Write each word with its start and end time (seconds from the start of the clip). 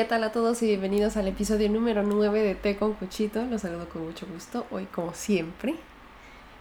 ¿Qué 0.00 0.06
tal 0.06 0.24
a 0.24 0.32
todos 0.32 0.62
y 0.62 0.66
bienvenidos 0.66 1.18
al 1.18 1.28
episodio 1.28 1.68
número 1.68 2.02
9 2.02 2.42
de 2.42 2.54
Té 2.54 2.74
con 2.74 2.94
Cuchito? 2.94 3.44
Los 3.44 3.60
saludo 3.60 3.86
con 3.90 4.02
mucho 4.02 4.26
gusto, 4.32 4.66
hoy 4.70 4.86
como 4.86 5.12
siempre. 5.12 5.74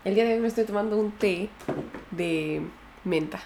El 0.03 0.15
día 0.15 0.25
de 0.25 0.33
hoy 0.33 0.41
me 0.41 0.49
estoy 0.49 0.65
tomando 0.65 0.97
un 0.97 1.13
té 1.13 1.47
de 2.11 2.61
menta. 3.05 3.39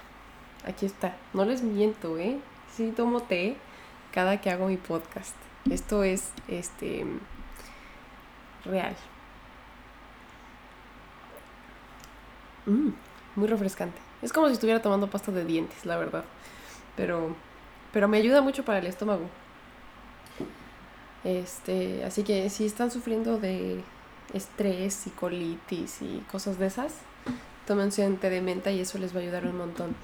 Aquí 0.66 0.88
está, 0.88 1.16
no 1.34 1.46
les 1.46 1.62
miento, 1.62 2.18
¿eh? 2.18 2.40
Sí 2.76 2.92
tomo 2.98 3.22
té 3.22 3.56
cada 4.12 4.42
que 4.42 4.50
hago 4.50 4.66
mi 4.66 4.78
podcast. 4.78 5.36
Esto 5.70 6.04
es, 6.04 6.32
este, 6.48 7.06
real. 8.66 8.96
Mm, 12.66 12.94
muy 13.36 13.48
refrescante. 13.48 14.00
Es 14.24 14.34
como 14.34 14.48
si 14.48 14.54
estuviera 14.54 14.82
tomando 14.82 15.12
pasta 15.12 15.32
de 15.32 15.46
dientes, 15.46 15.86
la 15.86 15.98
verdad. 15.98 16.24
Pero, 16.98 17.36
pero 17.92 18.08
me 18.08 18.18
ayuda 18.18 18.42
mucho 18.42 18.66
para 18.66 18.80
el 18.80 18.88
estómago. 18.88 19.30
Este, 21.24 22.04
así 22.04 22.24
que 22.24 22.50
si 22.50 22.66
están 22.66 22.92
sufriendo 22.92 23.38
de 23.38 23.82
estrés 24.34 25.08
y 25.08 25.10
colitis 25.12 26.02
y 26.02 26.24
cosas 26.32 26.60
de 26.60 26.68
esas, 26.68 26.96
tómense 27.66 28.06
un 28.06 28.18
té 28.18 28.30
de 28.30 28.42
menta 28.42 28.72
y 28.72 28.80
eso 28.80 28.98
les 28.98 29.16
va 29.16 29.20
a 29.20 29.24
ayudar 29.24 29.46
un 29.46 29.58
montón. 29.58 29.96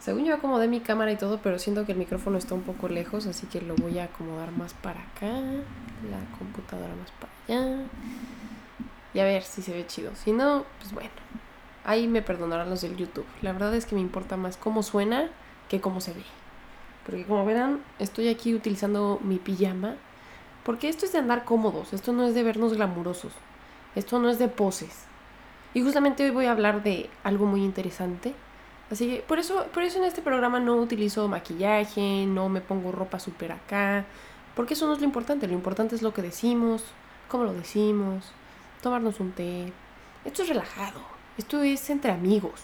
Según 0.00 0.24
yo 0.24 0.34
acomodé 0.34 0.68
mi 0.68 0.80
cámara 0.80 1.10
y 1.12 1.16
todo, 1.16 1.40
pero 1.42 1.58
siento 1.58 1.84
que 1.84 1.92
el 1.92 1.98
micrófono 1.98 2.38
está 2.38 2.54
un 2.54 2.62
poco 2.62 2.88
lejos, 2.88 3.26
así 3.26 3.46
que 3.46 3.60
lo 3.60 3.74
voy 3.74 3.98
a 3.98 4.04
acomodar 4.04 4.52
más 4.52 4.72
para 4.74 5.00
acá, 5.00 5.26
la 5.26 6.38
computadora 6.38 6.94
más 6.94 7.10
para 7.12 7.32
allá. 7.48 7.82
Y 9.12 9.18
a 9.18 9.24
ver 9.24 9.42
si 9.42 9.62
se 9.62 9.72
ve 9.72 9.86
chido. 9.86 10.12
Si 10.14 10.32
no, 10.32 10.64
pues 10.78 10.92
bueno, 10.92 11.10
ahí 11.84 12.06
me 12.06 12.22
perdonarán 12.22 12.70
los 12.70 12.82
del 12.82 12.96
YouTube. 12.96 13.26
La 13.42 13.52
verdad 13.52 13.74
es 13.74 13.86
que 13.86 13.94
me 13.94 14.00
importa 14.00 14.36
más 14.36 14.56
cómo 14.56 14.82
suena 14.82 15.28
que 15.68 15.80
cómo 15.80 16.00
se 16.00 16.12
ve. 16.12 16.22
Porque 17.04 17.24
como 17.24 17.44
verán, 17.44 17.80
estoy 17.98 18.28
aquí 18.28 18.54
utilizando 18.54 19.18
mi 19.22 19.38
pijama 19.38 19.96
porque 20.66 20.88
esto 20.88 21.06
es 21.06 21.12
de 21.12 21.20
andar 21.20 21.44
cómodos, 21.44 21.92
esto 21.92 22.12
no 22.12 22.26
es 22.26 22.34
de 22.34 22.42
vernos 22.42 22.74
glamurosos, 22.74 23.32
esto 23.94 24.18
no 24.18 24.28
es 24.28 24.40
de 24.40 24.48
poses. 24.48 25.04
Y 25.74 25.82
justamente 25.82 26.24
hoy 26.24 26.30
voy 26.30 26.46
a 26.46 26.50
hablar 26.50 26.82
de 26.82 27.08
algo 27.22 27.46
muy 27.46 27.62
interesante. 27.62 28.34
Así 28.90 29.06
que 29.06 29.22
por 29.22 29.38
eso, 29.38 29.66
por 29.72 29.84
eso 29.84 29.98
en 29.98 30.04
este 30.06 30.22
programa 30.22 30.58
no 30.58 30.74
utilizo 30.74 31.28
maquillaje, 31.28 32.26
no 32.26 32.48
me 32.48 32.60
pongo 32.60 32.90
ropa 32.90 33.20
súper 33.20 33.52
acá, 33.52 34.06
porque 34.56 34.74
eso 34.74 34.88
no 34.88 34.94
es 34.94 34.98
lo 34.98 35.04
importante, 35.04 35.46
lo 35.46 35.54
importante 35.54 35.94
es 35.94 36.02
lo 36.02 36.12
que 36.12 36.20
decimos, 36.20 36.82
cómo 37.28 37.44
lo 37.44 37.52
decimos, 37.52 38.32
tomarnos 38.82 39.20
un 39.20 39.30
té. 39.30 39.72
Esto 40.24 40.42
es 40.42 40.48
relajado, 40.48 41.00
esto 41.38 41.62
es 41.62 41.88
entre 41.90 42.10
amigos. 42.10 42.60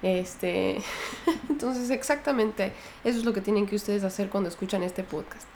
Este, 0.00 0.82
entonces 1.50 1.90
exactamente 1.90 2.72
eso 3.04 3.18
es 3.18 3.24
lo 3.26 3.34
que 3.34 3.42
tienen 3.42 3.66
que 3.66 3.76
ustedes 3.76 4.02
hacer 4.02 4.30
cuando 4.30 4.48
escuchan 4.48 4.82
este 4.82 5.04
podcast 5.04 5.51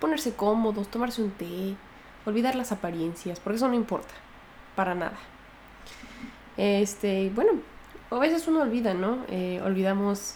ponerse 0.00 0.34
cómodos, 0.34 0.88
tomarse 0.88 1.22
un 1.22 1.30
té, 1.30 1.76
olvidar 2.26 2.54
las 2.54 2.72
apariencias, 2.72 3.38
porque 3.40 3.56
eso 3.56 3.68
no 3.68 3.74
importa, 3.74 4.14
para 4.74 4.94
nada. 4.94 5.18
Este, 6.56 7.30
bueno, 7.34 7.52
a 8.10 8.18
veces 8.18 8.48
uno 8.48 8.62
olvida, 8.62 8.94
¿no? 8.94 9.18
Eh, 9.28 9.60
olvidamos 9.64 10.34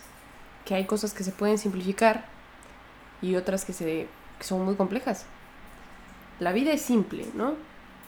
que 0.64 0.74
hay 0.74 0.84
cosas 0.84 1.12
que 1.12 1.24
se 1.24 1.32
pueden 1.32 1.58
simplificar 1.58 2.24
y 3.20 3.36
otras 3.36 3.64
que, 3.64 3.72
se, 3.72 4.08
que 4.38 4.44
son 4.44 4.64
muy 4.64 4.76
complejas. 4.76 5.26
La 6.40 6.52
vida 6.52 6.72
es 6.72 6.82
simple, 6.82 7.26
¿no? 7.34 7.54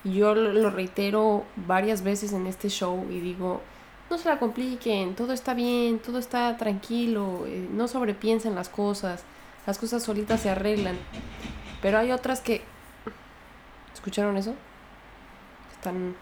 Yo 0.04 0.34
lo 0.34 0.70
reitero 0.70 1.44
varias 1.56 2.02
veces 2.02 2.32
en 2.32 2.46
este 2.46 2.68
show 2.68 3.06
y 3.10 3.18
digo, 3.20 3.60
no 4.08 4.18
se 4.18 4.28
la 4.28 4.38
compliquen, 4.38 5.14
todo 5.14 5.32
está 5.32 5.52
bien, 5.52 5.98
todo 5.98 6.18
está 6.18 6.56
tranquilo, 6.56 7.44
eh, 7.46 7.68
no 7.72 7.88
sobrepiensen 7.88 8.54
las 8.54 8.68
cosas, 8.68 9.24
las 9.66 9.78
cosas 9.78 10.02
solitas 10.02 10.40
se 10.40 10.50
arreglan. 10.50 10.96
Pero 11.82 11.98
hay 11.98 12.12
otras 12.12 12.40
que... 12.40 12.62
¿Escucharon 13.92 14.36
eso? 14.36 14.54
Están... 15.72 16.14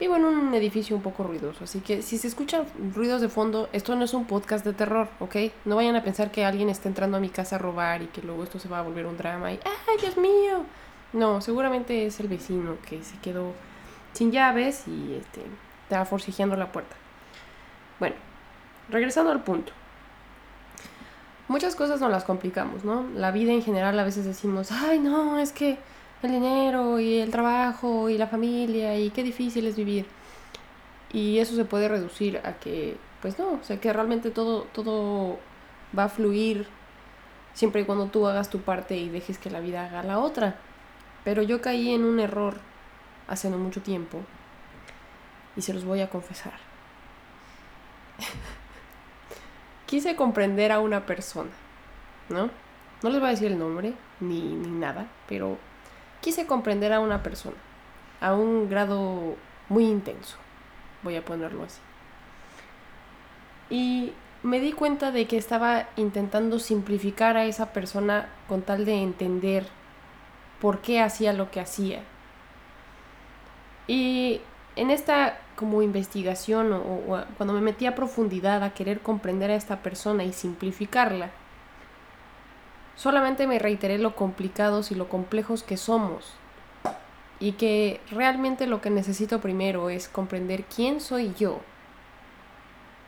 Vivo 0.00 0.14
en 0.14 0.24
un 0.24 0.54
edificio 0.54 0.94
un 0.94 1.02
poco 1.02 1.24
ruidoso, 1.24 1.64
así 1.64 1.80
que 1.80 2.02
si 2.02 2.18
se 2.18 2.28
escuchan 2.28 2.64
ruidos 2.94 3.20
de 3.20 3.28
fondo, 3.28 3.68
esto 3.72 3.96
no 3.96 4.04
es 4.04 4.14
un 4.14 4.26
podcast 4.26 4.64
de 4.64 4.72
terror, 4.72 5.08
¿ok? 5.18 5.34
No 5.64 5.74
vayan 5.74 5.96
a 5.96 6.04
pensar 6.04 6.30
que 6.30 6.44
alguien 6.44 6.68
está 6.68 6.88
entrando 6.88 7.16
a 7.16 7.20
mi 7.20 7.30
casa 7.30 7.56
a 7.56 7.58
robar 7.58 8.02
y 8.02 8.06
que 8.06 8.22
luego 8.22 8.44
esto 8.44 8.60
se 8.60 8.68
va 8.68 8.78
a 8.78 8.82
volver 8.82 9.06
un 9.06 9.16
drama 9.16 9.52
y 9.52 9.58
¡ay, 9.64 9.96
Dios 10.00 10.16
mío! 10.16 10.64
No, 11.12 11.40
seguramente 11.40 12.06
es 12.06 12.20
el 12.20 12.28
vecino 12.28 12.76
que 12.88 13.02
se 13.02 13.18
quedó 13.18 13.54
sin 14.12 14.30
llaves 14.30 14.86
y 14.86 15.14
este, 15.14 15.42
estaba 15.82 16.04
forcejeando 16.04 16.54
la 16.54 16.70
puerta. 16.70 16.94
Bueno, 17.98 18.14
regresando 18.88 19.32
al 19.32 19.42
punto 19.42 19.72
muchas 21.48 21.74
cosas 21.74 22.00
no 22.00 22.08
las 22.08 22.24
complicamos, 22.24 22.84
¿no? 22.84 23.06
La 23.14 23.30
vida 23.30 23.52
en 23.52 23.62
general 23.62 23.98
a 23.98 24.04
veces 24.04 24.24
decimos, 24.24 24.70
ay, 24.70 24.98
no, 25.00 25.38
es 25.38 25.52
que 25.52 25.78
el 26.22 26.32
dinero 26.32 27.00
y 27.00 27.18
el 27.18 27.30
trabajo 27.30 28.08
y 28.08 28.18
la 28.18 28.26
familia 28.26 28.98
y 28.98 29.10
qué 29.10 29.22
difícil 29.22 29.66
es 29.66 29.76
vivir. 29.76 30.06
Y 31.12 31.38
eso 31.38 31.56
se 31.56 31.64
puede 31.64 31.88
reducir 31.88 32.38
a 32.44 32.54
que, 32.54 32.96
pues 33.22 33.38
no, 33.38 33.52
o 33.52 33.62
sea, 33.62 33.80
que 33.80 33.92
realmente 33.92 34.30
todo, 34.30 34.62
todo 34.72 35.38
va 35.98 36.04
a 36.04 36.08
fluir 36.08 36.68
siempre 37.54 37.80
y 37.80 37.84
cuando 37.84 38.06
tú 38.06 38.26
hagas 38.26 38.50
tu 38.50 38.60
parte 38.60 38.96
y 38.96 39.08
dejes 39.08 39.38
que 39.38 39.50
la 39.50 39.60
vida 39.60 39.84
haga 39.86 40.02
la 40.02 40.18
otra. 40.18 40.56
Pero 41.24 41.42
yo 41.42 41.60
caí 41.60 41.92
en 41.92 42.04
un 42.04 42.20
error 42.20 42.58
hace 43.26 43.50
no 43.50 43.58
mucho 43.58 43.82
tiempo 43.82 44.20
y 45.56 45.62
se 45.62 45.72
los 45.74 45.84
voy 45.84 46.00
a 46.00 46.10
confesar. 46.10 46.54
quise 49.88 50.14
comprender 50.14 50.70
a 50.70 50.78
una 50.78 51.06
persona, 51.06 51.50
¿no? 52.28 52.50
No 53.02 53.10
les 53.10 53.18
voy 53.18 53.28
a 53.28 53.32
decir 53.32 53.50
el 53.50 53.58
nombre 53.58 53.94
ni, 54.20 54.42
ni 54.42 54.68
nada, 54.68 55.08
pero 55.26 55.56
quise 56.20 56.46
comprender 56.46 56.92
a 56.92 57.00
una 57.00 57.22
persona 57.22 57.56
a 58.20 58.34
un 58.34 58.68
grado 58.68 59.36
muy 59.68 59.84
intenso, 59.84 60.36
voy 61.02 61.16
a 61.16 61.24
ponerlo 61.24 61.64
así. 61.64 61.80
Y 63.70 64.12
me 64.42 64.60
di 64.60 64.72
cuenta 64.72 65.10
de 65.10 65.26
que 65.26 65.36
estaba 65.36 65.88
intentando 65.96 66.58
simplificar 66.58 67.36
a 67.36 67.44
esa 67.44 67.72
persona 67.72 68.28
con 68.48 68.62
tal 68.62 68.84
de 68.84 69.02
entender 69.02 69.66
por 70.60 70.80
qué 70.80 71.00
hacía 71.00 71.32
lo 71.32 71.50
que 71.50 71.60
hacía. 71.60 72.02
Y 73.86 74.40
en 74.78 74.90
esta 74.90 75.38
como 75.56 75.82
investigación 75.82 76.72
o, 76.72 77.24
cuando 77.36 77.52
me 77.52 77.60
metí 77.60 77.86
a 77.86 77.96
profundidad 77.96 78.62
a 78.62 78.74
querer 78.74 79.00
comprender 79.00 79.50
a 79.50 79.56
esta 79.56 79.82
persona 79.82 80.22
y 80.22 80.32
simplificarla, 80.32 81.30
solamente 82.94 83.48
me 83.48 83.58
reiteré 83.58 83.98
lo 83.98 84.14
complicados 84.14 84.92
y 84.92 84.94
lo 84.94 85.08
complejos 85.08 85.64
que 85.64 85.76
somos 85.76 86.32
y 87.40 87.52
que 87.52 88.00
realmente 88.12 88.68
lo 88.68 88.80
que 88.80 88.90
necesito 88.90 89.40
primero 89.40 89.90
es 89.90 90.08
comprender 90.08 90.64
quién 90.64 91.00
soy 91.00 91.34
yo 91.36 91.60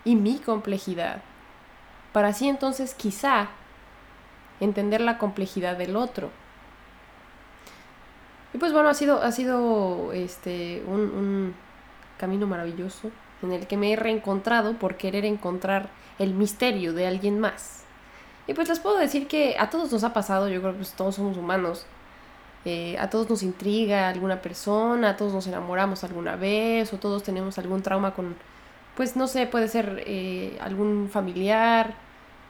y 0.04 0.16
mi 0.16 0.38
complejidad, 0.38 1.22
para 2.12 2.28
así 2.28 2.48
entonces 2.48 2.94
quizá 2.94 3.48
entender 4.58 5.00
la 5.00 5.18
complejidad 5.18 5.76
del 5.76 5.94
otro. 5.94 6.30
Y 8.52 8.58
pues 8.58 8.72
bueno, 8.72 8.88
ha 8.88 8.94
sido, 8.94 9.22
ha 9.22 9.32
sido 9.32 10.12
este, 10.12 10.82
un 10.86 11.54
camino 12.18 12.46
maravilloso 12.46 13.10
en 13.42 13.52
el 13.52 13.66
que 13.66 13.76
me 13.76 13.92
he 13.92 13.96
reencontrado 13.96 14.74
por 14.74 14.96
querer 14.96 15.24
encontrar 15.24 15.88
el 16.18 16.34
misterio 16.34 16.92
de 16.92 17.06
alguien 17.06 17.38
más. 17.38 17.84
Y 18.46 18.54
pues 18.54 18.68
les 18.68 18.80
puedo 18.80 18.98
decir 18.98 19.28
que 19.28 19.56
a 19.58 19.70
todos 19.70 19.92
nos 19.92 20.04
ha 20.04 20.12
pasado, 20.12 20.48
yo 20.48 20.60
creo 20.60 20.72
que 20.72 20.78
pues 20.78 20.92
todos 20.92 21.14
somos 21.14 21.36
humanos. 21.36 21.86
Eh, 22.64 22.96
a 22.98 23.08
todos 23.08 23.30
nos 23.30 23.42
intriga 23.42 24.08
alguna 24.08 24.42
persona, 24.42 25.10
a 25.10 25.16
todos 25.16 25.32
nos 25.32 25.46
enamoramos 25.46 26.04
alguna 26.04 26.36
vez, 26.36 26.92
o 26.92 26.98
todos 26.98 27.22
tenemos 27.22 27.58
algún 27.58 27.82
trauma 27.82 28.12
con, 28.12 28.36
pues 28.96 29.16
no 29.16 29.28
sé, 29.28 29.46
puede 29.46 29.68
ser 29.68 30.02
eh, 30.06 30.58
algún 30.60 31.08
familiar. 31.10 31.94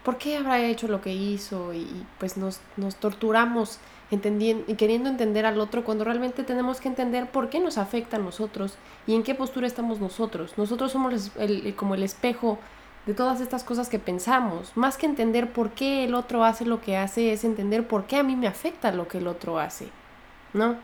¿Por 0.05 0.17
qué 0.17 0.37
habrá 0.37 0.61
hecho 0.61 0.88
lo 0.88 1.00
que 1.00 1.12
hizo? 1.12 1.75
Y, 1.75 2.06
pues 2.19 2.37
nos, 2.37 2.61
nos 2.76 2.97
torturamos 2.97 3.79
entendiendo 4.11 4.64
y 4.67 4.75
queriendo 4.75 5.08
entender 5.08 5.47
al 5.47 5.61
otro 5.61 5.85
cuando 5.85 6.05
realmente 6.05 6.43
tenemos 6.43 6.81
que 6.81 6.88
entender 6.88 7.31
por 7.31 7.49
qué 7.49 7.61
nos 7.61 7.79
afecta 7.79 8.17
a 8.17 8.20
nosotros 8.20 8.75
y 9.06 9.14
en 9.14 9.23
qué 9.23 9.35
postura 9.35 9.67
estamos 9.67 10.00
nosotros. 10.00 10.55
Nosotros 10.56 10.93
somos 10.93 11.31
el, 11.38 11.75
como 11.76 11.94
el 11.94 12.02
espejo 12.02 12.58
de 13.06 13.14
todas 13.14 13.41
estas 13.41 13.62
cosas 13.62 13.88
que 13.88 13.99
pensamos. 13.99 14.73
Más 14.76 14.97
que 14.97 15.06
entender 15.06 15.52
por 15.52 15.70
qué 15.70 16.05
el 16.05 16.14
otro 16.14 16.44
hace 16.44 16.64
lo 16.64 16.81
que 16.81 16.97
hace, 16.97 17.32
es 17.32 17.44
entender 17.44 17.87
por 17.87 18.06
qué 18.06 18.17
a 18.17 18.23
mí 18.23 18.37
me 18.37 18.49
afecta 18.49 18.93
lo 18.93 19.06
que 19.06 19.19
el 19.19 19.26
otro 19.26 19.58
hace, 19.58 19.88
¿no? 20.55 20.76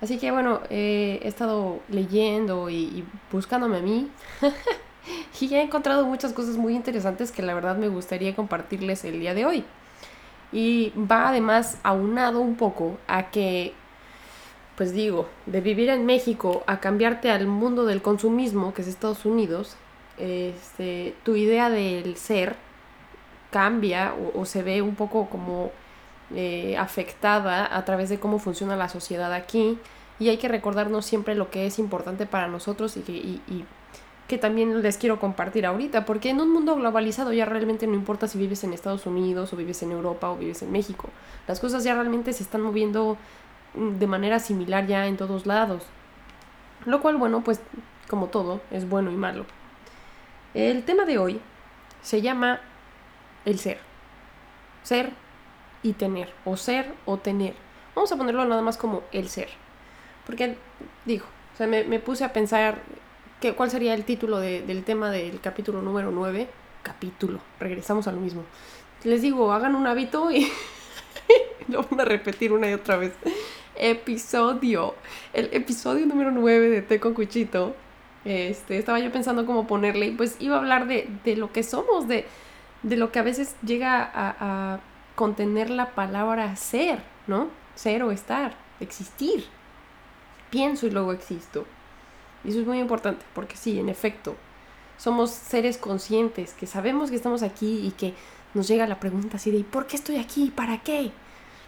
Así 0.00 0.18
que 0.18 0.30
bueno, 0.30 0.60
he 0.68 1.20
estado 1.22 1.80
leyendo 1.88 2.68
y, 2.68 2.76
y 2.76 3.04
buscándome 3.32 3.78
a 3.78 3.82
mí. 3.82 4.10
y 5.40 5.54
he 5.54 5.62
encontrado 5.62 6.04
muchas 6.06 6.32
cosas 6.32 6.56
muy 6.56 6.74
interesantes 6.74 7.32
que 7.32 7.42
la 7.42 7.54
verdad 7.54 7.76
me 7.76 7.88
gustaría 7.88 8.34
compartirles 8.34 9.04
el 9.04 9.20
día 9.20 9.34
de 9.34 9.46
hoy. 9.46 9.64
Y 10.52 10.92
va 10.96 11.28
además 11.28 11.78
aunado 11.82 12.40
un 12.40 12.56
poco 12.56 12.98
a 13.08 13.30
que, 13.30 13.72
pues 14.76 14.92
digo, 14.92 15.28
de 15.46 15.60
vivir 15.60 15.90
en 15.90 16.06
México 16.06 16.62
a 16.66 16.80
cambiarte 16.80 17.30
al 17.30 17.46
mundo 17.46 17.84
del 17.84 18.00
consumismo, 18.00 18.72
que 18.72 18.82
es 18.82 18.88
Estados 18.88 19.24
Unidos, 19.24 19.76
este, 20.18 21.14
tu 21.24 21.36
idea 21.36 21.68
del 21.68 22.16
ser 22.16 22.56
cambia 23.50 24.14
o, 24.34 24.44
se 24.44 24.62
ve 24.62 24.82
un 24.82 24.94
poco 24.94 25.28
como 25.28 25.70
eh, 26.34 26.76
afectada 26.78 27.74
a 27.74 27.84
través 27.84 28.08
de 28.08 28.18
cómo 28.18 28.38
funciona 28.38 28.76
la 28.76 28.88
sociedad 28.88 29.32
aquí 29.32 29.78
y 30.18 30.28
hay 30.28 30.38
que 30.38 30.48
recordarnos 30.48 31.06
siempre 31.06 31.34
lo 31.34 31.50
que 31.50 31.66
es 31.66 31.78
importante 31.78 32.26
para 32.26 32.48
nosotros 32.48 32.96
y 32.96 33.00
que, 33.00 33.12
y, 33.12 33.64
que 34.28 34.38
también 34.38 34.82
les 34.82 34.98
quiero 34.98 35.20
compartir 35.20 35.66
ahorita, 35.66 36.04
porque 36.04 36.30
en 36.30 36.40
un 36.40 36.52
mundo 36.52 36.74
globalizado 36.76 37.32
ya 37.32 37.44
realmente 37.44 37.86
no 37.86 37.94
importa 37.94 38.26
si 38.26 38.38
vives 38.38 38.64
en 38.64 38.72
Estados 38.72 39.06
Unidos 39.06 39.52
o 39.52 39.56
vives 39.56 39.82
en 39.82 39.92
Europa 39.92 40.30
o 40.30 40.36
vives 40.36 40.62
en 40.62 40.72
México, 40.72 41.08
las 41.46 41.60
cosas 41.60 41.84
ya 41.84 41.94
realmente 41.94 42.32
se 42.32 42.42
están 42.42 42.62
moviendo 42.62 43.16
mm, 43.74 43.98
de 43.98 44.06
manera 44.06 44.40
similar 44.40 44.86
ya 44.86 45.06
en 45.06 45.16
todos 45.16 45.46
lados, 45.46 45.84
lo 46.84 47.00
cual 47.00 47.16
bueno 47.16 47.42
pues 47.44 47.60
como 48.08 48.26
todo 48.26 48.60
es 48.70 48.88
bueno 48.88 49.10
y 49.10 49.16
malo. 49.16 49.46
El 50.54 50.84
tema 50.84 51.04
de 51.04 51.18
hoy 51.18 51.40
se 52.02 52.22
llama 52.22 52.60
el 53.44 53.58
ser, 53.58 53.78
ser 54.82 55.12
y 55.82 55.92
tener, 55.92 56.32
o 56.44 56.56
ser 56.56 56.92
o 57.04 57.18
tener. 57.18 57.54
Vamos 57.94 58.10
a 58.12 58.16
ponerlo 58.16 58.44
nada 58.44 58.62
más 58.62 58.76
como 58.76 59.02
el 59.12 59.28
ser. 59.28 59.48
Porque, 60.26 60.56
digo, 61.04 61.26
o 61.54 61.56
sea, 61.56 61.66
me, 61.66 61.98
puse 62.00 62.24
a 62.24 62.32
pensar 62.32 62.78
que, 63.40 63.54
cuál 63.54 63.70
sería 63.70 63.94
el 63.94 64.04
título 64.04 64.38
del 64.38 64.84
tema 64.84 65.10
del 65.10 65.40
capítulo 65.40 65.82
número 65.82 66.10
9. 66.10 66.48
Capítulo, 66.82 67.40
regresamos 67.58 68.06
a 68.06 68.12
lo 68.12 68.20
mismo. 68.20 68.44
Les 69.04 69.22
digo, 69.22 69.52
hagan 69.52 69.74
un 69.74 69.86
hábito 69.86 70.30
y 70.30 70.50
lo 71.68 71.82
van 71.82 72.00
a 72.00 72.04
repetir 72.04 72.52
una 72.52 72.70
y 72.70 72.74
otra 72.74 72.96
vez. 72.96 73.12
Episodio. 73.76 74.94
El 75.32 75.50
episodio 75.52 76.06
número 76.06 76.30
9 76.30 76.70
de 76.70 76.82
Té 76.82 77.00
con 77.00 77.14
Cuchito. 77.14 77.74
Este, 78.24 78.78
estaba 78.78 78.98
yo 78.98 79.12
pensando 79.12 79.46
cómo 79.46 79.66
ponerle 79.66 80.06
y 80.06 80.10
pues 80.12 80.36
iba 80.40 80.56
a 80.56 80.58
hablar 80.58 80.86
de, 80.86 81.36
lo 81.36 81.52
que 81.52 81.62
somos, 81.62 82.08
de, 82.08 82.24
de, 82.82 82.96
lo 82.96 83.12
que 83.12 83.20
a 83.20 83.22
veces 83.22 83.54
llega 83.64 84.02
a, 84.02 84.74
a 84.74 84.80
contener 85.14 85.70
la 85.70 85.94
palabra 85.94 86.56
ser, 86.56 86.98
¿no? 87.28 87.48
Ser 87.76 88.02
o 88.02 88.10
estar, 88.10 88.56
existir 88.80 89.44
pienso 90.50 90.86
y 90.86 90.90
luego 90.90 91.12
existo. 91.12 91.66
Y 92.44 92.50
eso 92.50 92.60
es 92.60 92.66
muy 92.66 92.78
importante, 92.78 93.24
porque 93.34 93.56
sí, 93.56 93.78
en 93.78 93.88
efecto, 93.88 94.36
somos 94.96 95.30
seres 95.30 95.78
conscientes, 95.78 96.54
que 96.54 96.66
sabemos 96.66 97.10
que 97.10 97.16
estamos 97.16 97.42
aquí 97.42 97.86
y 97.86 97.90
que 97.92 98.14
nos 98.54 98.68
llega 98.68 98.86
la 98.86 99.00
pregunta 99.00 99.36
así 99.36 99.50
de 99.50 99.62
¿por 99.64 99.86
qué 99.86 99.96
estoy 99.96 100.16
aquí? 100.16 100.50
¿Para 100.54 100.78
qué? 100.78 101.12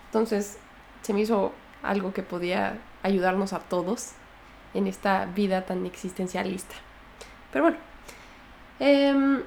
Entonces, 0.07 0.59
se 1.03 1.13
me 1.13 1.21
hizo 1.21 1.53
algo 1.83 2.13
que 2.13 2.23
podía 2.23 2.79
ayudarnos 3.03 3.53
a 3.53 3.61
todos 3.61 4.13
en 4.75 4.87
esta 4.87 5.27
vida 5.27 5.67
tan 5.67 5.85
existencialista. 5.87 6.75
Pero 7.53 7.65
bueno, 7.65 7.79
em, 8.81 9.43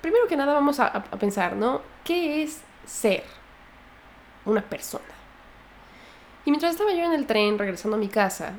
primero 0.00 0.26
que 0.28 0.36
nada 0.36 0.54
vamos 0.54 0.80
a, 0.80 0.86
a 0.86 1.18
pensar, 1.18 1.56
¿no? 1.56 1.82
¿Qué 2.04 2.42
es 2.42 2.62
ser 2.86 3.24
una 4.44 4.62
persona? 4.62 5.04
Y 6.44 6.50
mientras 6.50 6.72
estaba 6.72 6.92
yo 6.92 7.04
en 7.04 7.12
el 7.12 7.26
tren 7.26 7.58
regresando 7.58 7.96
a 7.96 8.00
mi 8.00 8.08
casa, 8.08 8.54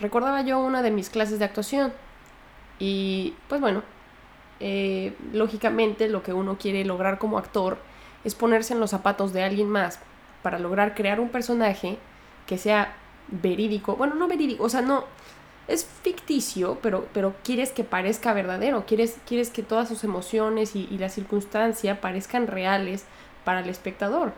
recordaba 0.00 0.42
yo 0.42 0.58
una 0.58 0.82
de 0.82 0.90
mis 0.90 1.10
clases 1.10 1.38
de 1.38 1.44
actuación. 1.44 1.92
Y 2.78 3.34
pues 3.48 3.60
bueno, 3.60 3.82
eh, 4.60 5.14
lógicamente 5.32 6.08
lo 6.08 6.22
que 6.22 6.32
uno 6.32 6.58
quiere 6.58 6.84
lograr 6.84 7.18
como 7.18 7.38
actor 7.38 7.78
es 8.24 8.34
ponerse 8.34 8.74
en 8.74 8.80
los 8.80 8.90
zapatos 8.90 9.32
de 9.32 9.42
alguien 9.42 9.68
más 9.68 9.98
para 10.42 10.58
lograr 10.58 10.94
crear 10.94 11.20
un 11.20 11.28
personaje 11.28 11.98
que 12.46 12.58
sea 12.58 12.94
verídico. 13.28 13.96
Bueno, 13.96 14.14
no 14.14 14.28
verídico, 14.28 14.64
o 14.64 14.68
sea, 14.68 14.82
no. 14.82 15.04
Es 15.68 15.86
ficticio, 16.02 16.78
pero, 16.82 17.06
pero 17.14 17.34
quieres 17.44 17.70
que 17.70 17.84
parezca 17.84 18.32
verdadero. 18.32 18.84
Quieres, 18.84 19.18
quieres 19.26 19.50
que 19.50 19.62
todas 19.62 19.88
sus 19.88 20.02
emociones 20.02 20.74
y, 20.74 20.88
y 20.90 20.98
la 20.98 21.08
circunstancia 21.08 22.00
parezcan 22.00 22.48
reales 22.48 23.04
para 23.44 23.60
el 23.60 23.68
espectador. 23.68 24.32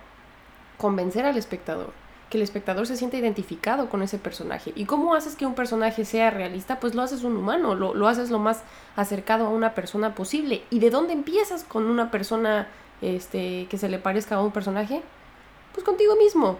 Convencer 0.76 1.24
al 1.24 1.38
espectador 1.38 2.03
que 2.34 2.38
el 2.38 2.42
espectador 2.42 2.88
se 2.88 2.96
sienta 2.96 3.16
identificado 3.16 3.88
con 3.88 4.02
ese 4.02 4.18
personaje. 4.18 4.72
¿Y 4.74 4.86
cómo 4.86 5.14
haces 5.14 5.36
que 5.36 5.46
un 5.46 5.54
personaje 5.54 6.04
sea 6.04 6.30
realista? 6.32 6.80
Pues 6.80 6.96
lo 6.96 7.02
haces 7.02 7.22
un 7.22 7.36
humano, 7.36 7.76
lo, 7.76 7.94
lo 7.94 8.08
haces 8.08 8.28
lo 8.28 8.40
más 8.40 8.64
acercado 8.96 9.46
a 9.46 9.50
una 9.50 9.72
persona 9.72 10.16
posible. 10.16 10.64
¿Y 10.68 10.80
de 10.80 10.90
dónde 10.90 11.12
empiezas 11.12 11.62
con 11.62 11.86
una 11.86 12.10
persona 12.10 12.66
este, 13.02 13.68
que 13.70 13.78
se 13.78 13.88
le 13.88 14.00
parezca 14.00 14.34
a 14.34 14.42
un 14.42 14.50
personaje? 14.50 15.00
Pues 15.74 15.84
contigo 15.84 16.16
mismo. 16.16 16.58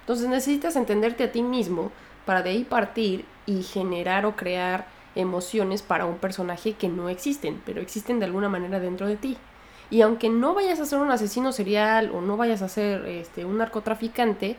Entonces 0.00 0.28
necesitas 0.28 0.76
entenderte 0.76 1.24
a 1.24 1.32
ti 1.32 1.40
mismo 1.40 1.92
para 2.26 2.42
de 2.42 2.50
ahí 2.50 2.64
partir 2.64 3.24
y 3.46 3.62
generar 3.62 4.26
o 4.26 4.36
crear 4.36 4.86
emociones 5.14 5.80
para 5.80 6.04
un 6.04 6.18
personaje 6.18 6.74
que 6.74 6.90
no 6.90 7.08
existen, 7.08 7.62
pero 7.64 7.80
existen 7.80 8.18
de 8.18 8.26
alguna 8.26 8.50
manera 8.50 8.80
dentro 8.80 9.06
de 9.06 9.16
ti. 9.16 9.38
Y 9.88 10.02
aunque 10.02 10.28
no 10.28 10.52
vayas 10.52 10.78
a 10.78 10.84
ser 10.84 10.98
un 10.98 11.10
asesino 11.10 11.52
serial 11.52 12.10
o 12.12 12.20
no 12.20 12.36
vayas 12.36 12.60
a 12.60 12.68
ser 12.68 13.06
este, 13.06 13.46
un 13.46 13.56
narcotraficante, 13.56 14.58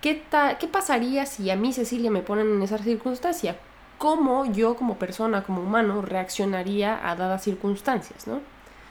¿Qué, 0.00 0.22
¿Qué 0.58 0.68
pasaría 0.68 1.26
si 1.26 1.50
a 1.50 1.56
mí, 1.56 1.72
Cecilia, 1.72 2.10
me 2.10 2.22
ponen 2.22 2.54
en 2.54 2.62
esa 2.62 2.78
circunstancia? 2.78 3.56
¿Cómo 3.98 4.46
yo 4.46 4.76
como 4.76 4.98
persona, 4.98 5.42
como 5.42 5.60
humano, 5.60 6.00
reaccionaría 6.00 7.08
a 7.08 7.16
dadas 7.16 7.42
circunstancias, 7.44 8.26
no? 8.26 8.40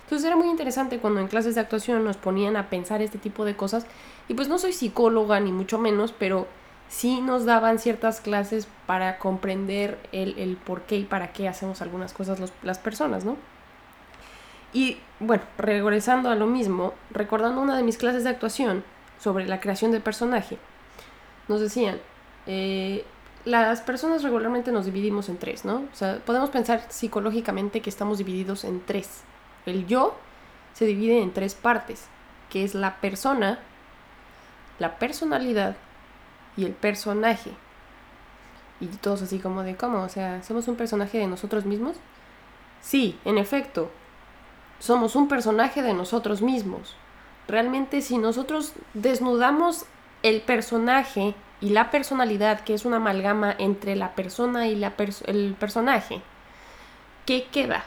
Entonces 0.03 0.25
era 0.25 0.35
muy 0.35 0.47
interesante 0.47 0.97
cuando 0.97 1.19
en 1.19 1.27
clases 1.27 1.55
de 1.55 1.61
actuación 1.61 2.03
nos 2.03 2.17
ponían 2.17 2.55
a 2.57 2.69
pensar 2.69 3.01
este 3.01 3.19
tipo 3.19 3.45
de 3.45 3.55
cosas. 3.55 3.85
Y 4.27 4.33
pues 4.33 4.47
no 4.47 4.57
soy 4.57 4.73
psicóloga 4.73 5.39
ni 5.39 5.51
mucho 5.51 5.77
menos, 5.77 6.11
pero 6.17 6.47
sí 6.87 7.21
nos 7.21 7.45
daban 7.45 7.79
ciertas 7.79 8.19
clases 8.19 8.67
para 8.87 9.19
comprender 9.19 9.99
el, 10.11 10.57
por 10.57 10.81
qué 10.81 10.97
y 10.97 11.03
para 11.05 11.31
qué 11.31 11.47
hacemos 11.47 11.81
algunas 11.81 12.13
cosas 12.13 12.39
las 12.63 12.79
personas, 12.79 13.23
¿no? 13.23 13.37
Y 14.73 14.97
bueno, 15.19 15.43
regresando 15.57 16.29
a 16.29 16.35
lo 16.35 16.47
mismo, 16.47 16.93
recordando 17.11 17.61
una 17.61 17.77
de 17.77 17.83
mis 17.83 17.97
clases 17.97 18.23
de 18.23 18.29
actuación 18.29 18.83
sobre 19.19 19.47
la 19.47 19.59
creación 19.59 19.91
del 19.91 20.01
personaje, 20.01 20.57
nos 21.49 21.59
decían, 21.59 21.99
eh, 22.47 23.03
las 23.43 23.81
personas 23.81 24.23
regularmente 24.23 24.71
nos 24.71 24.85
dividimos 24.85 25.27
en 25.29 25.37
tres, 25.37 25.65
¿no? 25.65 25.83
O 25.91 25.95
sea, 25.95 26.19
podemos 26.25 26.49
pensar 26.49 26.85
psicológicamente 26.89 27.81
que 27.81 27.89
estamos 27.89 28.19
divididos 28.19 28.63
en 28.63 28.81
tres. 28.85 29.23
El 29.65 29.87
yo 29.87 30.15
se 30.73 30.85
divide 30.85 31.21
en 31.21 31.33
tres 31.33 31.55
partes, 31.55 32.05
que 32.49 32.63
es 32.63 32.75
la 32.75 33.01
persona, 33.01 33.59
la 34.77 34.97
personalidad 34.99 35.75
y 36.55 36.65
el 36.65 36.73
personaje. 36.73 37.51
Y 38.79 38.87
todos 38.87 39.21
así 39.21 39.39
como 39.39 39.63
de, 39.63 39.75
¿cómo? 39.75 40.03
O 40.03 40.09
sea, 40.09 40.41
¿somos 40.43 40.67
un 40.67 40.75
personaje 40.75 41.17
de 41.17 41.27
nosotros 41.27 41.65
mismos? 41.65 41.97
Sí, 42.81 43.19
en 43.25 43.37
efecto, 43.37 43.91
somos 44.79 45.15
un 45.15 45.27
personaje 45.27 45.81
de 45.81 45.93
nosotros 45.93 46.41
mismos. 46.41 46.95
Realmente 47.47 48.01
si 48.01 48.17
nosotros 48.17 48.73
desnudamos 48.93 49.85
el 50.23 50.41
personaje 50.41 51.35
y 51.61 51.69
la 51.69 51.91
personalidad, 51.91 52.61
que 52.61 52.73
es 52.73 52.85
una 52.85 52.97
amalgama 52.97 53.55
entre 53.57 53.95
la 53.95 54.15
persona 54.15 54.67
y 54.67 54.75
la 54.75 54.93
el 55.25 55.55
personaje, 55.59 56.21
¿qué 57.25 57.47
queda? 57.51 57.83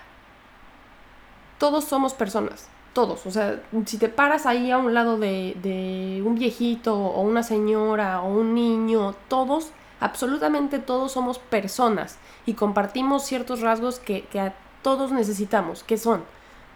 Todos 1.59 1.85
somos 1.85 2.15
personas, 2.15 2.69
todos. 2.93 3.25
O 3.27 3.31
sea, 3.31 3.62
si 3.87 3.99
te 3.99 4.09
paras 4.09 4.47
ahí 4.47 4.71
a 4.71 4.79
un 4.79 4.95
lado 4.95 5.19
de, 5.19 6.23
un 6.25 6.35
viejito 6.35 6.97
o 6.97 7.23
una 7.23 7.43
señora 7.43 8.21
o 8.21 8.29
un 8.29 8.55
niño, 8.55 9.15
todos, 9.29 9.71
absolutamente 10.01 10.79
todos 10.79 11.12
somos 11.12 11.39
personas 11.39 12.19
y 12.47 12.55
compartimos 12.55 13.25
ciertos 13.25 13.61
rasgos 13.61 13.99
que, 13.99 14.23
que 14.25 14.41
a 14.41 14.55
todos 14.83 15.12
necesitamos, 15.12 15.83
que 15.85 15.97
son, 15.97 16.25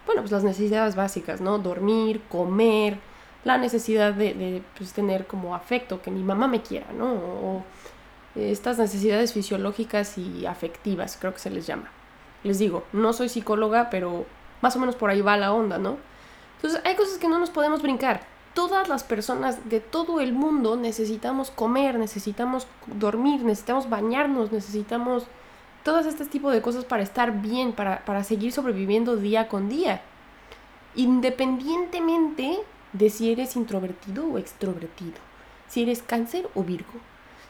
bueno, 0.05 0.21
pues 0.21 0.31
las 0.31 0.43
necesidades 0.43 0.95
básicas, 0.95 1.41
¿no? 1.41 1.59
Dormir, 1.59 2.21
comer, 2.29 2.97
la 3.43 3.57
necesidad 3.57 4.13
de, 4.13 4.61
pues, 4.77 4.93
tener 4.93 5.27
como 5.27 5.55
afecto, 5.55 6.01
que 6.01 6.11
mi 6.11 6.23
mamá 6.23 6.47
me 6.47 6.61
quiera, 6.61 6.87
¿no? 6.93 7.13
O 7.13 7.63
estas 8.35 8.77
necesidades 8.77 9.33
fisiológicas 9.33 10.17
y 10.17 10.45
afectivas, 10.45 11.17
creo 11.19 11.33
que 11.33 11.39
se 11.39 11.49
les 11.49 11.65
llama. 11.65 11.89
Les 12.43 12.59
digo, 12.59 12.83
no 12.93 13.13
soy 13.13 13.29
psicóloga, 13.29 13.89
pero 13.89 14.25
más 14.61 14.75
o 14.75 14.79
menos 14.79 14.95
por 14.95 15.09
ahí 15.09 15.21
va 15.21 15.37
la 15.37 15.53
onda, 15.53 15.77
¿no? 15.77 15.97
Entonces 16.57 16.81
hay 16.85 16.95
cosas 16.95 17.17
que 17.17 17.27
no 17.27 17.39
nos 17.39 17.49
podemos 17.49 17.81
brincar. 17.81 18.21
Todas 18.53 18.89
las 18.89 19.03
personas 19.03 19.69
de 19.69 19.79
todo 19.79 20.19
el 20.19 20.33
mundo 20.33 20.75
necesitamos 20.75 21.51
comer, 21.51 21.99
necesitamos 21.99 22.67
dormir, 22.87 23.43
necesitamos 23.43 23.89
bañarnos, 23.89 24.51
necesitamos 24.51 25.25
todos 25.83 26.05
este 26.05 26.25
tipo 26.25 26.49
de 26.51 26.61
cosas 26.61 26.83
para 26.83 27.03
estar 27.03 27.41
bien, 27.41 27.71
para, 27.71 28.03
para 28.03 28.23
seguir 28.23 28.51
sobreviviendo 28.51 29.15
día 29.15 29.47
con 29.47 29.69
día. 29.69 30.01
Independientemente 30.95 32.59
de 32.93 33.09
si 33.09 33.31
eres 33.31 33.55
introvertido 33.55 34.25
o 34.27 34.37
extrovertido, 34.37 35.17
si 35.67 35.83
eres 35.83 36.01
cáncer 36.01 36.47
o 36.55 36.63
virgo, 36.63 36.93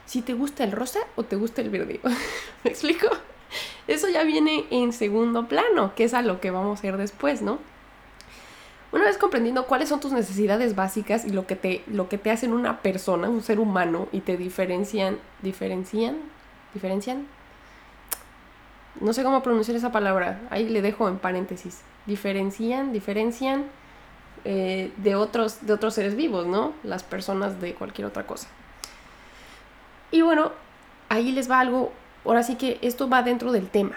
si 0.06 0.22
te 0.22 0.34
gusta 0.34 0.64
el 0.64 0.72
rosa 0.72 1.00
o 1.16 1.24
te 1.24 1.36
gusta 1.36 1.62
el 1.62 1.70
verde. 1.70 2.00
¿Me 2.64 2.72
explico? 2.72 3.08
Eso 3.88 4.10
ya 4.10 4.24
viene 4.24 4.66
en 4.72 4.94
segundo 4.94 5.48
plano, 5.48 5.94
que 5.96 6.04
es 6.04 6.14
a 6.14 6.22
lo 6.22 6.42
que 6.42 6.52
vamos 6.52 6.84
a 6.84 6.88
ir 6.88 6.98
después, 6.98 7.42
¿no? 7.42 7.60
Una 8.92 9.04
vez 9.04 9.18
comprendiendo 9.18 9.66
cuáles 9.66 9.90
son 9.90 10.00
tus 10.00 10.14
necesidades 10.14 10.76
básicas 10.76 11.26
y 11.26 11.32
lo 11.32 11.46
que 11.46 11.56
te, 11.56 11.84
lo 11.88 12.08
que 12.08 12.18
te 12.18 12.32
hacen 12.32 12.54
una 12.54 12.82
persona, 12.82 13.30
un 13.30 13.44
ser 13.44 13.60
humano, 13.60 14.08
y 14.14 14.22
te 14.22 14.38
diferencian, 14.38 15.20
diferencian, 15.42 16.18
diferencian, 16.74 17.28
no 19.02 19.14
sé 19.14 19.24
cómo 19.24 19.44
pronunciar 19.44 19.76
esa 19.78 19.92
palabra, 19.92 20.42
ahí 20.50 20.68
le 20.70 20.82
dejo 20.82 21.08
en 21.10 21.20
paréntesis, 21.20 21.82
diferencian, 22.06 22.94
diferencian 22.94 23.66
eh, 24.46 24.92
de, 24.98 25.16
otros, 25.16 25.66
de 25.66 25.74
otros 25.74 25.94
seres 25.94 26.16
vivos, 26.16 26.46
¿no? 26.46 26.74
Las 26.84 27.04
personas 27.04 27.60
de 27.62 27.74
cualquier 27.74 28.08
otra 28.08 28.26
cosa. 28.26 28.48
Y 30.12 30.22
bueno, 30.22 30.52
ahí 31.10 31.32
les 31.32 31.50
va 31.50 31.60
algo, 31.60 31.92
ahora 32.26 32.44
sí 32.44 32.56
que 32.56 32.80
esto 32.82 33.10
va 33.10 33.24
dentro 33.24 33.52
del 33.52 33.70
tema. 33.70 33.96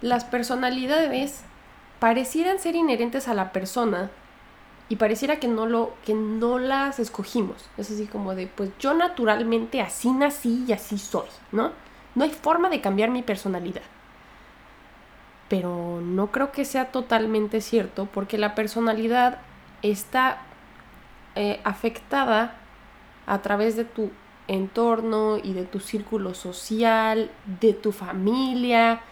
Las 0.00 0.24
personalidades 0.24 1.42
parecieran 1.98 2.58
ser 2.58 2.74
inherentes 2.74 3.28
a 3.28 3.34
la 3.34 3.52
persona 3.52 4.10
y 4.88 4.96
pareciera 4.96 5.38
que 5.38 5.48
no 5.48 5.66
lo 5.66 5.94
que 6.04 6.14
no 6.14 6.58
las 6.58 6.98
escogimos. 6.98 7.70
Es 7.78 7.90
así 7.90 8.06
como 8.06 8.34
de, 8.34 8.46
pues 8.46 8.70
yo 8.78 8.92
naturalmente 8.92 9.80
así 9.80 10.10
nací 10.10 10.64
y 10.66 10.72
así 10.72 10.98
soy, 10.98 11.28
¿no? 11.50 11.70
No 12.14 12.24
hay 12.24 12.30
forma 12.30 12.68
de 12.68 12.80
cambiar 12.80 13.10
mi 13.10 13.22
personalidad. 13.22 13.82
Pero 15.52 16.00
no 16.00 16.32
creo 16.32 16.50
que 16.50 16.64
sea 16.64 16.86
totalmente 16.92 17.60
cierto 17.60 18.06
porque 18.06 18.38
la 18.38 18.54
personalidad 18.54 19.36
está 19.82 20.38
eh, 21.34 21.60
afectada 21.62 22.54
a 23.26 23.42
través 23.42 23.76
de 23.76 23.84
tu 23.84 24.10
entorno 24.48 25.36
y 25.36 25.52
de 25.52 25.64
tu 25.64 25.78
círculo 25.78 26.32
social, 26.32 27.30
de 27.60 27.74
tu 27.74 27.92
familia. 27.92 29.02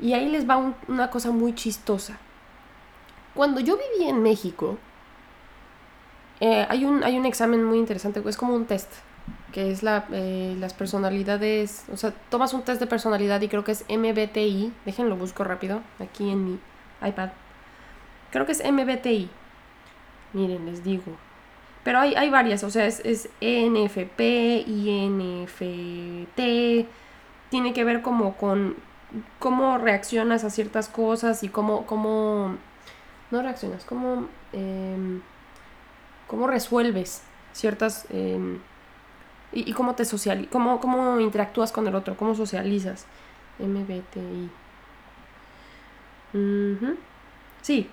Y 0.00 0.14
ahí 0.14 0.28
les 0.28 0.50
va 0.50 0.74
una 0.88 1.10
cosa 1.10 1.30
muy 1.30 1.54
chistosa. 1.54 2.18
Cuando 3.36 3.60
yo 3.60 3.78
vivía 3.78 4.10
en 4.10 4.20
México, 4.20 4.78
eh, 6.40 6.66
hay, 6.68 6.86
un, 6.86 7.04
hay 7.04 7.16
un 7.16 7.24
examen 7.24 7.62
muy 7.62 7.78
interesante, 7.78 8.20
es 8.26 8.36
como 8.36 8.52
un 8.52 8.66
test, 8.66 8.90
que 9.52 9.70
es 9.70 9.82
la, 9.82 10.06
eh, 10.12 10.56
las 10.58 10.74
personalidades, 10.74 11.84
o 11.92 11.96
sea, 11.96 12.12
tomas 12.30 12.54
un 12.54 12.62
test 12.62 12.80
de 12.80 12.86
personalidad 12.86 13.40
y 13.40 13.48
creo 13.48 13.64
que 13.64 13.72
es 13.72 13.84
MBTI, 13.88 14.72
déjenlo 14.84 15.16
busco 15.16 15.44
rápido, 15.44 15.82
aquí 15.98 16.30
en 16.30 16.44
mi 16.44 16.58
iPad. 17.02 17.30
Creo 18.30 18.46
que 18.46 18.52
es 18.52 18.62
MBTI. 18.62 19.30
Miren, 20.34 20.66
les 20.66 20.84
digo. 20.84 21.16
Pero 21.84 22.00
hay, 22.00 22.14
hay 22.14 22.28
varias, 22.28 22.64
o 22.64 22.70
sea, 22.70 22.86
es, 22.86 23.00
es 23.04 23.30
ENFP, 23.40 24.20
INFT, 24.66 26.40
tiene 27.48 27.72
que 27.72 27.84
ver 27.84 28.02
como 28.02 28.36
con 28.36 28.76
cómo 29.38 29.78
reaccionas 29.78 30.44
a 30.44 30.50
ciertas 30.50 30.88
cosas 30.88 31.42
y 31.42 31.48
cómo, 31.48 31.86
cómo 31.86 32.56
no 33.30 33.42
reaccionas, 33.42 33.84
cómo, 33.84 34.28
em, 34.52 35.22
cómo 36.26 36.46
resuelves 36.46 37.22
ciertas... 37.52 38.06
Em, 38.10 38.60
y, 39.52 39.72
cómo 39.72 39.94
te 39.94 40.04
social, 40.04 40.48
cómo, 40.50 40.80
cómo 40.80 41.20
interactúas 41.20 41.72
con 41.72 41.86
el 41.86 41.94
otro, 41.94 42.16
cómo 42.16 42.34
socializas. 42.34 43.06
MBTI. 43.58 44.50
Sí. 47.62 47.88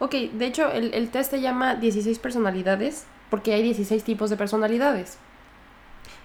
Ok, 0.00 0.12
de 0.14 0.46
hecho 0.46 0.70
el, 0.70 0.92
el 0.94 1.10
test 1.10 1.30
se 1.30 1.40
llama 1.40 1.74
16 1.74 2.18
personalidades 2.18 3.06
porque 3.30 3.54
hay 3.54 3.62
16 3.62 4.04
tipos 4.04 4.30
de 4.30 4.36
personalidades. 4.36 5.18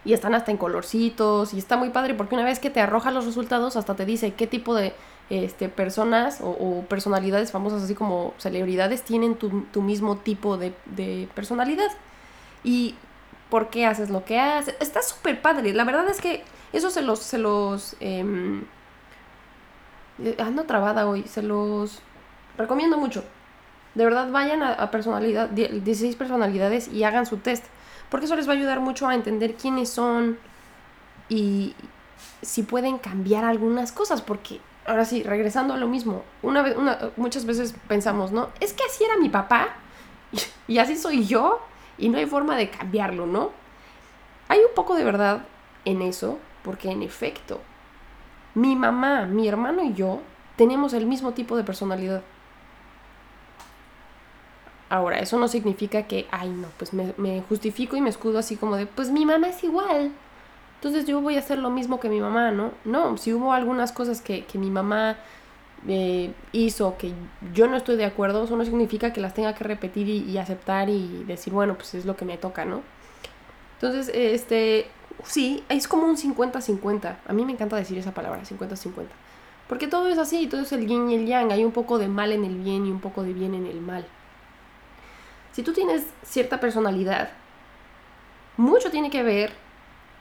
Y 0.06 0.14
están 0.14 0.36
hasta 0.36 0.52
en 0.52 0.58
colorcitos 0.58 1.54
y 1.54 1.60
está 1.60 1.78
muy 1.78 1.90
padre 1.90 2.14
porque 2.14 2.36
una 2.36 2.44
vez 2.44 2.60
que 2.60 2.70
te 2.70 2.82
arroja 2.82 3.12
los 3.12 3.26
resultados 3.26 3.78
hasta 3.78 3.96
te 3.96 4.06
dice 4.06 4.34
qué 4.34 4.48
tipo 4.48 4.76
de 4.76 4.94
este, 5.30 5.70
personas 5.70 6.40
o, 6.42 6.84
personalidades 6.90 7.52
famosas 7.52 7.84
así 7.84 7.96
como 7.96 8.34
celebridades 8.38 9.04
tienen 9.04 9.36
tu, 9.36 9.82
mismo 9.82 10.18
tipo 10.18 10.58
de, 10.58 10.74
personalidad. 11.34 11.90
Y 12.64 12.96
por 13.54 13.70
qué 13.70 13.86
haces 13.86 14.10
lo 14.10 14.26
que 14.26 14.40
haces. 14.40 14.76
Está 14.80 15.04
súper 15.04 15.40
padre. 15.40 15.74
La 15.74 15.84
verdad 15.84 16.10
es 16.10 16.20
que 16.20 16.44
eso 16.72 16.90
se 16.90 17.04
los... 17.04 17.20
Se 17.20 17.38
los 17.38 17.96
em, 18.00 18.64
eh, 20.24 20.36
ando 20.40 20.64
trabada 20.64 21.08
hoy. 21.08 21.22
Se 21.28 21.44
los 21.44 22.00
recomiendo 22.58 22.98
mucho. 22.98 23.24
De 23.94 24.06
verdad, 24.06 24.32
vayan 24.32 24.64
a, 24.64 24.90
personalidad, 24.90 25.50
16 25.50 26.16
personalidades 26.16 26.88
y 26.88 27.04
hagan 27.04 27.28
su 27.28 27.38
test. 27.38 27.64
Porque 28.10 28.26
eso 28.26 28.36
les 28.36 28.48
va 28.48 28.54
a 28.54 28.56
ayudar 28.56 28.80
mucho 28.80 29.08
a 29.08 29.14
entender 29.14 29.54
quiénes 29.54 29.90
son 29.90 30.40
y 31.30 31.76
si 32.42 32.64
pueden 32.64 32.98
cambiar 32.98 33.44
algunas 33.44 33.92
cosas. 33.92 34.24
Porque, 34.24 34.62
ahora 34.88 35.06
sí, 35.06 35.22
regresando 35.22 35.76
a 35.76 35.78
lo 35.78 35.88
mismo, 35.88 36.24
una 36.42 36.64
vez, 36.64 36.76
muchas 37.18 37.46
veces 37.46 37.76
pensamos, 37.88 38.32
¿no? 38.32 38.50
Es 38.60 38.74
que 38.74 38.84
así 38.84 39.04
era 39.04 39.16
mi 39.18 39.30
papá 39.30 39.76
y 40.68 40.80
así 40.80 40.96
soy 40.96 41.28
yo 41.28 41.62
y 41.98 42.10
no 42.10 42.18
hay 42.18 42.26
forma 42.26 42.56
de 42.58 42.70
cambiarlo, 42.70 43.26
¿no? 43.26 43.52
Hay 44.48 44.60
un 44.60 44.74
poco 44.76 44.96
de 44.96 45.04
verdad 45.04 45.46
en 45.86 46.02
eso, 46.02 46.40
porque 46.64 46.92
en 46.92 47.04
efecto, 47.04 47.62
mi 48.56 48.76
mamá, 48.76 49.26
mi 49.26 49.48
hermano 49.48 49.84
y 49.84 49.94
yo 49.94 50.22
tenemos 50.56 50.94
el 50.94 51.06
mismo 51.06 51.34
tipo 51.34 51.58
de 51.58 51.64
personalidad. 51.64 52.22
Ahora, 54.90 55.18
eso 55.18 55.40
no 55.40 55.48
significa 55.48 56.04
que, 56.04 56.28
ay, 56.30 56.50
no, 56.50 56.68
pues 56.78 56.94
me, 56.94 57.42
justifico 57.50 57.96
y 57.96 58.02
me 58.02 58.12
escudo 58.12 58.38
así 58.38 58.56
como 58.56 58.76
de, 58.76 58.86
pues 58.86 59.10
mi 59.10 59.26
mamá 59.26 59.48
es 59.48 59.64
igual. 59.64 60.12
Entonces 60.76 61.06
yo 61.06 61.20
voy 61.22 61.36
a 61.36 61.40
hacer 61.40 61.58
lo 61.58 61.72
mismo 61.72 62.00
que 62.00 62.10
mi 62.10 62.20
mamá, 62.20 62.52
¿no? 62.52 62.72
No, 62.86 63.18
si 63.18 63.34
hubo 63.34 63.54
algunas 63.54 63.92
cosas 63.92 64.22
que, 64.22 64.46
mi 64.54 64.70
mamá 64.70 65.18
eh, 65.88 66.34
hizo 66.52 66.98
que 66.98 67.14
yo 67.54 67.68
no 67.68 67.76
estoy 67.76 67.96
de 67.96 68.06
acuerdo, 68.06 68.44
eso 68.44 68.56
no 68.56 68.66
significa 68.66 69.14
que 69.14 69.22
las 69.22 69.34
tenga 69.34 69.54
que 69.54 69.64
repetir 69.64 70.08
y, 70.08 70.38
aceptar 70.38 70.90
y 70.90 71.24
decir, 71.26 71.54
bueno, 71.54 71.76
pues 71.76 71.94
es 71.96 72.06
lo 72.06 72.16
que 72.16 72.26
me 72.26 72.38
toca, 72.38 72.66
¿no? 72.66 72.82
Entonces, 73.76 74.10
este, 74.14 74.88
sí, 75.24 75.64
es 75.70 75.88
como 75.88 76.06
un 76.06 76.18
50-50. 76.18 77.18
A 77.28 77.34
mí 77.34 77.46
me 77.46 77.52
encanta 77.52 77.76
decir 77.76 77.98
esa 77.98 78.14
palabra, 78.14 78.42
50-50. 78.44 79.08
Porque 79.68 79.88
todo 79.88 80.08
es 80.08 80.18
así, 80.18 80.48
todo 80.48 80.62
es 80.62 80.72
el 80.72 80.88
yin 80.88 81.10
y 81.10 81.16
el 81.16 81.26
yang. 81.26 81.52
Hay 81.52 81.64
un 81.64 81.72
poco 81.72 81.98
de 81.98 82.08
mal 82.08 82.32
en 82.32 82.46
el 82.46 82.56
bien 82.56 82.86
y 82.86 82.92
un 82.92 83.00
poco 83.00 83.24
de 83.24 83.34
bien 83.34 83.54
en 83.54 83.66
el 83.66 83.82
mal. 83.82 84.06
Si 85.52 85.64
tú 85.64 85.74
tienes 85.74 86.06
cierta 86.24 86.60
personalidad, 86.60 87.30
mucho 88.58 88.92
tiene 88.92 89.10
que 89.10 89.24
ver 89.24 89.54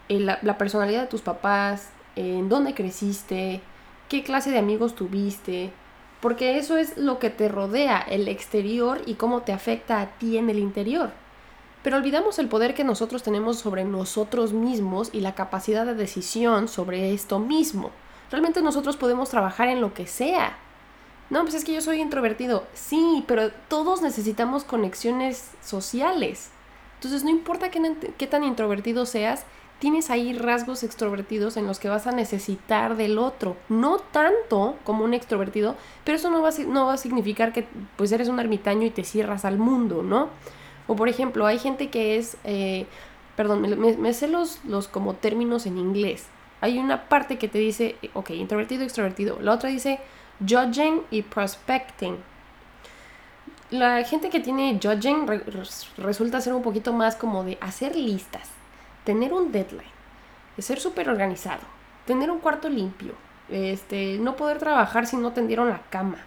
en 0.09 0.27
la, 0.27 0.59
personalidad 0.59 1.03
de 1.03 1.07
tus 1.07 1.23
papás, 1.23 1.91
en 2.17 2.49
dónde 2.49 2.75
creciste, 2.75 3.63
qué 4.13 4.23
clase 4.23 4.51
de 4.51 4.59
amigos 4.59 4.95
tuviste, 4.95 5.73
porque 6.21 6.59
eso 6.59 6.77
es 6.77 6.99
lo 6.99 7.19
que 7.19 7.31
te 7.31 7.49
rodea, 7.49 7.99
el 7.99 8.29
exterior 8.29 9.01
y 9.07 9.15
cómo 9.15 9.41
te 9.41 9.55
afecta 9.55 10.03
a 10.03 10.19
ti 10.19 10.37
en 10.37 10.51
el 10.51 10.59
interior. 10.59 11.13
Pero 11.83 11.97
olvidamos 11.97 12.39
el 12.39 12.49
poder 12.49 12.75
que 12.75 12.85
nosotros 12.85 13.23
tenemos 13.23 13.59
sobre 13.59 13.85
nosotros 13.85 14.53
mismos 14.53 15.09
y 15.15 15.21
la 15.21 15.35
capacidad 15.35 15.87
de 15.87 15.95
decisión 15.95 16.69
sobre 16.69 17.15
esto 17.15 17.39
mismo. 17.39 17.91
Realmente 18.31 18.61
nosotros 18.61 18.99
podemos 18.99 19.31
trabajar 19.31 19.69
en 19.69 19.81
lo 19.81 19.95
que 19.95 20.07
sea. 20.07 20.59
No, 21.31 21.41
pues 21.41 21.55
es 21.55 21.65
que 21.65 21.73
yo 21.73 21.81
soy 21.81 22.03
introvertido. 22.03 22.65
Sí, 22.75 23.25
pero 23.27 23.51
todos 23.69 24.03
necesitamos 24.03 24.65
conexiones 24.65 25.53
sociales. 25.63 26.51
Entonces, 26.97 27.25
no 27.25 27.31
importa 27.31 27.71
qué, 27.71 28.27
tan 28.27 28.45
introvertido 28.45 29.07
seas, 29.07 29.47
tienes 29.83 30.11
ahí 30.11 30.33
rasgos 30.33 30.85
extrovertidos 30.85 31.57
en 31.57 31.67
los 31.67 31.81
que 31.81 31.89
vas 31.89 32.07
a 32.07 32.13
necesitar 32.13 32.97
del 32.97 33.19
otro. 33.19 33.57
No 33.69 33.99
tanto 33.99 34.77
como 34.85 35.03
un 35.03 35.13
extrovertido, 35.13 35.75
pero 36.05 36.15
eso 36.15 36.31
no 36.31 36.41
va 36.41 36.51
a, 36.93 36.97
significar 36.97 37.53
que 37.53 37.67
pues 37.97 38.13
eres 38.13 38.29
un 38.29 38.39
ermitaño 38.39 38.87
y 38.87 38.91
te 38.91 39.03
cierras 39.03 39.45
al 39.45 39.59
mundo, 39.59 40.05
¿no? 40.05 40.29
O 40.87 40.95
por 40.95 41.09
ejemplo, 41.09 41.47
hay 41.47 41.59
gente 41.59 41.91
que 41.91 42.17
es, 42.17 42.37
eh, 42.45 42.87
perdón, 43.35 43.61
me, 43.61 43.75
me, 43.75 44.15
sé 44.15 44.29
los, 44.29 44.65
los 44.65 44.87
como 44.87 45.15
términos 45.15 45.67
en 45.67 45.77
inglés. 45.77 46.29
Hay 46.61 46.79
una 46.79 47.09
parte 47.09 47.37
que 47.37 47.49
te 47.49 47.59
dice, 47.59 47.97
ok, 48.15 48.31
introvertido, 48.31 48.85
extrovertido. 48.85 49.41
La 49.41 49.53
otra 49.53 49.69
dice 49.69 49.99
judging 50.39 51.03
y 51.11 51.23
prospecting. 51.23 52.19
La 53.71 54.05
gente 54.05 54.31
que 54.31 54.39
tiene 54.39 54.79
judging 54.81 55.27
resulta 55.97 56.41
ser 56.41 56.53
un 56.53 56.63
poquito 56.63 56.93
más 56.93 57.17
como 57.17 57.43
de 57.43 57.59
hacer 57.61 57.97
listas, 57.97 58.49
tener 59.05 59.33
un 59.33 59.53
deadline, 59.53 59.91
ser 60.59 60.81
súper 60.81 61.09
organizado, 61.09 61.63
tener 62.07 62.31
un 62.31 62.39
cuarto 62.39 62.69
limpio, 62.69 63.15
este, 63.49 64.19
no 64.19 64.37
poder 64.37 64.59
trabajar 64.59 65.07
si 65.07 65.17
no 65.17 65.33
tendieron 65.33 65.69
la 65.69 65.83
cama, 65.91 66.19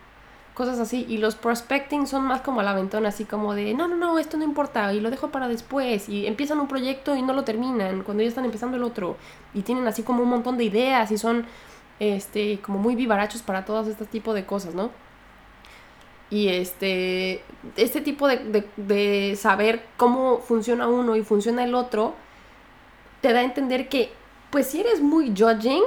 cosas 0.56 0.80
así. 0.80 1.06
Y 1.08 1.20
los 1.20 1.36
prospecting 1.36 2.08
son 2.08 2.24
más 2.24 2.42
como 2.42 2.64
la 2.64 2.72
aventón, 2.72 3.06
así 3.06 3.26
como 3.26 3.54
de, 3.54 3.76
no, 3.76 3.88
no, 3.88 3.96
no, 3.96 4.18
esto 4.18 4.38
no 4.38 4.44
importa 4.44 4.92
y 4.94 5.00
lo 5.00 5.12
dejo 5.12 5.30
para 5.30 5.48
después. 5.48 6.10
Y 6.10 6.26
empiezan 6.26 6.60
un 6.60 6.68
proyecto 6.68 7.16
y 7.16 7.22
no 7.22 7.34
lo 7.34 7.44
terminan 7.44 8.02
cuando 8.02 8.24
ya 8.24 8.30
están 8.30 8.46
empezando 8.46 8.78
el 8.78 8.84
otro. 8.84 9.18
Y 9.54 9.62
tienen 9.62 9.88
así 9.88 10.02
como 10.02 10.24
un 10.24 10.30
montón 10.30 10.58
de 10.58 10.64
ideas 10.64 11.12
y 11.12 11.20
son 11.20 11.46
este, 12.00 12.60
como 12.60 12.80
muy 12.80 12.96
vivarachos 12.96 13.44
para 13.44 13.66
todos 13.66 13.88
este 13.88 14.06
tipo 14.06 14.34
de 14.34 14.46
cosas, 14.46 14.74
¿no? 14.74 14.90
Y 16.32 16.48
este, 16.48 17.44
este 17.78 18.02
tipo 18.02 18.28
de, 18.28 18.66
de, 18.78 19.36
saber 19.36 19.86
cómo 19.96 20.40
funciona 20.40 20.88
uno 20.88 21.16
y 21.16 21.24
funciona 21.24 21.64
el 21.64 21.76
otro, 21.76 22.16
te 23.26 23.34
da 23.34 23.40
a 23.40 23.44
entender 23.44 23.90
que, 23.90 24.12
pues 24.52 24.68
si 24.68 24.82
eres 24.82 25.02
muy 25.02 25.34
judging, 25.36 25.82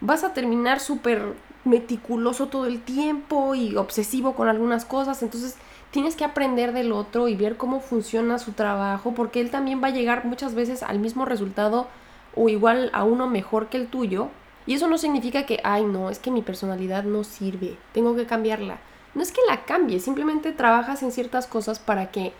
vas 0.00 0.22
a 0.22 0.32
terminar 0.32 0.78
súper 0.78 1.34
meticuloso 1.64 2.46
todo 2.46 2.66
el 2.66 2.80
tiempo 2.80 3.56
y 3.56 3.74
obsesivo 3.74 4.36
con 4.36 4.46
algunas 4.46 4.84
cosas, 4.84 5.20
entonces 5.24 5.56
tienes 5.90 6.14
que 6.14 6.24
aprender 6.24 6.72
del 6.72 6.92
otro 6.92 7.26
y 7.26 7.34
ver 7.34 7.56
cómo 7.56 7.80
funciona 7.80 8.38
su 8.38 8.52
trabajo, 8.52 9.14
porque 9.16 9.40
él 9.40 9.50
también 9.50 9.82
va 9.82 9.88
a 9.88 9.90
llegar 9.90 10.24
muchas 10.24 10.54
veces 10.54 10.84
al 10.84 11.00
mismo 11.00 11.24
resultado 11.24 11.88
o 12.36 12.48
igual 12.48 12.90
a 12.92 13.02
uno 13.02 13.26
mejor 13.26 13.66
que 13.66 13.76
el 13.76 13.88
tuyo, 13.88 14.28
y 14.64 14.74
eso 14.74 14.86
no 14.86 14.96
significa 14.96 15.46
que, 15.46 15.58
ay, 15.64 15.84
no, 15.84 16.08
es 16.08 16.20
que 16.20 16.30
mi 16.30 16.42
personalidad 16.42 17.02
no 17.02 17.24
sirve, 17.24 17.76
tengo 17.92 18.14
que 18.14 18.26
cambiarla. 18.26 18.78
no 19.16 19.22
es 19.22 19.32
que 19.32 19.40
la 19.48 19.64
cambies, 19.64 20.04
simplemente 20.04 20.52
trabajas 20.52 21.02
en 21.02 21.10
ciertas 21.10 21.48
cosas 21.48 21.80
para 21.80 22.12
que 22.12 22.32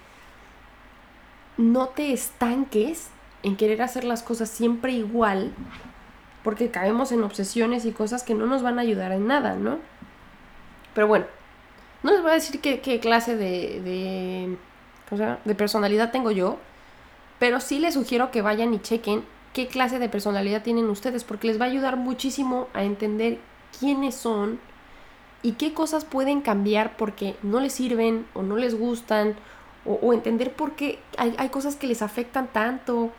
no 1.56 1.88
te 1.88 2.12
estanques 2.12 3.10
en 3.42 3.56
querer 3.56 3.82
hacer 3.82 4.04
las 4.04 4.22
cosas 4.22 4.48
siempre 4.48 4.92
igual, 4.92 5.52
porque 6.42 6.70
caemos 6.70 7.12
en 7.12 7.22
obsesiones 7.22 7.84
y 7.84 7.92
cosas 7.92 8.22
que 8.22 8.34
no 8.34 8.46
nos 8.46 8.62
van 8.62 8.78
a 8.78 8.82
ayudar 8.82 9.12
en 9.12 9.26
nada, 9.26 9.56
¿no? 9.56 9.78
Pero 10.94 11.06
bueno, 11.06 11.26
no 12.02 12.12
les 12.12 12.22
voy 12.22 12.30
a 12.30 12.34
decir 12.34 12.60
qué, 12.60 13.00
clase 13.00 13.36
de, 13.36 13.80
de, 15.10 15.36
de 15.44 15.54
personalidad 15.54 16.10
tengo 16.10 16.30
yo, 16.30 16.58
pero 17.38 17.60
sí 17.60 17.78
les 17.78 17.94
sugiero 17.94 18.30
que 18.30 18.42
vayan 18.42 18.74
y 18.74 18.80
chequen 18.80 19.24
qué 19.52 19.66
clase 19.66 19.98
de 19.98 20.08
personalidad 20.08 20.62
tienen 20.62 20.88
ustedes, 20.88 21.24
porque 21.24 21.46
les 21.46 21.60
va 21.60 21.64
a 21.64 21.68
ayudar 21.68 21.96
muchísimo 21.96 22.68
a 22.72 22.84
entender 22.84 23.38
quiénes 23.78 24.14
son 24.14 24.60
y 25.42 25.52
qué 25.52 25.72
cosas 25.72 26.04
pueden 26.04 26.40
cambiar 26.40 26.96
porque 26.96 27.36
no 27.42 27.60
les 27.60 27.72
sirven 27.72 28.26
o 28.34 28.42
no 28.42 28.56
les 28.56 28.78
gustan, 28.78 29.34
o, 29.86 30.12
entender 30.12 30.52
por 30.52 30.72
qué 30.72 30.98
hay, 31.16 31.34
hay, 31.38 31.48
cosas 31.48 31.74
que 31.76 31.86
les 31.86 32.02
afectan 32.02 32.48
tanto 32.48 33.10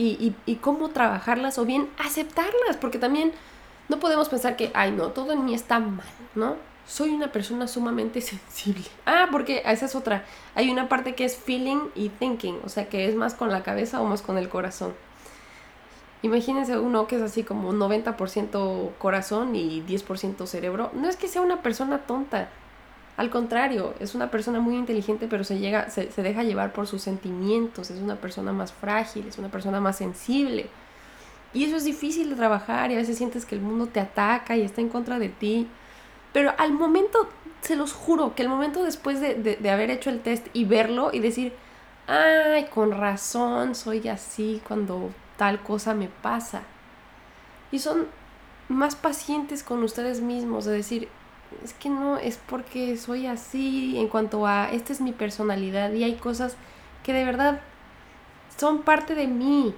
y, 0.00 0.54
cómo 0.56 0.90
trabajarlas, 0.90 1.58
o 1.58 1.64
bien 1.64 1.88
aceptarlas, 1.98 2.76
porque 2.80 2.98
también 2.98 3.32
no 3.88 3.98
podemos 3.98 4.28
pensar 4.28 4.56
que, 4.56 4.70
ay, 4.74 4.92
no, 4.92 5.08
todo 5.08 5.32
en 5.32 5.44
mí 5.44 5.54
está 5.54 5.80
mal, 5.80 6.06
¿no? 6.34 6.56
Soy 6.86 7.10
una 7.10 7.30
persona 7.32 7.68
sumamente 7.68 8.20
sensible. 8.20 8.84
Ah, 9.06 9.28
porque 9.30 9.62
esa 9.64 9.86
es 9.86 9.94
otra. 9.94 10.24
Hay 10.54 10.70
una 10.70 10.88
parte 10.88 11.14
que 11.14 11.24
es 11.24 11.36
feeling 11.36 11.88
y 11.94 12.08
thinking, 12.08 12.60
o 12.64 12.68
sea, 12.68 12.88
que 12.88 13.08
es 13.08 13.14
más 13.14 13.34
con 13.34 13.50
la 13.50 13.62
cabeza 13.62 14.00
o 14.00 14.06
más 14.06 14.22
con 14.22 14.38
el 14.38 14.48
corazón. 14.48 14.94
Imagínense 16.22 16.78
uno 16.78 17.06
que 17.06 17.16
es 17.16 17.22
así 17.22 17.44
como 17.44 17.72
90% 17.72 18.90
corazón 18.98 19.56
y 19.56 19.82
10% 19.82 20.46
cerebro. 20.46 20.90
No 20.92 21.08
es 21.08 21.16
que 21.16 21.28
sea 21.28 21.40
una 21.40 21.62
persona 21.62 21.98
tonta. 22.00 22.50
Al 23.20 23.28
contrario, 23.28 23.92
es 24.00 24.14
una 24.14 24.30
persona 24.30 24.60
muy 24.60 24.76
inteligente, 24.76 25.26
pero 25.28 25.44
se, 25.44 25.58
llega, 25.58 25.90
se, 25.90 26.06
deja 26.06 26.42
llevar 26.42 26.72
por 26.72 26.86
sus 26.86 27.02
sentimientos. 27.02 27.90
Es 27.90 28.00
una 28.00 28.16
persona 28.16 28.50
más 28.50 28.72
frágil, 28.72 29.28
es 29.28 29.36
una 29.36 29.50
persona 29.50 29.78
más 29.78 29.98
sensible. 29.98 30.70
Y 31.52 31.64
eso 31.64 31.76
es 31.76 31.84
difícil 31.84 32.30
de 32.30 32.36
trabajar 32.36 32.90
y 32.90 32.94
a 32.94 32.96
veces 32.96 33.18
sientes 33.18 33.44
que 33.44 33.54
el 33.54 33.60
mundo 33.60 33.88
te 33.88 34.00
ataca 34.00 34.56
y 34.56 34.62
está 34.62 34.80
en 34.80 34.88
contra 34.88 35.18
de 35.18 35.28
ti. 35.28 35.68
Pero 36.32 36.54
al 36.56 36.72
momento, 36.72 37.28
se 37.60 37.76
los 37.76 37.92
juro, 37.92 38.34
que 38.34 38.40
el 38.40 38.48
momento 38.48 38.84
después 38.84 39.20
de, 39.20 39.34
de 39.34 39.70
haber 39.70 39.90
hecho 39.90 40.08
el 40.08 40.22
test 40.22 40.46
y 40.54 40.64
verlo 40.64 41.10
y 41.12 41.18
decir, 41.18 41.52
ay, 42.06 42.68
con 42.72 42.90
razón, 42.90 43.74
soy 43.74 44.08
así 44.08 44.62
cuando 44.66 45.10
tal 45.36 45.62
cosa 45.62 45.92
me 45.92 46.08
pasa. 46.08 46.62
Y 47.70 47.80
son 47.80 48.06
más 48.70 48.96
pacientes 48.96 49.62
con 49.62 49.82
ustedes 49.82 50.22
mismos, 50.22 50.64
de 50.64 50.72
decir, 50.72 51.10
es 51.64 51.72
que 51.74 51.88
no, 51.88 52.16
es 52.16 52.38
porque 52.46 52.96
soy 52.96 53.26
así 53.26 53.98
en 53.98 54.08
cuanto 54.08 54.46
a, 54.46 54.70
esta 54.70 54.92
es 54.92 55.00
mi 55.00 55.12
personalidad 55.12 55.92
y 55.92 56.04
hay 56.04 56.14
cosas 56.14 56.56
que 57.02 57.12
de 57.12 57.24
verdad 57.24 57.60
son 58.56 58.82
parte 58.82 59.14
de 59.14 59.26
mí. 59.26 59.74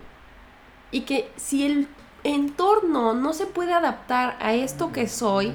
Y 0.90 1.02
que 1.02 1.30
si 1.36 1.64
el 1.64 1.88
entorno 2.24 3.14
no 3.14 3.32
se 3.32 3.46
puede 3.46 3.72
adaptar 3.72 4.36
a 4.40 4.52
esto 4.52 4.92
que 4.92 5.08
soy, 5.08 5.52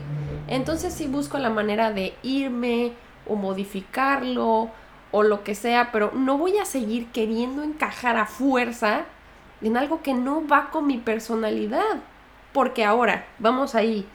entonces 0.48 0.94
sí 0.94 1.08
busco 1.08 1.38
la 1.38 1.50
manera 1.50 1.92
de 1.92 2.16
irme 2.24 2.94
o 3.28 3.36
modificarlo 3.36 4.70
o 5.12 5.24
lo 5.24 5.44
que 5.44 5.56
sea, 5.56 5.92
pero 5.92 6.12
no 6.14 6.38
voy 6.38 6.58
a 6.58 6.66
seguir 6.66 7.08
queriendo 7.08 7.64
encajar 7.64 8.18
a 8.18 8.26
fuerza 8.26 9.06
en 9.62 9.78
algo 9.78 10.02
que 10.02 10.14
no 10.14 10.48
va 10.48 10.70
con 10.70 10.88
mi 10.88 10.98
personalidad. 10.98 12.02
Porque 12.54 12.84
ahora, 12.84 13.28
vamos 13.40 13.76
ahí. 13.76 14.08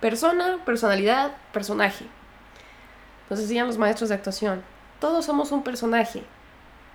Persona, 0.00 0.60
personalidad, 0.64 1.32
personaje. 1.52 2.04
Nos 3.28 3.40
decían 3.40 3.66
los 3.66 3.78
maestros 3.78 4.10
de 4.10 4.14
actuación. 4.14 4.62
Todos 5.00 5.24
somos 5.24 5.50
un 5.50 5.64
personaje. 5.64 6.22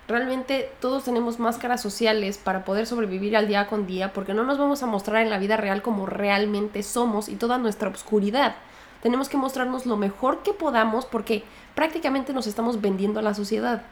Realmente 0.08 0.72
todos 0.80 1.04
tenemos 1.04 1.38
máscaras 1.38 1.82
sociales 1.82 2.38
para 2.38 2.64
poder 2.64 2.86
sobrevivir 2.86 3.36
al 3.36 3.46
día 3.46 3.66
con 3.66 3.86
día 3.86 4.14
porque 4.14 4.32
no 4.32 4.44
nos 4.44 4.56
vamos 4.56 4.82
a 4.82 4.86
mostrar 4.86 5.20
en 5.20 5.28
la 5.28 5.38
vida 5.38 5.58
real 5.58 5.82
como 5.82 6.06
realmente 6.06 6.82
somos 6.82 7.28
y 7.28 7.36
toda 7.36 7.58
nuestra 7.58 7.90
oscuridad. 7.90 8.56
Tenemos 9.02 9.28
que 9.28 9.36
mostrarnos 9.36 9.84
lo 9.84 9.98
mejor 9.98 10.42
que 10.42 10.54
podamos 10.54 11.04
porque 11.04 11.44
prácticamente 11.74 12.32
nos 12.32 12.46
estamos 12.46 12.80
vendiendo 12.80 13.20
a 13.20 13.22
la 13.22 13.34
sociedad. 13.34 13.82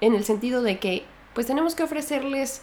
En 0.00 0.14
el 0.14 0.24
sentido 0.24 0.62
de 0.62 0.78
que 0.78 1.04
pues 1.34 1.46
tenemos 1.46 1.74
que 1.74 1.82
ofrecerles 1.82 2.62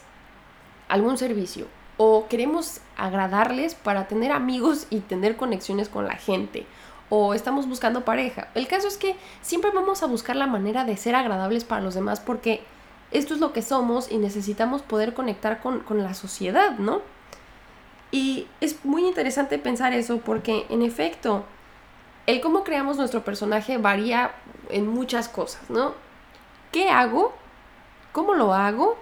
algún 0.88 1.20
servicio 1.20 1.68
o 1.98 2.28
queremos 2.28 2.82
agradarles 2.96 3.76
para 3.76 4.08
tener 4.08 4.32
amigos 4.32 4.88
y 4.90 5.00
tener 5.00 5.36
conexiones 5.36 5.90
con 5.90 6.06
la 6.06 6.16
gente 6.16 6.66
o 7.10 7.34
estamos 7.34 7.68
buscando 7.68 8.06
pareja. 8.06 8.50
El 8.54 8.68
caso 8.68 8.88
es 8.88 8.98
que 8.98 9.16
siempre 9.42 9.72
vamos 9.72 10.04
a 10.04 10.08
buscar 10.08 10.36
la 10.36 10.48
manera 10.48 10.84
de 10.84 10.98
ser 10.98 11.16
agradables 11.16 11.64
para 11.64 11.82
los 11.82 11.96
demás 11.96 12.20
porque 12.20 12.64
esto 13.12 13.34
es 13.34 13.40
lo 13.40 13.54
que 13.54 13.62
somos 13.62 14.12
y 14.12 14.18
necesitamos 14.18 14.82
poder 14.82 15.14
conectar 15.14 15.62
con, 15.62 15.80
con 15.80 16.04
la 16.04 16.14
sociedad, 16.14 16.78
¿no? 16.78 17.02
Y 18.12 18.48
es 18.62 18.84
muy 18.86 19.06
interesante 19.06 19.58
pensar 19.58 19.94
eso 19.94 20.20
porque 20.20 20.66
en 20.70 20.82
efecto, 20.82 21.44
el 22.26 22.42
cómo 22.42 22.64
creamos 22.64 22.98
nuestro 22.98 23.24
personaje 23.24 23.78
varía 23.78 24.32
en 24.70 24.88
muchas 24.88 25.30
cosas, 25.30 25.70
¿no? 25.70 25.94
¿Qué 26.72 26.90
hago? 26.90 27.34
¿Cómo 28.12 28.34
lo 28.34 28.54
hago? 28.54 28.98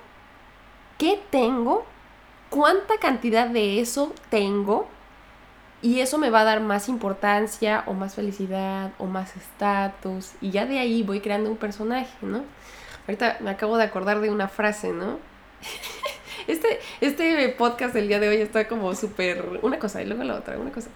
qué 0.98 1.22
tengo, 1.30 1.86
cuánta 2.56 3.00
cantidad 3.00 3.48
de 3.48 3.82
eso 3.82 4.14
tengo 4.30 4.88
y 5.82 6.00
eso 6.00 6.18
me 6.18 6.30
va 6.30 6.40
a 6.40 6.44
dar 6.46 6.62
más 6.62 6.88
importancia 6.88 7.84
o 7.86 7.94
más 7.94 8.16
felicidad 8.16 8.94
o 8.98 9.08
más 9.08 9.36
estatus 9.36 10.32
y 10.40 10.52
ya 10.52 10.66
de 10.66 10.80
ahí 10.80 11.04
voy 11.04 11.20
creando 11.20 11.52
un 11.52 11.58
personaje, 11.58 12.16
¿no? 12.22 12.46
Ahorita 13.08 13.40
me 13.42 13.50
acabo 13.50 13.76
de 13.76 13.84
acordar 13.84 14.22
de 14.22 14.30
una 14.30 14.48
frase, 14.48 14.94
¿no? 14.94 15.20
Este, 16.48 16.80
este 17.02 17.50
podcast 17.58 17.96
del 17.96 18.08
día 18.08 18.20
de 18.20 18.30
hoy 18.30 18.36
está 18.36 18.68
como 18.68 18.94
súper... 18.94 19.62
Una 19.64 19.80
cosa 19.80 20.04
y 20.04 20.06
luego 20.06 20.24
la 20.24 20.36
otra, 20.36 20.60
una 20.60 20.72
cosa. 20.72 20.92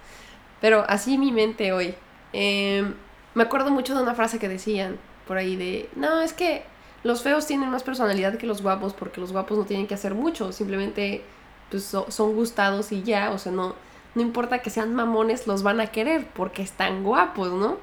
Pero 0.61 0.85
así 0.87 1.17
mi 1.17 1.31
mente 1.31 1.71
hoy. 1.71 1.95
Em, 2.33 2.93
me 3.33 3.41
acuerdo 3.41 3.71
mucho 3.71 3.95
de 3.95 4.03
una 4.03 4.13
frase 4.13 4.37
que 4.37 4.47
decían 4.47 4.99
por 5.27 5.37
ahí 5.37 5.55
de, 5.55 5.89
no, 5.95 6.21
es 6.21 6.33
que 6.33 6.61
los 7.01 7.23
feos 7.23 7.47
tienen 7.47 7.71
más 7.71 7.81
personalidad 7.81 8.37
que 8.37 8.45
los 8.45 8.61
guapos 8.61 8.93
porque 8.93 9.19
los 9.19 9.31
guapos 9.31 9.57
no 9.57 9.65
tienen 9.65 9.87
que 9.87 9.95
hacer 9.95 10.13
mucho, 10.13 10.51
simplemente 10.51 11.23
pues, 11.69 11.83
son 11.83 12.35
gustados 12.35 12.91
y 12.91 13.03
ya, 13.03 13.31
o 13.31 13.37
sea, 13.37 13.51
no, 13.51 13.75
no 14.15 14.21
importa 14.21 14.59
que 14.59 14.69
sean 14.69 14.95
mamones, 14.95 15.47
los 15.47 15.63
van 15.63 15.79
a 15.79 15.87
querer 15.87 16.27
porque 16.33 16.61
están 16.61 17.03
guapos, 17.03 17.51
¿no? 17.51 17.77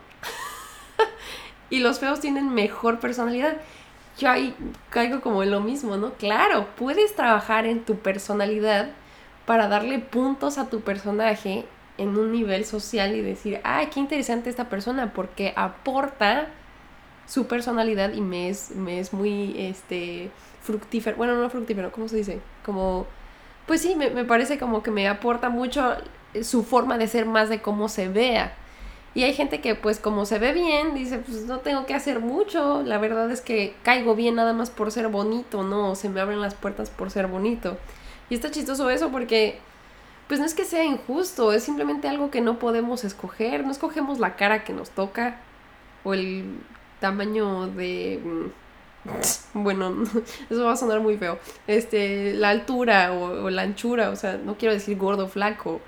y 1.70 1.80
los 1.80 1.98
feos 1.98 2.20
tienen 2.20 2.52
mejor 2.52 3.00
personalidad. 3.00 3.56
Yo 4.18 4.30
ahí 4.30 4.54
caigo 4.90 5.20
como 5.20 5.42
en 5.42 5.50
lo 5.50 5.60
mismo, 5.60 5.96
¿no? 5.96 6.14
Claro, 6.14 6.66
puedes 6.76 7.14
trabajar 7.14 7.66
en 7.66 7.84
tu 7.84 7.98
personalidad 7.98 8.90
para 9.44 9.68
darle 9.68 9.98
puntos 9.98 10.58
a 10.58 10.68
tu 10.68 10.80
personaje 10.80 11.64
en 11.98 12.18
un 12.18 12.32
nivel 12.32 12.64
social 12.64 13.14
y 13.14 13.22
decir, 13.22 13.60
ay, 13.64 13.86
qué 13.86 14.00
interesante 14.00 14.50
esta 14.50 14.68
persona 14.68 15.12
porque 15.12 15.52
aporta 15.56 16.48
su 17.26 17.46
personalidad 17.46 18.12
y 18.12 18.20
me 18.20 18.48
es, 18.48 18.70
me 18.70 19.00
es 19.00 19.12
muy 19.12 19.54
este, 19.58 20.30
fructífero. 20.62 21.16
Bueno, 21.16 21.36
no 21.36 21.48
fructífero, 21.50 21.92
¿cómo 21.92 22.08
se 22.08 22.16
dice? 22.16 22.40
Como, 22.64 23.06
pues 23.66 23.82
sí, 23.82 23.94
me, 23.96 24.10
me 24.10 24.24
parece 24.24 24.58
como 24.58 24.82
que 24.82 24.90
me 24.90 25.08
aporta 25.08 25.48
mucho 25.48 25.96
su 26.42 26.64
forma 26.64 26.98
de 26.98 27.08
ser 27.08 27.26
más 27.26 27.48
de 27.48 27.60
cómo 27.60 27.88
se 27.88 28.08
vea. 28.08 28.54
Y 29.14 29.22
hay 29.22 29.32
gente 29.32 29.62
que 29.62 29.74
pues 29.74 29.98
como 29.98 30.26
se 30.26 30.38
ve 30.38 30.52
bien, 30.52 30.94
dice, 30.94 31.18
pues 31.18 31.46
no 31.46 31.60
tengo 31.60 31.86
que 31.86 31.94
hacer 31.94 32.20
mucho, 32.20 32.82
la 32.82 32.98
verdad 32.98 33.30
es 33.30 33.40
que 33.40 33.74
caigo 33.82 34.14
bien 34.14 34.34
nada 34.34 34.52
más 34.52 34.68
por 34.68 34.92
ser 34.92 35.08
bonito, 35.08 35.62
¿no? 35.62 35.94
Se 35.94 36.10
me 36.10 36.20
abren 36.20 36.42
las 36.42 36.54
puertas 36.54 36.90
por 36.90 37.10
ser 37.10 37.26
bonito. 37.26 37.78
Y 38.28 38.34
está 38.34 38.50
chistoso 38.50 38.90
eso 38.90 39.10
porque 39.10 39.58
pues 40.28 40.38
no 40.38 40.44
es 40.44 40.52
que 40.52 40.66
sea 40.66 40.84
injusto, 40.84 41.52
es 41.52 41.62
simplemente 41.62 42.08
algo 42.08 42.30
que 42.30 42.42
no 42.42 42.58
podemos 42.58 43.04
escoger, 43.04 43.64
no 43.64 43.70
escogemos 43.70 44.18
la 44.18 44.36
cara 44.36 44.64
que 44.64 44.74
nos 44.74 44.90
toca 44.90 45.40
o 46.04 46.12
el 46.12 46.58
tamaño 47.00 47.68
de... 47.68 48.20
Bueno, 49.54 50.04
eso 50.50 50.64
va 50.64 50.72
a 50.72 50.76
sonar 50.76 51.00
muy 51.00 51.16
feo. 51.16 51.38
Este, 51.66 52.34
la 52.34 52.50
altura 52.50 53.12
o, 53.12 53.50
la 53.50 53.62
anchura, 53.62 54.10
o 54.10 54.16
sea, 54.16 54.36
no 54.36 54.56
quiero 54.56 54.74
decir 54.74 54.96
gordo, 54.98 55.28
flaco, 55.28 55.80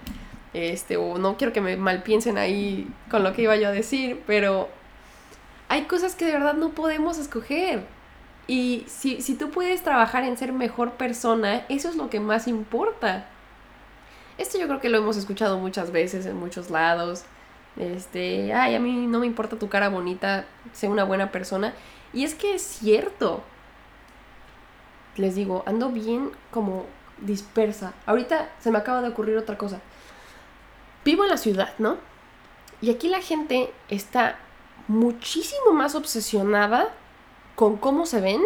este, 0.54 0.96
o 0.96 1.18
no 1.18 1.36
quiero 1.36 1.52
que 1.52 1.60
me 1.60 1.76
malpiensen 1.76 2.38
ahí 2.38 2.88
con 3.10 3.22
lo 3.22 3.32
que 3.32 3.42
iba 3.42 3.56
yo 3.56 3.68
a 3.68 3.72
decir, 3.72 4.22
pero 4.26 4.68
hay 5.68 5.82
cosas 5.84 6.14
que 6.14 6.24
de 6.24 6.32
verdad 6.32 6.54
no 6.54 6.70
podemos 6.70 7.18
escoger. 7.18 7.84
Y 8.46 8.84
si, 8.88 9.20
si 9.20 9.34
tú 9.34 9.50
puedes 9.50 9.82
trabajar 9.82 10.24
en 10.24 10.38
ser 10.38 10.52
mejor 10.52 10.92
persona, 10.92 11.66
eso 11.68 11.90
es 11.90 11.96
lo 11.96 12.08
que 12.08 12.18
más 12.18 12.48
importa. 12.48 13.26
Esto 14.38 14.58
yo 14.58 14.66
creo 14.66 14.80
que 14.80 14.88
lo 14.88 14.98
hemos 14.98 15.16
escuchado 15.18 15.58
muchas 15.58 15.92
veces 15.92 16.24
en 16.24 16.36
muchos 16.36 16.70
lados. 16.70 17.24
Este, 17.76 18.52
ay, 18.54 18.74
a 18.74 18.80
mí 18.80 19.06
no 19.06 19.20
me 19.20 19.26
importa 19.26 19.56
tu 19.56 19.68
cara 19.68 19.88
bonita, 19.88 20.46
sé 20.72 20.88
una 20.88 21.04
buena 21.04 21.30
persona. 21.30 21.74
Y 22.12 22.24
es 22.24 22.34
que 22.34 22.54
es 22.54 22.62
cierto. 22.62 23.42
Les 25.16 25.34
digo, 25.34 25.62
ando 25.66 25.90
bien 25.90 26.30
como 26.50 26.86
dispersa. 27.20 27.92
Ahorita 28.06 28.50
se 28.60 28.70
me 28.70 28.78
acaba 28.78 29.02
de 29.02 29.08
ocurrir 29.08 29.36
otra 29.36 29.58
cosa. 29.58 29.80
Vivo 31.04 31.24
en 31.24 31.30
la 31.30 31.36
ciudad, 31.36 31.74
¿no? 31.78 31.96
Y 32.80 32.90
aquí 32.90 33.08
la 33.08 33.20
gente 33.20 33.72
está 33.88 34.38
muchísimo 34.86 35.72
más 35.72 35.94
obsesionada 35.94 36.94
con 37.56 37.76
cómo 37.76 38.06
se 38.06 38.20
ven 38.20 38.40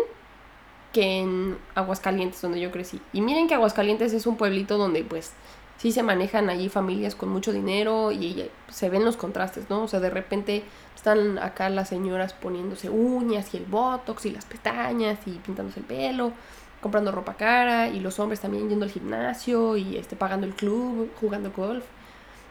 que 0.92 1.20
en 1.20 1.58
Aguascalientes, 1.74 2.40
donde 2.40 2.60
yo 2.60 2.70
crecí. 2.70 3.00
Y 3.12 3.20
miren 3.20 3.48
que 3.48 3.54
Aguascalientes 3.54 4.12
es 4.12 4.26
un 4.26 4.36
pueblito 4.36 4.78
donde 4.78 5.04
pues 5.04 5.32
sí 5.78 5.92
se 5.92 6.02
manejan 6.02 6.48
allí 6.48 6.68
familias 6.68 7.14
con 7.14 7.28
mucho 7.28 7.52
dinero 7.52 8.12
y 8.12 8.48
se 8.68 8.88
ven 8.88 9.04
los 9.04 9.16
contrastes, 9.16 9.68
¿no? 9.68 9.82
O 9.82 9.88
sea, 9.88 10.00
de 10.00 10.10
repente 10.10 10.62
están 10.94 11.38
acá 11.38 11.68
las 11.68 11.88
señoras 11.88 12.34
poniéndose 12.34 12.88
uñas 12.88 13.52
y 13.54 13.56
el 13.56 13.64
botox 13.64 14.26
y 14.26 14.30
las 14.30 14.44
pestañas 14.44 15.18
y 15.26 15.32
pintándose 15.32 15.80
el 15.80 15.86
pelo, 15.86 16.32
comprando 16.80 17.10
ropa 17.12 17.34
cara 17.34 17.88
y 17.88 18.00
los 18.00 18.18
hombres 18.18 18.40
también 18.40 18.68
yendo 18.68 18.84
al 18.84 18.90
gimnasio 18.90 19.76
y 19.76 19.96
este 19.96 20.16
pagando 20.16 20.46
el 20.46 20.54
club, 20.54 21.10
jugando 21.20 21.50
golf, 21.50 21.84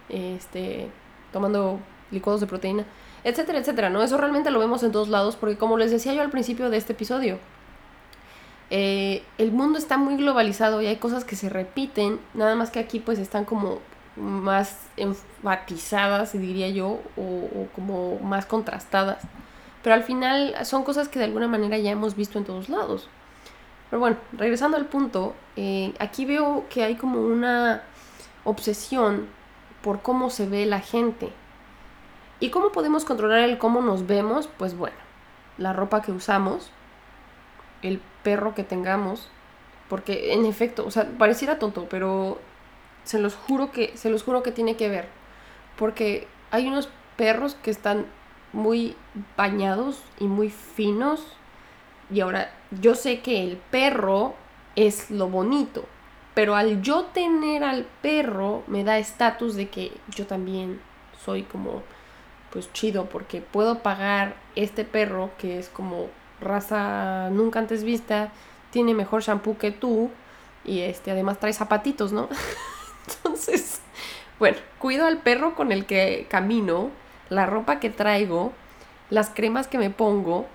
este 0.09 0.89
tomando 1.31 1.79
licuados 2.11 2.41
de 2.41 2.47
proteína, 2.47 2.85
etcétera, 3.23 3.59
etcétera, 3.59 3.89
¿no? 3.89 4.03
Eso 4.03 4.17
realmente 4.17 4.51
lo 4.51 4.59
vemos 4.59 4.83
en 4.83 4.91
todos 4.91 5.07
lados 5.07 5.37
porque 5.37 5.57
como 5.57 5.77
les 5.77 5.91
decía 5.91 6.13
yo 6.13 6.21
al 6.21 6.29
principio 6.29 6.69
de 6.69 6.77
este 6.77 6.93
episodio, 6.93 7.39
eh, 8.73 9.21
el 9.37 9.51
mundo 9.51 9.77
está 9.77 9.97
muy 9.97 10.15
globalizado 10.15 10.81
y 10.81 10.87
hay 10.87 10.95
cosas 10.95 11.25
que 11.25 11.35
se 11.35 11.49
repiten, 11.49 12.21
nada 12.33 12.55
más 12.55 12.71
que 12.71 12.79
aquí 12.79 13.01
pues 13.01 13.19
están 13.19 13.43
como 13.43 13.79
más 14.15 14.79
enfatizadas, 14.95 16.31
diría 16.31 16.69
yo, 16.69 17.01
o, 17.17 17.67
como 17.75 18.17
más 18.19 18.45
contrastadas. 18.45 19.21
Pero 19.83 19.93
al 19.93 20.03
final 20.03 20.55
son 20.63 20.83
cosas 20.83 21.09
que 21.09 21.19
de 21.19 21.25
alguna 21.25 21.49
manera 21.49 21.77
ya 21.79 21.91
hemos 21.91 22.15
visto 22.15 22.37
en 22.37 22.45
todos 22.45 22.69
lados. 22.69 23.09
Pero 23.89 23.99
bueno, 23.99 24.15
regresando 24.31 24.77
al 24.77 24.85
punto, 24.85 25.35
eh, 25.57 25.93
aquí 25.99 26.23
veo 26.23 26.65
que 26.69 26.85
hay 26.85 26.95
como 26.95 27.19
una 27.19 27.83
obsesión 28.45 29.27
por 29.81 30.01
cómo 30.01 30.29
se 30.29 30.47
ve 30.47 30.65
la 30.65 30.79
gente. 30.79 31.33
¿Y 32.39 32.51
cómo 32.51 32.71
podemos 32.71 33.03
controlar 33.03 33.39
el 33.39 33.57
cómo 33.57 33.81
nos 33.81 34.07
vemos? 34.07 34.47
Pues 34.47 34.77
bueno, 34.77 34.95
la 35.57 35.73
ropa 35.73 36.01
que 36.01 36.13
usamos, 36.13 36.71
el 37.81 37.99
perro 38.23 38.55
que 38.55 38.63
tengamos, 38.63 39.29
porque 39.89 40.33
en 40.33 40.45
efecto, 40.45 40.85
o 40.85 40.91
sea, 40.91 41.07
pareciera 41.17 41.59
tonto, 41.59 41.87
pero 41.89 42.39
se 43.03 43.19
los 43.19 43.35
juro 43.35 43.71
que 43.71 43.95
se 43.95 44.09
los 44.09 44.23
juro 44.23 44.43
que 44.43 44.51
tiene 44.51 44.75
que 44.75 44.89
ver, 44.89 45.07
porque 45.77 46.27
hay 46.51 46.67
unos 46.67 46.89
perros 47.17 47.55
que 47.55 47.71
están 47.71 48.05
muy 48.53 48.95
bañados 49.37 50.01
y 50.19 50.25
muy 50.25 50.49
finos 50.49 51.25
y 52.09 52.19
ahora 52.19 52.51
yo 52.81 52.95
sé 52.95 53.21
que 53.21 53.43
el 53.43 53.57
perro 53.57 54.35
es 54.75 55.09
lo 55.09 55.29
bonito, 55.29 55.85
pero 56.33 56.55
al 56.55 56.81
yo 56.81 57.05
tener 57.05 57.63
al 57.63 57.85
perro 58.01 58.63
me 58.67 58.83
da 58.83 58.97
estatus 58.97 59.55
de 59.55 59.69
que 59.69 59.91
yo 60.09 60.27
también 60.27 60.81
soy 61.23 61.43
como 61.43 61.83
pues 62.51 62.71
chido 62.73 63.05
porque 63.05 63.41
puedo 63.41 63.79
pagar 63.79 64.35
este 64.55 64.83
perro 64.83 65.31
que 65.37 65.57
es 65.57 65.69
como 65.69 66.07
raza 66.41 67.29
nunca 67.31 67.59
antes 67.59 67.83
vista, 67.83 68.31
tiene 68.71 68.93
mejor 68.93 69.21
shampoo 69.21 69.57
que 69.57 69.71
tú 69.71 70.09
y 70.65 70.81
este 70.81 71.11
además 71.11 71.39
trae 71.39 71.53
zapatitos, 71.53 72.11
¿no? 72.11 72.29
Entonces, 73.07 73.81
bueno, 74.39 74.57
cuido 74.79 75.05
al 75.05 75.19
perro 75.19 75.55
con 75.55 75.71
el 75.71 75.85
que 75.85 76.27
camino, 76.29 76.89
la 77.29 77.45
ropa 77.45 77.79
que 77.79 77.89
traigo, 77.89 78.53
las 79.09 79.29
cremas 79.29 79.67
que 79.67 79.77
me 79.77 79.89
pongo, 79.89 80.47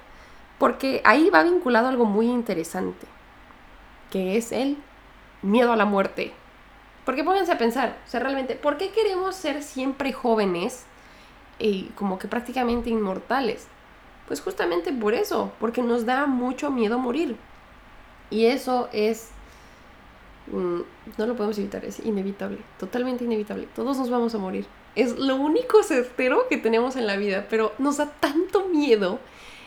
porque 0.58 1.02
ahí 1.04 1.30
va 1.30 1.42
vinculado 1.42 1.88
algo 1.88 2.04
muy 2.04 2.26
interesante, 2.26 3.06
que 4.10 4.36
es 4.36 4.52
el 4.52 4.78
miedo 5.42 5.72
a 5.72 5.76
la 5.76 5.84
muerte. 5.84 6.32
Porque 7.04 7.22
pónganse 7.22 7.52
a 7.52 7.58
pensar, 7.58 7.96
o 8.04 8.10
sea, 8.10 8.20
realmente, 8.20 8.56
¿por 8.56 8.78
qué 8.78 8.90
queremos 8.90 9.36
ser 9.36 9.62
siempre 9.62 10.12
jóvenes 10.12 10.84
y 11.58 11.84
como 11.94 12.18
que 12.18 12.26
prácticamente 12.26 12.90
inmortales? 12.90 13.68
Pues 14.26 14.40
justamente 14.40 14.92
por 14.92 15.14
eso, 15.14 15.52
porque 15.60 15.82
nos 15.82 16.04
da 16.04 16.26
mucho 16.26 16.70
miedo 16.70 16.98
morir. 16.98 17.36
Y 18.30 18.46
eso 18.46 18.88
es... 18.92 19.30
Mm, 20.48 20.80
no 21.18 21.26
lo 21.26 21.34
podemos 21.34 21.58
evitar, 21.58 21.84
es 21.84 22.04
inevitable, 22.04 22.58
totalmente 22.78 23.24
inevitable. 23.24 23.68
Todos 23.74 23.98
nos 23.98 24.10
vamos 24.10 24.34
a 24.34 24.38
morir. 24.38 24.66
Es 24.94 25.18
lo 25.18 25.36
único 25.36 25.82
certero 25.82 26.48
que 26.48 26.56
tenemos 26.56 26.96
en 26.96 27.06
la 27.06 27.16
vida, 27.16 27.46
pero 27.50 27.72
nos 27.78 27.98
da 27.98 28.06
tanto 28.20 28.66
miedo 28.66 29.18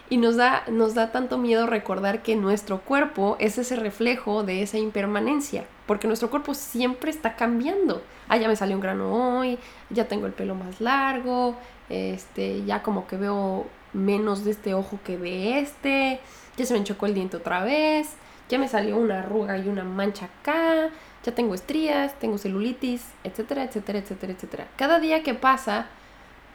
y 0.09 0.17
nos 0.17 0.35
da, 0.35 0.63
nos 0.67 0.95
da 0.95 1.11
tanto 1.11 1.37
miedo 1.37 1.67
recordar 1.67 2.23
que 2.23 2.35
nuestro 2.35 2.79
cuerpo 2.81 3.37
es 3.39 3.57
ese 3.57 3.75
reflejo 3.75 4.43
de 4.43 4.63
esa 4.63 4.77
impermanencia, 4.77 5.65
porque 5.85 6.07
nuestro 6.07 6.29
cuerpo 6.29 6.53
siempre 6.53 7.11
está 7.11 7.35
cambiando. 7.35 8.01
Ah, 8.27 8.37
ya 8.37 8.47
me 8.47 8.55
salió 8.55 8.75
un 8.75 8.81
grano 8.81 9.37
hoy, 9.37 9.59
ya 9.89 10.07
tengo 10.07 10.25
el 10.25 10.33
pelo 10.33 10.55
más 10.55 10.81
largo, 10.81 11.55
este, 11.89 12.63
ya 12.65 12.81
como 12.81 13.07
que 13.07 13.17
veo 13.17 13.67
menos 13.93 14.43
de 14.43 14.51
este 14.51 14.73
ojo 14.73 14.99
que 15.03 15.17
de 15.17 15.59
este, 15.59 16.19
ya 16.57 16.65
se 16.65 16.73
me 16.73 16.79
enchocó 16.79 17.05
el 17.05 17.13
diente 17.13 17.37
otra 17.37 17.63
vez, 17.63 18.09
ya 18.49 18.57
me 18.57 18.67
salió 18.67 18.97
una 18.97 19.19
arruga 19.19 19.57
y 19.57 19.67
una 19.67 19.83
mancha 19.83 20.25
acá, 20.25 20.89
ya 21.23 21.33
tengo 21.33 21.53
estrías, 21.53 22.17
tengo 22.19 22.37
celulitis, 22.37 23.05
etcétera, 23.23 23.63
etcétera, 23.63 23.99
etcétera, 23.99 24.33
etcétera. 24.33 24.67
Cada 24.75 24.99
día 24.99 25.23
que 25.23 25.33
pasa, 25.33 25.87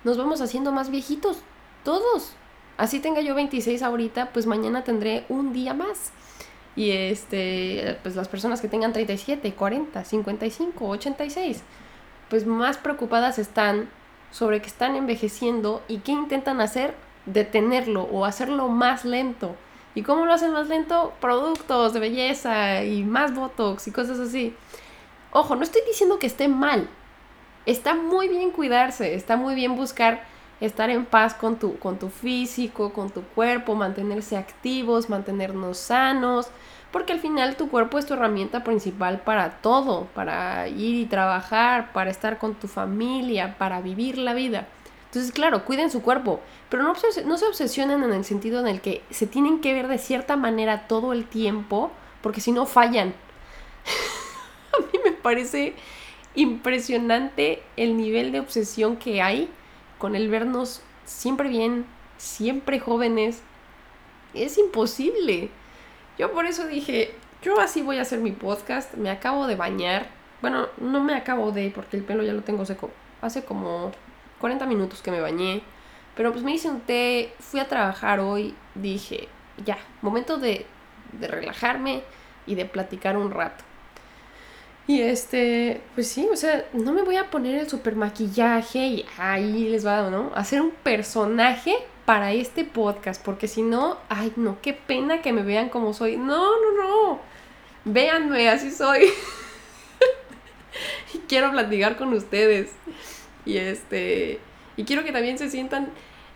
nos 0.02 0.18
vamos 0.18 0.40
haciendo 0.40 0.72
más 0.72 0.90
viejitos, 0.90 1.38
todos. 1.84 2.34
Así 2.76 2.98
tenga 2.98 3.20
yo 3.20 3.34
26 3.34 3.82
ahorita, 3.82 4.30
pues 4.32 4.46
mañana 4.46 4.82
tendré 4.82 5.24
un 5.28 5.52
día 5.52 5.74
más. 5.74 6.10
Y 6.76 6.90
este, 6.90 7.98
pues 8.02 8.16
las 8.16 8.26
personas 8.26 8.60
que 8.60 8.68
tengan 8.68 8.92
37, 8.92 9.54
40, 9.54 10.04
55, 10.04 10.88
86, 10.88 11.62
pues 12.28 12.46
más 12.46 12.78
preocupadas 12.78 13.38
están 13.38 13.88
sobre 14.32 14.60
que 14.60 14.66
están 14.66 14.96
envejeciendo 14.96 15.82
y 15.86 15.98
qué 15.98 16.10
intentan 16.10 16.60
hacer 16.60 16.94
detenerlo 17.26 18.02
o 18.04 18.24
hacerlo 18.24 18.68
más 18.68 19.04
lento. 19.04 19.56
¿Y 19.94 20.02
cómo 20.02 20.26
lo 20.26 20.32
hacen 20.32 20.52
más 20.52 20.68
lento? 20.68 21.12
Productos 21.20 21.92
de 21.92 22.00
belleza 22.00 22.82
y 22.82 23.04
más 23.04 23.34
botox 23.34 23.86
y 23.86 23.92
cosas 23.92 24.18
así. 24.18 24.54
Ojo, 25.30 25.56
no 25.56 25.62
estoy 25.62 25.82
diciendo 25.86 26.18
que 26.18 26.26
esté 26.26 26.48
mal. 26.48 26.88
Está 27.66 27.94
muy 27.94 28.28
bien 28.28 28.50
cuidarse, 28.50 29.14
está 29.14 29.36
muy 29.36 29.54
bien 29.54 29.76
buscar 29.76 30.24
estar 30.60 30.90
en 30.90 31.04
paz 31.04 31.34
con 31.34 31.56
tu, 31.56 31.78
con 31.78 31.98
tu 31.98 32.08
físico, 32.08 32.92
con 32.92 33.10
tu 33.10 33.22
cuerpo, 33.22 33.74
mantenerse 33.74 34.36
activos, 34.36 35.08
mantenernos 35.08 35.78
sanos, 35.78 36.48
porque 36.90 37.12
al 37.12 37.20
final 37.20 37.56
tu 37.56 37.68
cuerpo 37.68 37.98
es 37.98 38.06
tu 38.06 38.14
herramienta 38.14 38.62
principal 38.62 39.20
para 39.20 39.58
todo, 39.58 40.06
para 40.14 40.68
ir 40.68 40.94
y 40.94 41.06
trabajar, 41.06 41.92
para 41.92 42.10
estar 42.10 42.38
con 42.38 42.54
tu 42.54 42.68
familia, 42.68 43.56
para 43.58 43.80
vivir 43.80 44.18
la 44.18 44.34
vida. 44.34 44.68
Entonces, 45.14 45.32
claro, 45.32 45.64
cuiden 45.64 45.92
su 45.92 46.02
cuerpo, 46.02 46.40
pero 46.68 46.82
no, 46.82 46.92
no 47.24 47.38
se 47.38 47.46
obsesionen 47.46 48.02
en 48.02 48.12
el 48.12 48.24
sentido 48.24 48.58
en 48.58 48.66
el 48.66 48.80
que 48.80 49.00
se 49.10 49.28
tienen 49.28 49.60
que 49.60 49.72
ver 49.72 49.86
de 49.86 49.98
cierta 49.98 50.36
manera 50.36 50.88
todo 50.88 51.12
el 51.12 51.24
tiempo, 51.24 51.92
porque 52.20 52.40
si 52.40 52.50
no 52.50 52.66
fallan. 52.66 53.14
A 54.76 54.80
mí 54.80 54.98
me 55.04 55.12
parece 55.12 55.74
impresionante 56.34 57.62
el 57.76 57.96
nivel 57.96 58.32
de 58.32 58.40
obsesión 58.40 58.96
que 58.96 59.22
hay 59.22 59.48
con 59.98 60.16
el 60.16 60.28
vernos 60.28 60.82
siempre 61.04 61.48
bien, 61.48 61.86
siempre 62.16 62.80
jóvenes. 62.80 63.40
Es 64.34 64.58
imposible. 64.58 65.48
Yo 66.18 66.32
por 66.32 66.46
eso 66.46 66.66
dije, 66.66 67.14
yo 67.40 67.60
así 67.60 67.82
voy 67.82 67.98
a 67.98 68.02
hacer 68.02 68.18
mi 68.18 68.32
podcast, 68.32 68.94
me 68.94 69.10
acabo 69.10 69.46
de 69.46 69.54
bañar. 69.54 70.08
Bueno, 70.40 70.66
no 70.78 71.04
me 71.04 71.14
acabo 71.14 71.52
de, 71.52 71.70
porque 71.72 71.98
el 71.98 72.02
pelo 72.02 72.24
ya 72.24 72.32
lo 72.32 72.42
tengo 72.42 72.66
seco. 72.66 72.90
Hace 73.22 73.44
como 73.44 73.92
40 74.44 74.66
minutos 74.66 75.00
que 75.00 75.10
me 75.10 75.22
bañé. 75.22 75.62
Pero 76.14 76.30
pues 76.30 76.44
me 76.44 76.52
hice 76.52 76.68
un 76.68 76.82
té, 76.82 77.32
fui 77.40 77.60
a 77.60 77.66
trabajar 77.66 78.20
hoy, 78.20 78.54
dije, 78.74 79.26
ya, 79.64 79.78
momento 80.02 80.36
de, 80.36 80.66
relajarme 81.18 82.02
y 82.46 82.54
de 82.54 82.66
platicar 82.66 83.16
un 83.16 83.30
rato. 83.30 83.64
Y 84.86 85.00
este, 85.00 85.80
pues 85.94 86.08
sí, 86.08 86.28
o 86.30 86.36
sea, 86.36 86.66
no 86.74 86.92
me 86.92 87.00
voy 87.00 87.16
a 87.16 87.30
poner 87.30 87.58
el 87.58 87.70
super 87.70 87.96
maquillaje 87.96 88.80
y 88.80 89.06
ahí 89.16 89.70
les 89.70 89.86
va, 89.86 90.10
¿no? 90.10 90.30
Hacer 90.34 90.60
un 90.60 90.72
personaje 90.72 91.74
para 92.04 92.34
este 92.34 92.66
podcast, 92.66 93.24
porque 93.24 93.48
si 93.48 93.62
no, 93.62 93.96
ay, 94.10 94.30
no, 94.36 94.58
qué 94.60 94.74
pena 94.74 95.22
que 95.22 95.32
me 95.32 95.42
vean 95.42 95.70
como 95.70 95.94
soy. 95.94 96.18
No, 96.18 96.50
no, 96.60 96.82
no. 96.82 97.20
Véanme, 97.86 98.50
así 98.50 98.70
soy. 98.70 99.04
y 101.14 101.18
quiero 101.20 101.50
platicar 101.50 101.96
con 101.96 102.12
ustedes. 102.12 102.70
Y 103.44 103.58
este, 103.58 104.40
y 104.76 104.84
quiero 104.84 105.04
que 105.04 105.12
también 105.12 105.38
se 105.38 105.50
sientan 105.50 105.90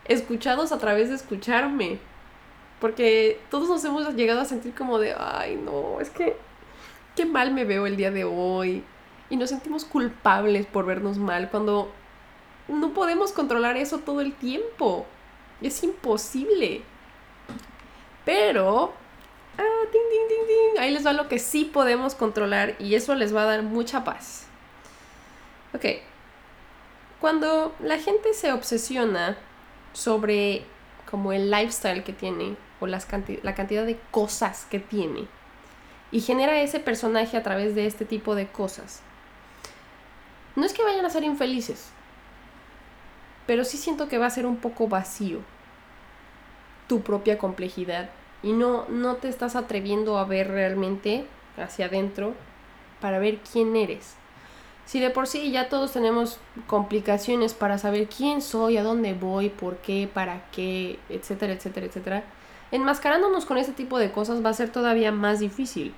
escuchados 0.04 0.72
a 0.72 0.78
través 0.78 1.08
de 1.08 1.14
escucharme. 1.14 1.98
Porque 2.80 3.40
todos 3.50 3.68
nos 3.68 3.84
hemos 3.84 4.14
llegado 4.14 4.40
a 4.40 4.44
sentir 4.44 4.74
como 4.74 4.98
de, 4.98 5.14
ay, 5.18 5.56
no, 5.56 6.00
es 6.00 6.10
que 6.10 6.36
qué 7.16 7.26
mal 7.26 7.52
me 7.52 7.64
veo 7.64 7.86
el 7.86 7.96
día 7.96 8.10
de 8.10 8.24
hoy. 8.24 8.84
Y 9.30 9.36
nos 9.36 9.50
sentimos 9.50 9.84
culpables 9.84 10.66
por 10.66 10.86
vernos 10.86 11.18
mal 11.18 11.50
cuando 11.50 11.90
no 12.68 12.94
podemos 12.94 13.32
controlar 13.32 13.76
eso 13.76 13.98
todo 13.98 14.20
el 14.20 14.32
tiempo. 14.34 15.06
Es 15.60 15.82
imposible. 15.82 16.82
Pero, 18.24 18.92
ah, 19.58 19.62
ahí 20.78 20.90
les 20.92 21.04
va 21.04 21.12
lo 21.12 21.28
que 21.28 21.38
sí 21.38 21.64
podemos 21.64 22.14
controlar 22.14 22.76
y 22.78 22.94
eso 22.94 23.14
les 23.14 23.34
va 23.34 23.42
a 23.42 23.46
dar 23.46 23.62
mucha 23.62 24.04
paz. 24.04 24.46
Ok, 25.74 25.84
cuando 27.20 27.74
la 27.80 27.98
gente 27.98 28.34
se 28.34 28.52
obsesiona 28.52 29.36
sobre 29.92 30.64
como 31.10 31.32
el 31.32 31.50
lifestyle 31.50 32.04
que 32.04 32.12
tiene 32.12 32.56
o 32.80 32.86
las 32.86 33.08
la 33.42 33.54
cantidad 33.54 33.84
de 33.84 33.98
cosas 34.10 34.66
que 34.70 34.78
tiene. 34.78 35.26
Y 36.10 36.20
genera 36.20 36.60
ese 36.60 36.80
personaje 36.80 37.36
a 37.36 37.42
través 37.42 37.74
de 37.74 37.86
este 37.86 38.04
tipo 38.04 38.34
de 38.34 38.46
cosas. 38.46 39.02
No 40.56 40.64
es 40.64 40.72
que 40.72 40.82
vayan 40.82 41.04
a 41.04 41.10
ser 41.10 41.24
infelices, 41.24 41.90
pero 43.46 43.64
sí 43.64 43.76
siento 43.76 44.08
que 44.08 44.18
va 44.18 44.26
a 44.26 44.30
ser 44.30 44.46
un 44.46 44.56
poco 44.56 44.88
vacío 44.88 45.40
tu 46.86 47.02
propia 47.02 47.38
complejidad 47.38 48.10
y 48.42 48.52
no, 48.52 48.86
no 48.88 49.16
te 49.16 49.28
estás 49.28 49.56
atreviendo 49.56 50.18
a 50.18 50.24
ver 50.24 50.48
realmente 50.48 51.26
hacia 51.56 51.86
adentro 51.86 52.34
para 53.00 53.18
ver 53.18 53.38
quién 53.38 53.76
eres. 53.76 54.14
Si 54.88 55.00
de 55.00 55.10
por 55.10 55.26
sí 55.26 55.50
ya 55.50 55.68
todos 55.68 55.92
tenemos 55.92 56.40
complicaciones 56.66 57.52
para 57.52 57.76
saber 57.76 58.08
quién 58.08 58.40
soy, 58.40 58.78
a 58.78 58.82
dónde 58.82 59.12
voy, 59.12 59.50
por 59.50 59.76
qué, 59.76 60.08
para 60.10 60.48
qué, 60.50 60.98
etcétera, 61.10 61.52
etcétera, 61.52 61.84
etcétera, 61.84 62.24
enmascarándonos 62.70 63.44
con 63.44 63.58
ese 63.58 63.72
tipo 63.72 63.98
de 63.98 64.12
cosas 64.12 64.42
va 64.42 64.48
a 64.48 64.54
ser 64.54 64.70
todavía 64.70 65.12
más 65.12 65.40
difícil. 65.40 65.94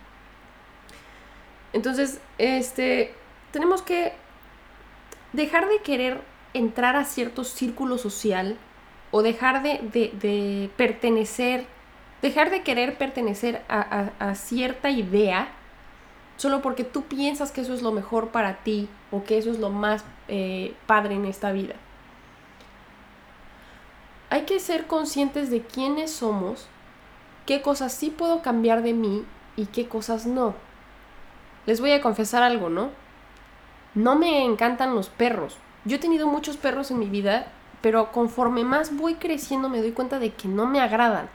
Entonces, 1.73 2.21
este, 2.39 3.15
tenemos 3.53 3.81
que 3.83 4.13
dejar 5.35 5.69
de 5.69 5.79
querer 5.83 6.21
entrar 6.53 6.97
a 6.97 7.05
cierto 7.05 7.45
círculo 7.45 7.97
social 7.97 8.57
o 9.13 9.23
dejar 9.23 9.63
de, 9.63 10.69
pertenecer, 10.77 11.65
dejar 12.23 12.51
de 12.51 12.65
querer 12.65 12.99
pertenecer 12.99 13.63
a 13.69 14.35
cierta 14.35 14.91
idea 14.91 15.53
solo 16.41 16.63
porque 16.63 16.85
tú 16.85 17.03
piensas 17.03 17.53
que 17.53 17.61
eso 17.61 17.75
es 17.75 17.83
lo 17.83 17.93
mejor 17.93 18.29
para 18.29 18.63
ti 18.65 18.89
o 19.11 19.25
que 19.25 19.37
eso 19.37 19.51
es 19.51 19.59
lo 19.59 19.69
más 19.69 20.07
eh, 20.27 20.75
padre 20.87 21.15
en 21.15 21.27
esta 21.27 21.53
vida. 21.53 21.75
Hay 24.31 24.47
que 24.47 24.59
ser 24.59 24.87
conscientes 24.87 25.51
de 25.51 25.61
quiénes 25.61 26.11
somos, 26.11 26.67
qué 27.45 27.61
cosas 27.61 27.93
sí 27.93 28.09
puedo 28.09 28.41
cambiar 28.41 28.83
de 28.83 28.95
mí 28.95 29.23
y 29.55 29.67
qué 29.67 29.87
cosas 29.87 30.25
no. 30.25 30.55
Les 31.67 31.79
voy 31.79 31.93
a 31.93 32.01
confesar 32.01 32.43
algo, 32.43 32.71
¿no? 32.71 32.89
No 33.95 34.17
me 34.17 34.43
encantan 34.43 34.95
los 34.95 35.11
perros. 35.11 35.59
Yo 35.85 35.97
he 35.97 36.01
tenido 36.01 36.27
muchos 36.27 36.57
perros 36.57 36.91
en 36.91 37.01
mi 37.01 37.11
vida, 37.11 37.53
pero 37.83 38.13
conforme 38.13 38.65
más 38.65 38.97
voy 38.97 39.17
creciendo 39.17 39.69
me 39.69 39.83
doy 39.83 39.93
cuenta 39.93 40.19
de 40.19 40.33
que 40.33 40.49
no 40.49 40.65
me 40.65 40.81
agradan. 40.81 41.29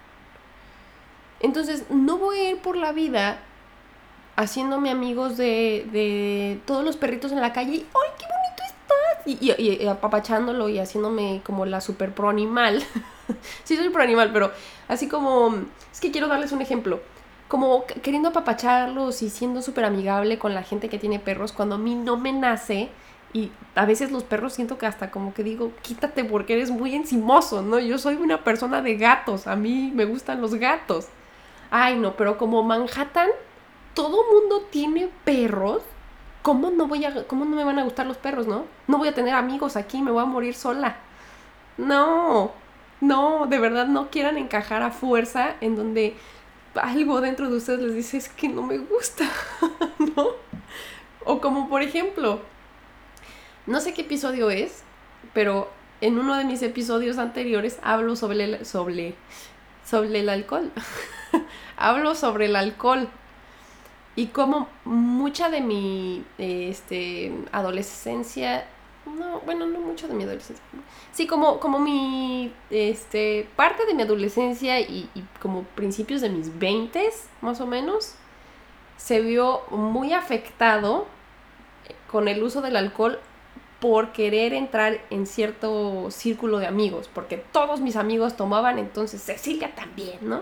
Entonces, 1.42 1.92
no 1.92 2.18
voy 2.18 2.40
a 2.40 2.50
ir 2.50 2.58
por 2.58 2.76
la 2.76 2.92
vida 2.92 3.38
haciéndome 4.36 4.90
amigos 4.90 5.38
de, 5.38 5.88
de 5.92 6.60
todos 6.66 6.84
los 6.84 6.98
perritos 6.98 7.32
en 7.32 7.42
la 7.42 7.54
calle 7.54 7.72
y 7.72 7.86
¡ay, 7.94 8.12
qué 8.18 8.26
bonito 8.26 8.64
estás! 8.66 9.28
Y, 9.58 9.62
y, 9.62 9.88
apapachándolo 9.88 10.70
y 10.70 10.80
haciéndome 10.80 11.42
como 11.46 11.66
la 11.66 11.82
super 11.82 12.14
pro 12.14 12.30
animal. 12.30 12.84
sí, 13.64 13.78
soy 13.78 13.90
pro 13.90 14.04
animal, 14.04 14.32
pero 14.34 14.52
así 14.88 15.08
como... 15.08 15.56
Es 15.92 16.00
que 16.00 16.12
quiero 16.12 16.28
darles 16.28 16.52
un 16.52 16.62
ejemplo. 16.62 17.00
Como 17.48 17.86
queriendo 17.86 18.30
apapacharlos 18.30 19.22
y 19.22 19.30
siendo 19.30 19.62
súper 19.62 19.86
amigable 19.86 20.38
con 20.38 20.54
la 20.54 20.64
gente 20.64 20.90
que 20.90 21.00
tiene 21.00 21.20
perros 21.20 21.54
cuando 21.54 21.76
a 21.76 21.78
mí 21.78 21.96
no 21.96 22.18
me 22.18 22.34
nace. 22.34 22.90
Y 23.34 23.52
a 23.76 23.86
veces 23.86 24.12
los 24.12 24.24
perros 24.24 24.54
siento 24.54 24.78
que 24.78 24.86
hasta 24.86 25.12
como 25.12 25.34
que 25.34 25.44
digo, 25.44 25.72
quítate 25.82 26.24
porque 26.24 26.54
eres 26.54 26.72
muy 26.72 26.96
encimoso, 26.96 27.62
¿no? 27.62 27.80
Yo 27.80 27.98
soy 27.98 28.16
una 28.16 28.44
persona 28.44 28.82
de 28.82 28.96
gatos, 28.96 29.46
a 29.48 29.58
mí 29.58 29.92
me 29.94 30.06
gustan 30.06 30.42
los 30.42 30.56
gatos. 30.56 31.08
Ay, 31.70 31.98
no, 31.98 32.16
pero 32.16 32.38
como 32.38 32.64
Manhattan, 32.64 33.30
todo 33.96 34.24
mundo 34.32 34.68
tiene 34.70 35.10
perros. 35.24 35.82
¿Cómo 36.44 36.70
no, 36.70 36.88
voy 36.88 37.04
a, 37.06 37.26
¿Cómo 37.26 37.46
no 37.46 37.56
me 37.56 37.64
van 37.64 37.80
a 37.80 37.84
gustar 37.84 38.06
los 38.06 38.18
perros, 38.18 38.46
no? 38.46 38.66
No 38.88 39.00
voy 39.00 39.08
a 39.08 39.16
tener 39.16 39.34
amigos 39.34 39.76
aquí, 39.76 40.04
me 40.04 40.12
voy 40.12 40.22
a 40.22 40.28
morir 40.28 40.54
sola. 40.54 40.98
No, 41.78 42.52
no, 43.02 43.48
de 43.48 43.58
verdad 43.58 43.88
no 43.88 44.12
quieran 44.12 44.38
encajar 44.38 44.84
a 44.84 44.92
fuerza 44.92 45.56
en 45.62 45.76
donde 45.76 46.16
algo 46.76 47.22
dentro 47.22 47.50
de 47.50 47.58
ustedes 47.58 47.80
les 47.80 47.96
dice 47.96 48.18
es 48.18 48.30
que 48.30 48.48
no 48.48 48.62
me 48.62 48.78
gusta, 48.78 49.26
¿no? 50.16 50.28
O 51.24 51.42
como 51.42 51.68
por 51.68 51.82
ejemplo, 51.82 52.42
no 53.66 53.82
sé 53.82 53.94
qué 53.94 54.02
episodio 54.02 54.52
es, 54.52 54.84
pero 55.34 55.72
en 56.02 56.20
uno 56.20 56.36
de 56.36 56.44
mis 56.44 56.62
episodios 56.62 57.18
anteriores 57.18 57.80
hablo 57.82 58.16
sobre 58.16 58.44
el, 58.44 58.66
sobre, 58.66 59.16
sobre 59.84 60.20
el 60.20 60.30
alcohol. 60.30 60.72
hablo 61.78 62.14
sobre 62.14 62.46
el 62.46 62.56
alcohol 62.56 63.10
y 64.16 64.28
como 64.28 64.68
mucha 64.86 65.50
de 65.50 65.62
mi 65.62 66.24
este, 66.38 67.34
adolescencia, 67.52 68.66
no, 69.06 69.42
bueno, 69.42 69.66
no 69.68 69.80
mucho 69.80 70.08
de 70.08 70.14
mi 70.14 70.24
adolescencia, 70.24 70.64
sí, 71.12 71.28
como, 71.28 71.60
como 71.60 71.80
mi, 71.80 72.54
este, 72.70 73.48
parte 73.56 73.86
de 73.86 73.94
mi 73.94 74.04
adolescencia 74.04 74.80
y, 74.80 75.10
y 75.14 75.24
como 75.42 75.64
principios 75.64 76.22
de 76.22 76.30
mis 76.30 76.58
veintes, 76.58 77.28
más 77.42 77.62
o 77.62 77.68
menos, 77.68 78.16
se 78.98 79.22
vio 79.22 79.62
muy 79.70 80.14
afectado 80.14 81.08
con 82.10 82.28
el 82.28 82.42
uso 82.42 82.62
del 82.62 82.78
alcohol 82.78 83.20
por 83.80 84.14
querer 84.14 84.54
entrar 84.54 85.02
en 85.10 85.28
cierto 85.28 86.10
círculo 86.10 86.60
de 86.60 86.68
amigos, 86.68 87.10
porque 87.14 87.38
todos 87.38 87.82
mis 87.82 87.98
amigos 87.98 88.36
tomaban, 88.38 88.80
entonces 88.80 89.22
Cecilia 89.22 89.76
también, 89.76 90.18
¿no? 90.22 90.42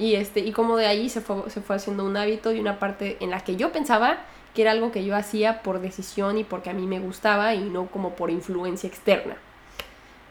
Y, 0.00 0.14
este, 0.14 0.40
y 0.40 0.52
como 0.52 0.78
de 0.78 0.86
ahí 0.86 1.10
se 1.10 1.20
fue, 1.20 1.50
se 1.50 1.60
fue 1.60 1.76
haciendo 1.76 2.06
un 2.06 2.16
hábito 2.16 2.52
y 2.52 2.58
una 2.58 2.78
parte 2.78 3.18
en 3.20 3.28
la 3.28 3.44
que 3.44 3.56
yo 3.56 3.70
pensaba 3.70 4.20
que 4.54 4.62
era 4.62 4.70
algo 4.70 4.92
que 4.92 5.04
yo 5.04 5.14
hacía 5.14 5.62
por 5.62 5.78
decisión 5.78 6.38
y 6.38 6.44
porque 6.44 6.70
a 6.70 6.72
mí 6.72 6.86
me 6.86 6.98
gustaba 6.98 7.54
y 7.54 7.68
no 7.68 7.86
como 7.88 8.16
por 8.16 8.30
influencia 8.30 8.88
externa. 8.88 9.36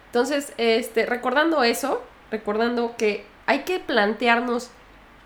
Entonces, 0.07 0.53
este, 0.57 1.05
recordando 1.05 1.63
eso, 1.63 2.01
recordando 2.31 2.95
que 2.97 3.27
hay 3.45 3.59
que 3.59 3.77
plantearnos 3.79 4.71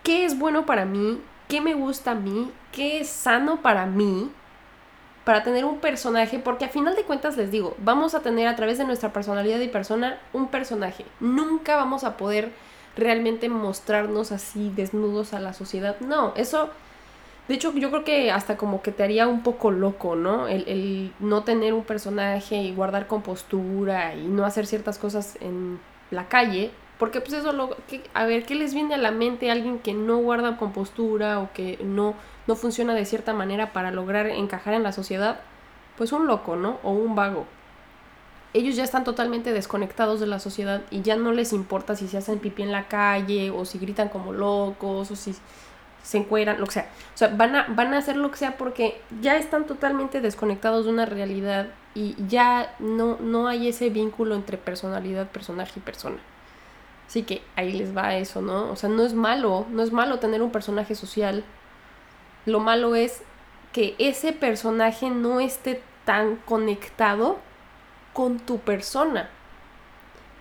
qué 0.03 0.25
es 0.25 0.37
bueno 0.37 0.65
para 0.65 0.83
mí, 0.83 1.21
qué 1.47 1.61
me 1.61 1.73
gusta 1.73 2.11
a 2.11 2.15
mí, 2.15 2.51
qué 2.73 2.99
es 2.99 3.07
sano 3.07 3.61
para 3.61 3.85
mí, 3.85 4.29
para 5.23 5.43
tener 5.43 5.63
un 5.63 5.79
personaje, 5.79 6.37
porque 6.39 6.65
a 6.65 6.69
final 6.69 6.97
de 6.97 7.03
cuentas 7.03 7.37
les 7.37 7.49
digo, 7.49 7.77
vamos 7.77 8.13
a 8.13 8.19
tener 8.19 8.49
a 8.49 8.57
través 8.57 8.77
de 8.77 8.83
nuestra 8.83 9.13
personalidad 9.13 9.61
y 9.61 9.69
persona 9.69 10.19
un 10.33 10.49
personaje. 10.49 11.05
Nunca 11.21 11.77
vamos 11.77 12.03
a 12.03 12.17
poder 12.17 12.51
realmente 12.95 13.49
mostrarnos 13.49 14.31
así 14.31 14.71
desnudos 14.75 15.33
a 15.33 15.39
la 15.39 15.53
sociedad. 15.53 15.99
No, 15.99 16.33
eso, 16.35 16.69
de 17.47 17.55
hecho 17.55 17.73
yo 17.73 17.89
creo 17.89 18.03
que 18.03 18.31
hasta 18.31 18.57
como 18.57 18.81
que 18.81 18.91
te 18.91 19.03
haría 19.03 19.27
un 19.27 19.43
poco 19.43 19.71
loco, 19.71 20.15
¿no? 20.15 20.47
El, 20.47 21.11
no 21.19 21.43
tener 21.43 21.73
un 21.73 21.83
personaje 21.83 22.55
y 22.55 22.73
guardar 22.73 23.07
compostura 23.07 24.15
y 24.15 24.27
no 24.27 24.45
hacer 24.45 24.65
ciertas 24.67 24.97
cosas 24.97 25.37
en 25.41 25.79
la 26.11 26.27
calle. 26.27 26.71
Porque 26.99 27.21
pues 27.21 27.33
eso, 27.33 27.51
lo, 27.51 27.75
que, 27.87 28.03
a 28.13 28.25
ver, 28.25 28.45
¿qué 28.45 28.55
les 28.55 28.73
viene 28.73 28.93
a 28.93 28.97
la 28.97 29.11
mente 29.11 29.49
a 29.49 29.53
alguien 29.53 29.79
que 29.79 29.93
no 29.93 30.17
guarda 30.17 30.57
compostura 30.57 31.39
o 31.39 31.51
que 31.51 31.79
no, 31.83 32.13
no 32.47 32.55
funciona 32.55 32.93
de 32.93 33.05
cierta 33.05 33.33
manera 33.33 33.73
para 33.73 33.91
lograr 33.91 34.27
encajar 34.27 34.75
en 34.75 34.83
la 34.83 34.91
sociedad? 34.91 35.41
Pues 35.97 36.11
un 36.11 36.27
loco, 36.27 36.55
¿no? 36.55 36.79
O 36.83 36.91
un 36.91 37.15
vago 37.15 37.45
ellos 38.53 38.75
ya 38.75 38.83
están 38.83 39.03
totalmente 39.03 39.51
desconectados 39.51 40.19
de 40.19 40.27
la 40.27 40.39
sociedad 40.39 40.81
y 40.91 41.01
ya 41.01 41.15
no 41.15 41.31
les 41.31 41.53
importa 41.53 41.95
si 41.95 42.07
se 42.07 42.17
hacen 42.17 42.39
pipí 42.39 42.61
en 42.61 42.71
la 42.71 42.87
calle 42.87 43.49
o 43.49 43.65
si 43.65 43.79
gritan 43.79 44.09
como 44.09 44.31
locos 44.31 45.09
o 45.09 45.15
si 45.15 45.35
se 46.03 46.17
encueran, 46.17 46.59
lo 46.59 46.67
que 46.67 46.73
sea. 46.73 46.89
O 47.15 47.17
sea, 47.17 47.29
van 47.29 47.55
a, 47.55 47.65
van 47.69 47.93
a 47.93 47.97
hacer 47.97 48.17
lo 48.17 48.29
que 48.29 48.37
sea 48.37 48.57
porque 48.57 49.01
ya 49.21 49.37
están 49.37 49.65
totalmente 49.65 50.21
desconectados 50.21 50.85
de 50.85 50.91
una 50.91 51.05
realidad 51.05 51.67
y 51.95 52.15
ya 52.27 52.75
no, 52.79 53.17
no 53.19 53.47
hay 53.47 53.69
ese 53.69 53.89
vínculo 53.89 54.35
entre 54.35 54.57
personalidad, 54.57 55.29
personaje 55.29 55.73
y 55.77 55.81
persona. 55.81 56.17
Así 57.07 57.23
que 57.23 57.41
ahí 57.55 57.71
les 57.71 57.95
va 57.95 58.15
eso, 58.15 58.41
¿no? 58.41 58.69
O 58.69 58.75
sea, 58.75 58.89
no 58.89 59.03
es 59.03 59.13
malo, 59.13 59.65
no 59.69 59.81
es 59.81 59.91
malo 59.91 60.19
tener 60.19 60.41
un 60.41 60.51
personaje 60.51 60.95
social. 60.95 61.43
Lo 62.45 62.59
malo 62.59 62.95
es 62.95 63.23
que 63.71 63.95
ese 63.97 64.33
personaje 64.33 65.09
no 65.09 65.39
esté 65.39 65.81
tan 66.05 66.35
conectado 66.37 67.39
con 68.13 68.39
tu 68.39 68.59
persona 68.59 69.29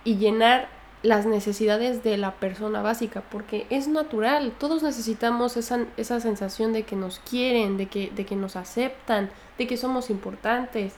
y 0.03 0.17
llenar 0.17 0.67
las 1.03 1.25
necesidades 1.25 2.01
de 2.01 2.15
la 2.15 2.31
persona 2.35 2.81
básica, 2.81 3.23
porque 3.29 3.67
es 3.69 3.89
natural, 3.89 4.53
todos 4.57 4.83
necesitamos 4.83 5.57
esa, 5.57 5.85
esa 5.97 6.21
sensación 6.21 6.71
de 6.71 6.83
que 6.83 6.95
nos 6.95 7.19
quieren, 7.19 7.77
de 7.77 7.87
que, 7.87 8.09
de 8.09 8.25
que 8.25 8.37
nos 8.37 8.55
aceptan, 8.55 9.29
de 9.57 9.67
que 9.67 9.75
somos 9.75 10.09
importantes, 10.09 10.93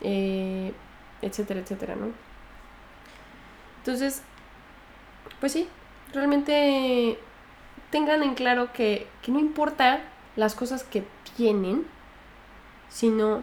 eh, 0.00 0.72
etcétera, 1.20 1.60
etcétera, 1.60 1.96
¿no? 1.96 2.12
Entonces, 3.78 4.22
pues 5.38 5.52
sí, 5.52 5.68
realmente 6.14 7.18
tengan 7.90 8.22
en 8.22 8.34
claro 8.34 8.72
que, 8.72 9.06
que 9.20 9.32
no 9.32 9.38
importa 9.38 10.00
las 10.34 10.54
cosas 10.54 10.82
que 10.82 11.04
tienen, 11.36 11.86
sino 12.88 13.42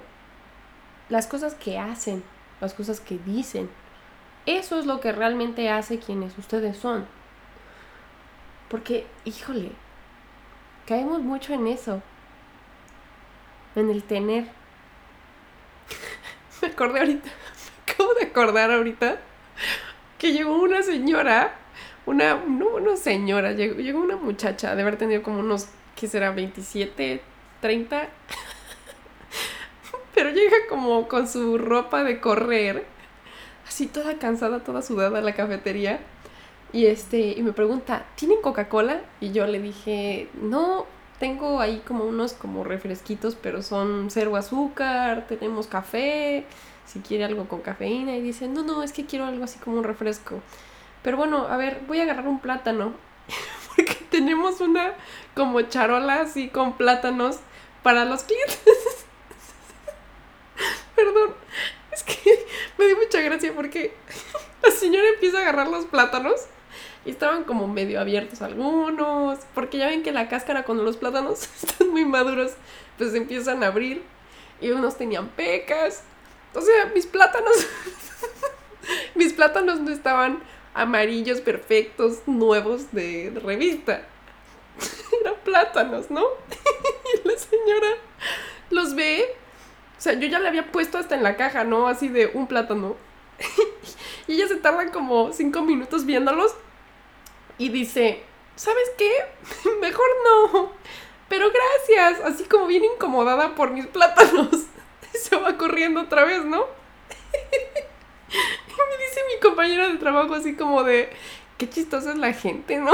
las 1.10 1.28
cosas 1.28 1.54
que 1.54 1.78
hacen 1.78 2.24
las 2.64 2.74
cosas 2.74 3.00
que 3.00 3.18
dicen. 3.18 3.70
Eso 4.46 4.80
es 4.80 4.86
lo 4.86 5.00
que 5.00 5.12
realmente 5.12 5.70
hace 5.70 6.00
quienes 6.00 6.38
ustedes 6.38 6.78
son. 6.78 7.06
Porque, 8.70 9.06
híjole, 9.26 9.72
caemos 10.88 11.22
mucho 11.22 11.54
en 11.54 11.68
eso. 11.68 12.02
En 13.76 13.90
el 13.90 14.04
tener. 14.04 14.46
me 16.62 16.70
acordé 16.70 17.00
ahorita. 17.00 17.30
Me 17.30 17.94
acabo 17.94 18.14
de 18.16 18.26
acordar 18.26 18.72
ahorita 18.72 19.18
que 20.18 20.32
llegó 20.32 20.62
una 20.62 20.82
señora, 20.82 21.56
una, 22.06 22.36
no 22.36 22.78
una 22.78 22.96
señora, 22.96 23.52
llegó, 23.52 23.76
llegó 23.76 24.00
una 24.00 24.16
muchacha, 24.16 24.74
de 24.74 24.82
haber 24.82 24.98
tenido 24.98 25.22
como 25.22 25.40
unos, 25.40 25.68
¿qué 25.96 26.08
será? 26.08 26.32
27, 26.32 27.22
30. 27.60 28.08
Pero 30.14 30.30
llega 30.30 30.56
como 30.70 31.08
con 31.08 31.28
su 31.28 31.58
ropa 31.58 32.04
de 32.04 32.20
correr, 32.20 32.86
así 33.68 33.88
toda 33.88 34.20
cansada, 34.20 34.64
toda 34.64 34.82
sudada 34.82 35.20
a 35.20 35.22
la 35.22 35.34
cafetería. 35.34 36.00
Y 36.72 36.88
este, 36.88 37.20
y 37.38 37.42
me 37.44 37.54
pregunta, 37.54 38.06
¿tienen 38.16 38.42
Coca-Cola? 38.42 39.02
Y 39.20 39.32
yo 39.32 39.46
le 39.46 39.60
dije, 39.60 40.28
no, 40.42 40.88
tengo 41.20 41.60
ahí 41.60 41.82
como 41.88 42.06
unos 42.06 42.34
como 42.34 42.64
refresquitos, 42.64 43.36
pero 43.36 43.62
son 43.62 44.08
cero 44.10 44.36
azúcar, 44.36 45.26
tenemos 45.28 45.68
café, 45.68 46.46
si 46.86 47.00
quiere 47.00 47.24
algo 47.24 47.48
con 47.48 47.62
cafeína. 47.62 48.16
Y 48.16 48.22
dice, 48.22 48.48
no, 48.48 48.64
no, 48.64 48.84
es 48.84 48.92
que 48.92 49.06
quiero 49.06 49.26
algo 49.26 49.44
así 49.44 49.60
como 49.60 49.78
un 49.78 49.84
refresco. 49.84 50.42
Pero 51.04 51.18
bueno, 51.18 51.48
a 51.48 51.58
ver, 51.58 51.82
voy 51.88 52.00
a 52.00 52.04
agarrar 52.04 52.28
un 52.28 52.40
plátano. 52.40 52.94
Porque 53.76 53.96
tenemos 54.10 54.62
una 54.62 54.94
como 55.36 55.62
charola 55.62 56.22
así 56.22 56.50
con 56.50 56.74
plátanos 56.74 57.38
para 57.84 58.06
los 58.06 58.24
clientes. 58.24 59.06
Perdón, 60.96 61.36
es 61.94 62.04
que 62.04 62.46
me 62.78 62.88
dio 62.88 62.98
mucha 62.98 63.22
gracia 63.22 63.54
porque 63.54 63.94
la 64.64 64.72
señora 64.72 65.08
empieza 65.10 65.40
a 65.40 65.42
agarrar 65.42 65.68
los 65.68 65.86
plátanos 65.86 66.42
y 67.06 67.12
estaban 67.12 67.44
como 67.44 67.68
medio 67.68 68.00
abiertos 68.00 68.42
algunos, 68.42 69.40
porque 69.54 69.78
ya 69.78 69.88
ven 69.88 70.04
que 70.04 70.12
la 70.12 70.30
cáscara 70.30 70.64
cuando 70.64 70.84
los 70.84 70.98
plátanos 70.98 71.50
están 71.64 71.90
muy 71.90 72.06
maduros, 72.06 72.54
pues 72.98 73.14
empiezan 73.14 73.64
a 73.64 73.68
abrir 73.68 74.04
y 74.62 74.72
unos 74.72 74.98
tenían 74.98 75.30
pecas. 75.30 76.04
O 76.54 76.62
sea, 76.62 76.86
mis 76.94 77.08
plátanos, 77.08 77.68
mis 79.16 79.34
plátanos 79.34 79.80
no 79.82 79.92
estaban 79.92 80.42
amarillos, 80.74 81.42
perfectos, 81.42 82.20
nuevos 82.28 82.92
de 82.92 83.34
revista. 83.44 84.08
Eran 85.22 85.36
plátanos, 85.44 86.10
¿no? 86.10 86.24
y 87.14 87.28
la 87.28 87.38
señora 87.38 87.90
los 88.70 88.96
ve. 88.96 89.43
O 90.04 90.06
sea, 90.06 90.20
yo 90.20 90.28
ya 90.28 90.40
le 90.40 90.50
había 90.50 90.70
puesto 90.70 90.98
hasta 90.98 91.16
en 91.16 91.24
la 91.24 91.38
caja, 91.38 91.64
¿no? 91.64 91.88
Así 91.88 92.10
de 92.10 92.30
un 92.34 92.46
plátano. 92.46 92.98
y 94.28 94.34
ella 94.34 94.50
se 94.50 94.58
tarda 94.58 94.92
como 94.92 95.32
cinco 95.32 95.62
minutos 95.62 96.04
viéndolos 96.04 96.54
y 97.58 97.70
dice, 97.70 98.22
¿sabes 98.58 98.92
qué? 98.98 99.10
Mejor 99.80 100.06
no. 100.26 100.74
Pero 101.30 101.50
gracias. 101.50 102.20
Así 102.26 102.44
como 102.44 102.68
bien 102.68 102.84
incomodada 102.84 103.56
por 103.56 103.72
mis 103.72 103.88
plátanos. 103.88 104.50
Se 105.14 105.38
va 105.38 105.58
corriendo 105.58 106.02
otra 106.02 106.26
vez, 106.26 106.44
¿no? 106.44 106.68
Y 107.32 108.74
me 108.74 109.06
dice 109.06 109.22
mi 109.34 109.40
compañera 109.40 109.88
de 109.88 110.00
trabajo 110.00 110.34
así 110.34 110.58
como 110.58 110.84
de, 110.84 111.12
qué 111.58 111.70
chistosa 111.70 112.12
es 112.12 112.18
la 112.18 112.34
gente, 112.34 112.76
¿no? 112.76 112.92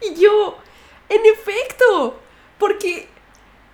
Y 0.00 0.14
yo, 0.14 0.58
en 1.08 1.26
efecto, 1.26 2.20
porque 2.58 3.08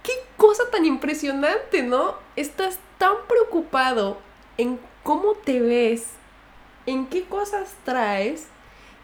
qué 0.08 0.14
cosa 0.38 0.62
tan 0.70 0.86
impresionante, 0.86 1.82
¿no? 1.82 2.14
Estás 2.34 2.78
tan 2.96 3.12
preocupado 3.28 4.16
en 4.56 4.80
cómo 5.02 5.34
te 5.34 5.60
ves, 5.60 6.06
en 6.86 7.06
qué 7.08 7.24
cosas 7.24 7.76
traes, 7.84 8.46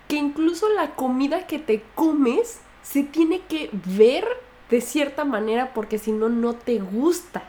que 0.09 0.17
incluso 0.17 0.67
la 0.71 0.93
comida 0.93 1.47
que 1.47 1.59
te 1.59 1.83
comes 1.95 2.61
se 2.83 3.03
tiene 3.03 3.41
que 3.41 3.69
ver 3.85 4.27
de 4.71 4.81
cierta 4.81 5.27
manera 5.27 5.75
porque 5.75 5.99
si 5.99 6.11
no, 6.11 6.31
no 6.31 6.55
te 6.55 6.79
gusta. 6.79 7.43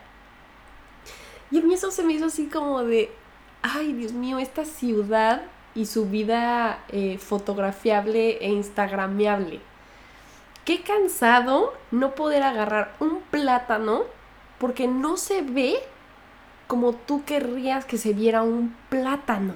Y 1.49 1.59
a 1.59 1.61
mí 1.61 1.75
eso 1.75 1.91
se 1.91 2.03
me 2.03 2.11
hizo 2.11 2.25
así 2.25 2.47
como 2.47 2.83
de, 2.83 3.09
ay 3.61 3.93
Dios 3.93 4.11
mío, 4.11 4.37
esta 4.37 4.65
ciudad 4.65 5.43
y 5.73 5.85
su 5.85 6.07
vida 6.09 6.83
eh, 6.89 7.19
fotografiable 7.19 8.37
e 8.41 8.49
instagrameable. 8.49 9.61
Qué 10.65 10.81
cansado 10.81 11.73
no 11.91 12.15
poder 12.15 12.43
agarrar 12.43 12.95
un 12.99 13.21
plátano 13.21 14.03
porque 14.57 14.87
no 14.87 15.15
se 15.15 15.41
ve 15.41 15.75
como 16.67 16.93
tú 16.93 17.23
querrías 17.23 17.85
que 17.85 17.97
se 17.97 18.13
viera 18.13 18.41
un 18.41 18.75
plátano. 18.89 19.53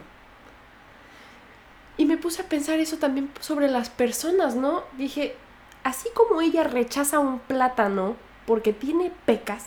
Y 1.97 2.05
me 2.05 2.17
puse 2.17 2.43
a 2.43 2.47
pensar 2.47 2.79
eso 2.79 2.97
también 2.97 3.31
sobre 3.39 3.67
las 3.67 3.89
personas, 3.89 4.55
¿no? 4.55 4.83
Dije, 4.97 5.35
así 5.83 6.09
como 6.13 6.41
ella 6.41 6.63
rechaza 6.63 7.19
un 7.19 7.39
plátano 7.39 8.15
porque 8.45 8.71
tiene 8.71 9.11
pecas, 9.25 9.65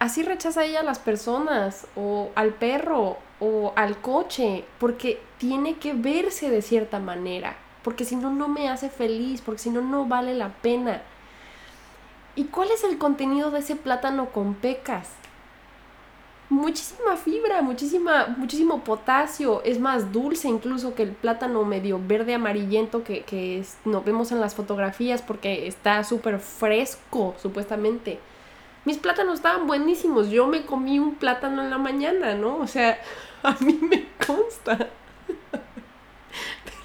así 0.00 0.22
rechaza 0.22 0.64
ella 0.64 0.80
a 0.80 0.84
las 0.84 0.98
personas 0.98 1.86
o 1.94 2.30
al 2.34 2.54
perro 2.54 3.18
o 3.38 3.72
al 3.76 4.00
coche 4.00 4.64
porque 4.78 5.20
tiene 5.38 5.78
que 5.78 5.92
verse 5.94 6.50
de 6.50 6.62
cierta 6.62 6.98
manera, 6.98 7.56
porque 7.82 8.04
si 8.04 8.16
no, 8.16 8.30
no 8.30 8.48
me 8.48 8.68
hace 8.68 8.90
feliz, 8.90 9.40
porque 9.40 9.60
si 9.62 9.70
no, 9.70 9.80
no 9.80 10.06
vale 10.06 10.34
la 10.34 10.50
pena. 10.50 11.02
¿Y 12.36 12.44
cuál 12.44 12.70
es 12.70 12.84
el 12.84 12.98
contenido 12.98 13.50
de 13.50 13.60
ese 13.60 13.76
plátano 13.76 14.30
con 14.30 14.54
pecas? 14.54 15.08
muchísima 16.50 17.16
fibra, 17.16 17.62
muchísima, 17.62 18.26
muchísimo 18.36 18.82
potasio, 18.82 19.62
es 19.64 19.78
más 19.78 20.12
dulce 20.12 20.48
incluso 20.48 20.94
que 20.94 21.04
el 21.04 21.12
plátano 21.12 21.64
medio 21.64 22.00
verde 22.04 22.34
amarillento 22.34 23.04
que, 23.04 23.22
que 23.22 23.64
nos 23.84 24.04
vemos 24.04 24.32
en 24.32 24.40
las 24.40 24.54
fotografías 24.54 25.22
porque 25.22 25.68
está 25.68 26.04
súper 26.04 26.40
fresco, 26.40 27.34
supuestamente. 27.40 28.18
Mis 28.84 28.98
plátanos 28.98 29.36
estaban 29.36 29.66
buenísimos, 29.66 30.28
yo 30.28 30.46
me 30.46 30.66
comí 30.66 30.98
un 30.98 31.14
plátano 31.14 31.62
en 31.62 31.70
la 31.70 31.78
mañana, 31.78 32.34
¿no? 32.34 32.56
O 32.56 32.66
sea, 32.66 32.98
a 33.42 33.56
mí 33.60 33.78
me 33.80 34.08
consta. 34.26 34.88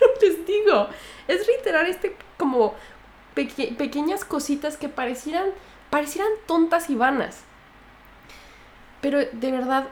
Les 0.21 0.45
digo, 0.45 0.87
es 1.27 1.45
reiterar 1.47 1.85
este 1.87 2.15
como 2.37 2.73
pequeñas 3.33 4.23
cositas 4.23 4.77
que 4.77 4.87
parecieran, 4.87 5.49
parecieran 5.89 6.31
tontas 6.47 6.89
y 6.89 6.95
vanas 6.95 7.43
pero 9.05 9.19
de 9.19 9.51
verdad 9.51 9.85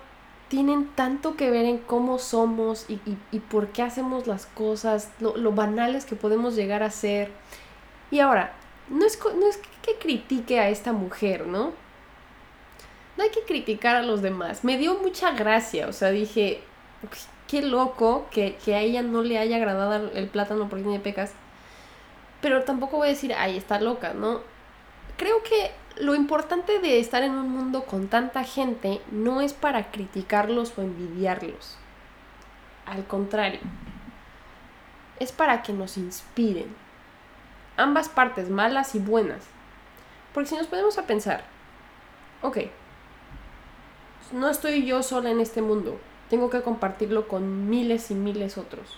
tienen 0.48 0.88
tanto 0.96 1.36
que 1.36 1.52
ver 1.52 1.66
en 1.66 1.78
cómo 1.78 2.18
somos 2.18 2.88
y, 2.90 3.40
por 3.42 3.68
qué 3.68 3.84
hacemos 3.84 4.26
las 4.26 4.48
cosas, 4.48 5.12
lo, 5.20 5.52
banales 5.52 6.04
que 6.06 6.16
podemos 6.16 6.56
llegar 6.56 6.82
a 6.82 6.90
ser. 6.90 7.30
Y 8.10 8.22
ahora, 8.22 8.54
no 8.90 9.06
es, 9.06 9.20
no 9.40 9.48
es 9.48 9.60
que 9.84 10.00
critique 10.00 10.60
a 10.60 10.70
esta 10.70 10.94
mujer, 10.94 11.46
¿no? 11.46 11.74
No 13.18 13.24
hay 13.24 13.30
que 13.30 13.42
criticar 13.42 13.98
a 13.98 14.02
los 14.02 14.24
demás. 14.24 14.64
Me 14.64 14.80
dio 14.80 14.96
mucha 14.96 15.30
gracia, 15.34 15.88
o 15.88 15.94
sea, 15.94 16.10
dije, 16.10 16.64
qué 17.48 17.62
loco 17.62 18.28
que, 18.32 18.56
que 18.64 18.76
a 18.76 18.80
ella 18.80 19.02
no 19.02 19.22
le 19.22 19.38
haya 19.38 19.58
agradado 19.58 20.12
el 20.14 20.28
plátano 20.28 20.70
porque 20.70 20.84
tiene 20.84 21.00
pecas. 21.00 21.34
Pero 22.42 22.64
tampoco 22.64 22.98
voy 22.98 23.08
a 23.08 23.12
decir, 23.12 23.34
ay, 23.34 23.58
está 23.58 23.80
loca, 23.80 24.14
¿no? 24.14 24.42
Creo 25.18 25.44
que 25.44 25.72
lo 25.98 26.16
importante 26.16 26.80
de 26.80 27.00
estar 27.00 27.24
en 27.24 27.34
un 27.34 27.50
mundo 27.50 27.86
con 27.86 28.08
tanta 28.08 28.44
gente 28.44 29.02
no 29.12 29.42
es 29.42 29.54
para 29.54 29.92
criticarlos 29.92 30.78
o 30.78 30.82
envidiarlos. 30.82 31.78
Al 32.86 33.06
contrario, 33.06 33.60
es 35.20 35.32
para 35.32 35.62
que 35.62 35.74
nos 35.74 35.98
inspiren. 35.98 36.76
Ambas 37.78 38.10
partes, 38.10 38.50
malas 38.50 38.96
y 38.96 39.00
buenas. 39.00 39.46
Porque 40.34 40.50
si 40.50 40.56
nos 40.56 40.68
ponemos 40.68 40.98
a 40.98 41.06
pensar, 41.06 41.44
ok, 42.42 42.58
no 44.32 44.50
estoy 44.50 44.86
yo 44.86 45.04
sola 45.04 45.30
en 45.30 45.40
este 45.40 45.62
mundo, 45.62 46.00
tengo 46.30 46.50
que 46.50 46.62
compartirlo 46.62 47.28
con 47.28 47.70
miles 47.70 48.12
y 48.12 48.16
miles 48.16 48.58
otros. 48.58 48.98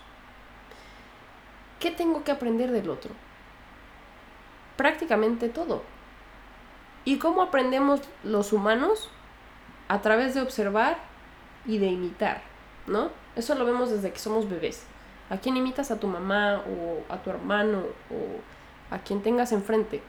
¿Qué 1.80 1.92
tengo 1.92 2.24
que 2.24 2.32
aprender 2.32 2.72
del 2.72 2.90
otro? 2.90 3.12
Prácticamente 4.78 5.50
todo 5.50 5.84
¿Y 7.06 7.20
cómo 7.20 7.44
aprendemos 7.44 8.02
los 8.24 8.52
humanos? 8.52 9.10
A 9.88 10.02
través 10.02 10.34
de 10.34 10.42
observar 10.42 10.98
y 11.68 11.78
de 11.78 11.86
imitar, 11.86 12.42
¿no? 12.88 13.12
Eso 13.36 13.54
lo 13.54 13.64
vemos 13.64 13.92
desde 13.92 14.12
que 14.12 14.18
somos 14.18 14.50
bebés. 14.50 14.84
¿A 15.30 15.38
quién 15.38 15.56
imitas? 15.56 15.92
A 15.92 16.00
tu 16.00 16.08
mamá 16.08 16.64
o 16.68 17.14
a 17.14 17.22
tu 17.22 17.30
hermano 17.30 17.84
o 18.10 18.94
a 18.94 19.00
quien 19.00 19.22
tengas 19.22 19.52
enfrente. 19.52 20.02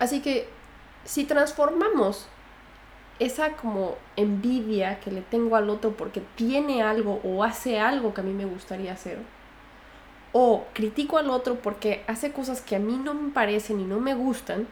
Así 0.00 0.20
que 0.20 0.48
si 1.04 1.24
transformamos 1.24 2.26
esa 3.18 3.52
como 3.52 3.96
envidia 4.16 5.00
que 5.00 5.10
le 5.10 5.22
tengo 5.22 5.56
al 5.56 5.70
otro 5.70 5.96
porque 5.96 6.22
tiene 6.34 6.82
algo 6.82 7.20
o 7.24 7.44
hace 7.44 7.80
algo 7.80 8.12
que 8.12 8.20
a 8.20 8.24
mí 8.24 8.32
me 8.32 8.44
gustaría 8.44 8.92
hacer, 8.92 9.18
o 10.32 10.66
critico 10.74 11.18
al 11.18 11.30
otro 11.30 11.56
porque 11.56 12.04
hace 12.06 12.32
cosas 12.32 12.60
que 12.60 12.76
a 12.76 12.78
mí 12.78 13.00
no 13.02 13.14
me 13.14 13.32
parecen 13.32 13.80
y 13.80 13.84
no 13.84 14.00
me 14.00 14.14
gustan, 14.14 14.66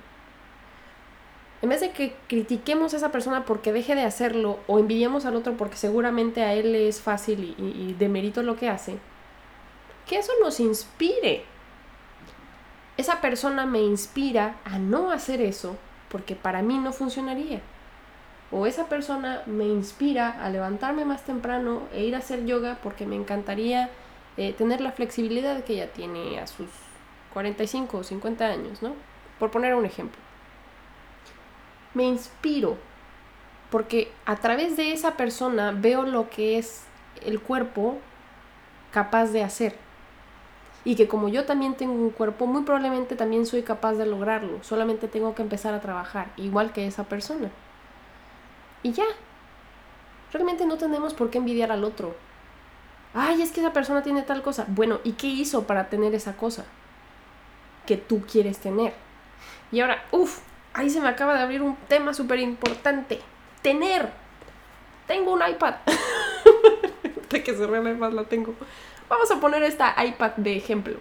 en 1.62 1.70
vez 1.70 1.80
de 1.80 1.92
que 1.92 2.14
critiquemos 2.28 2.92
a 2.92 2.98
esa 2.98 3.10
persona 3.10 3.46
porque 3.46 3.72
deje 3.72 3.94
de 3.94 4.02
hacerlo 4.02 4.58
o 4.66 4.78
envidiemos 4.78 5.24
al 5.24 5.36
otro 5.36 5.56
porque 5.56 5.76
seguramente 5.76 6.42
a 6.42 6.52
él 6.52 6.72
le 6.72 6.88
es 6.88 7.00
fácil 7.00 7.54
y, 7.56 7.64
y 7.64 7.94
demerito 7.94 8.42
lo 8.42 8.56
que 8.56 8.68
hace, 8.68 8.98
que 10.06 10.18
eso 10.18 10.32
nos 10.42 10.60
inspire. 10.60 11.44
Esa 12.98 13.20
persona 13.22 13.64
me 13.64 13.80
inspira 13.80 14.56
a 14.64 14.78
no 14.78 15.10
hacer 15.10 15.40
eso 15.40 15.76
porque 16.10 16.36
para 16.36 16.62
mí 16.62 16.76
no 16.78 16.92
funcionaría. 16.92 17.62
O 18.56 18.66
esa 18.66 18.84
persona 18.88 19.42
me 19.46 19.64
inspira 19.64 20.30
a 20.30 20.48
levantarme 20.48 21.04
más 21.04 21.24
temprano 21.24 21.82
e 21.92 22.04
ir 22.04 22.14
a 22.14 22.18
hacer 22.18 22.46
yoga 22.46 22.78
porque 22.84 23.04
me 23.04 23.16
encantaría 23.16 23.90
eh, 24.36 24.52
tener 24.52 24.80
la 24.80 24.92
flexibilidad 24.92 25.64
que 25.64 25.72
ella 25.72 25.92
tiene 25.92 26.38
a 26.38 26.46
sus 26.46 26.68
45 27.32 27.98
o 27.98 28.04
50 28.04 28.46
años, 28.46 28.80
¿no? 28.80 28.92
Por 29.40 29.50
poner 29.50 29.74
un 29.74 29.84
ejemplo. 29.84 30.20
Me 31.94 32.04
inspiro 32.04 32.76
porque 33.70 34.12
a 34.24 34.36
través 34.36 34.76
de 34.76 34.92
esa 34.92 35.16
persona 35.16 35.72
veo 35.72 36.04
lo 36.04 36.30
que 36.30 36.56
es 36.56 36.84
el 37.26 37.40
cuerpo 37.40 37.98
capaz 38.92 39.32
de 39.32 39.42
hacer. 39.42 39.74
Y 40.84 40.94
que 40.94 41.08
como 41.08 41.28
yo 41.28 41.44
también 41.44 41.74
tengo 41.74 41.94
un 41.94 42.10
cuerpo, 42.10 42.46
muy 42.46 42.62
probablemente 42.62 43.16
también 43.16 43.46
soy 43.46 43.62
capaz 43.62 43.94
de 43.94 44.06
lograrlo. 44.06 44.62
Solamente 44.62 45.08
tengo 45.08 45.34
que 45.34 45.42
empezar 45.42 45.74
a 45.74 45.80
trabajar, 45.80 46.28
igual 46.36 46.72
que 46.72 46.86
esa 46.86 47.02
persona. 47.02 47.50
Y 48.84 48.92
ya. 48.92 49.06
Realmente 50.32 50.66
no 50.66 50.76
tenemos 50.76 51.14
por 51.14 51.30
qué 51.30 51.38
envidiar 51.38 51.72
al 51.72 51.82
otro. 51.82 52.14
Ay, 53.14 53.42
es 53.42 53.50
que 53.50 53.60
esa 53.60 53.72
persona 53.72 54.02
tiene 54.02 54.22
tal 54.22 54.42
cosa. 54.42 54.66
Bueno, 54.68 55.00
¿y 55.02 55.12
qué 55.12 55.26
hizo 55.26 55.66
para 55.66 55.88
tener 55.88 56.14
esa 56.14 56.36
cosa? 56.36 56.64
Que 57.86 57.96
tú 57.96 58.22
quieres 58.30 58.58
tener. 58.58 58.92
Y 59.72 59.80
ahora, 59.80 60.04
uff, 60.12 60.40
ahí 60.74 60.90
se 60.90 61.00
me 61.00 61.08
acaba 61.08 61.34
de 61.34 61.42
abrir 61.42 61.62
un 61.62 61.76
tema 61.88 62.12
súper 62.12 62.38
importante 62.40 63.20
tener. 63.62 64.10
Tengo 65.06 65.32
un 65.32 65.42
iPad. 65.48 65.76
de 67.30 67.42
que 67.42 67.56
se 67.56 67.64
el 67.64 68.00
la 68.14 68.24
tengo. 68.24 68.54
Vamos 69.08 69.30
a 69.30 69.40
poner 69.40 69.62
esta 69.62 69.94
iPad 70.04 70.32
de 70.36 70.56
ejemplo. 70.56 70.98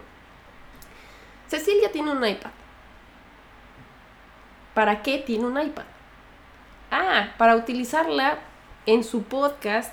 Cecilia 1.48 1.92
tiene 1.92 2.12
un 2.12 2.24
iPad. 2.24 2.50
¿Para 4.72 5.02
qué 5.02 5.18
tiene 5.18 5.44
un 5.44 5.60
iPad? 5.60 5.84
Ah, 6.90 7.34
para 7.38 7.56
utilizarla 7.56 8.38
en 8.86 9.04
su 9.04 9.24
podcast 9.24 9.92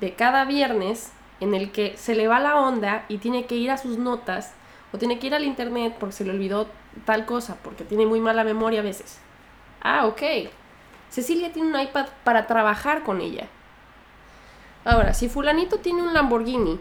de 0.00 0.14
cada 0.14 0.44
viernes 0.44 1.12
en 1.40 1.54
el 1.54 1.72
que 1.72 1.96
se 1.96 2.14
le 2.14 2.28
va 2.28 2.40
la 2.40 2.56
onda 2.60 3.04
y 3.08 3.18
tiene 3.18 3.46
que 3.46 3.56
ir 3.56 3.70
a 3.70 3.78
sus 3.78 3.98
notas 3.98 4.54
o 4.92 4.98
tiene 4.98 5.18
que 5.18 5.28
ir 5.28 5.34
al 5.34 5.44
internet 5.44 5.94
porque 5.98 6.14
se 6.14 6.24
le 6.24 6.30
olvidó 6.30 6.68
tal 7.04 7.26
cosa, 7.26 7.56
porque 7.62 7.84
tiene 7.84 8.06
muy 8.06 8.20
mala 8.20 8.44
memoria 8.44 8.80
a 8.80 8.84
veces. 8.84 9.18
Ah, 9.80 10.06
ok. 10.06 10.22
Cecilia 11.10 11.52
tiene 11.52 11.68
un 11.68 11.80
iPad 11.80 12.06
para 12.24 12.46
trabajar 12.46 13.02
con 13.02 13.20
ella. 13.20 13.46
Ahora, 14.84 15.14
si 15.14 15.28
fulanito 15.28 15.78
tiene 15.78 16.02
un 16.02 16.14
Lamborghini 16.14 16.80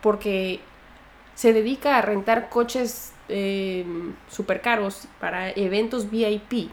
porque 0.00 0.60
se 1.34 1.52
dedica 1.52 1.98
a 1.98 2.02
rentar 2.02 2.48
coches 2.48 3.12
eh, 3.28 3.84
super 4.28 4.60
caros 4.60 5.06
para 5.20 5.50
eventos 5.50 6.10
VIP, 6.10 6.70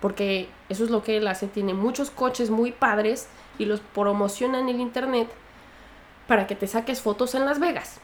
porque 0.00 0.48
eso 0.68 0.84
es 0.84 0.90
lo 0.90 1.02
que 1.02 1.16
él 1.16 1.28
hace, 1.28 1.46
tiene 1.46 1.74
muchos 1.74 2.10
coches 2.10 2.50
muy 2.50 2.72
padres 2.72 3.28
y 3.58 3.66
los 3.66 3.80
promociona 3.80 4.60
en 4.60 4.68
el 4.68 4.80
internet 4.80 5.28
para 6.26 6.46
que 6.46 6.56
te 6.56 6.66
saques 6.66 7.00
fotos 7.00 7.34
en 7.34 7.44
Las 7.44 7.60
Vegas. 7.60 8.00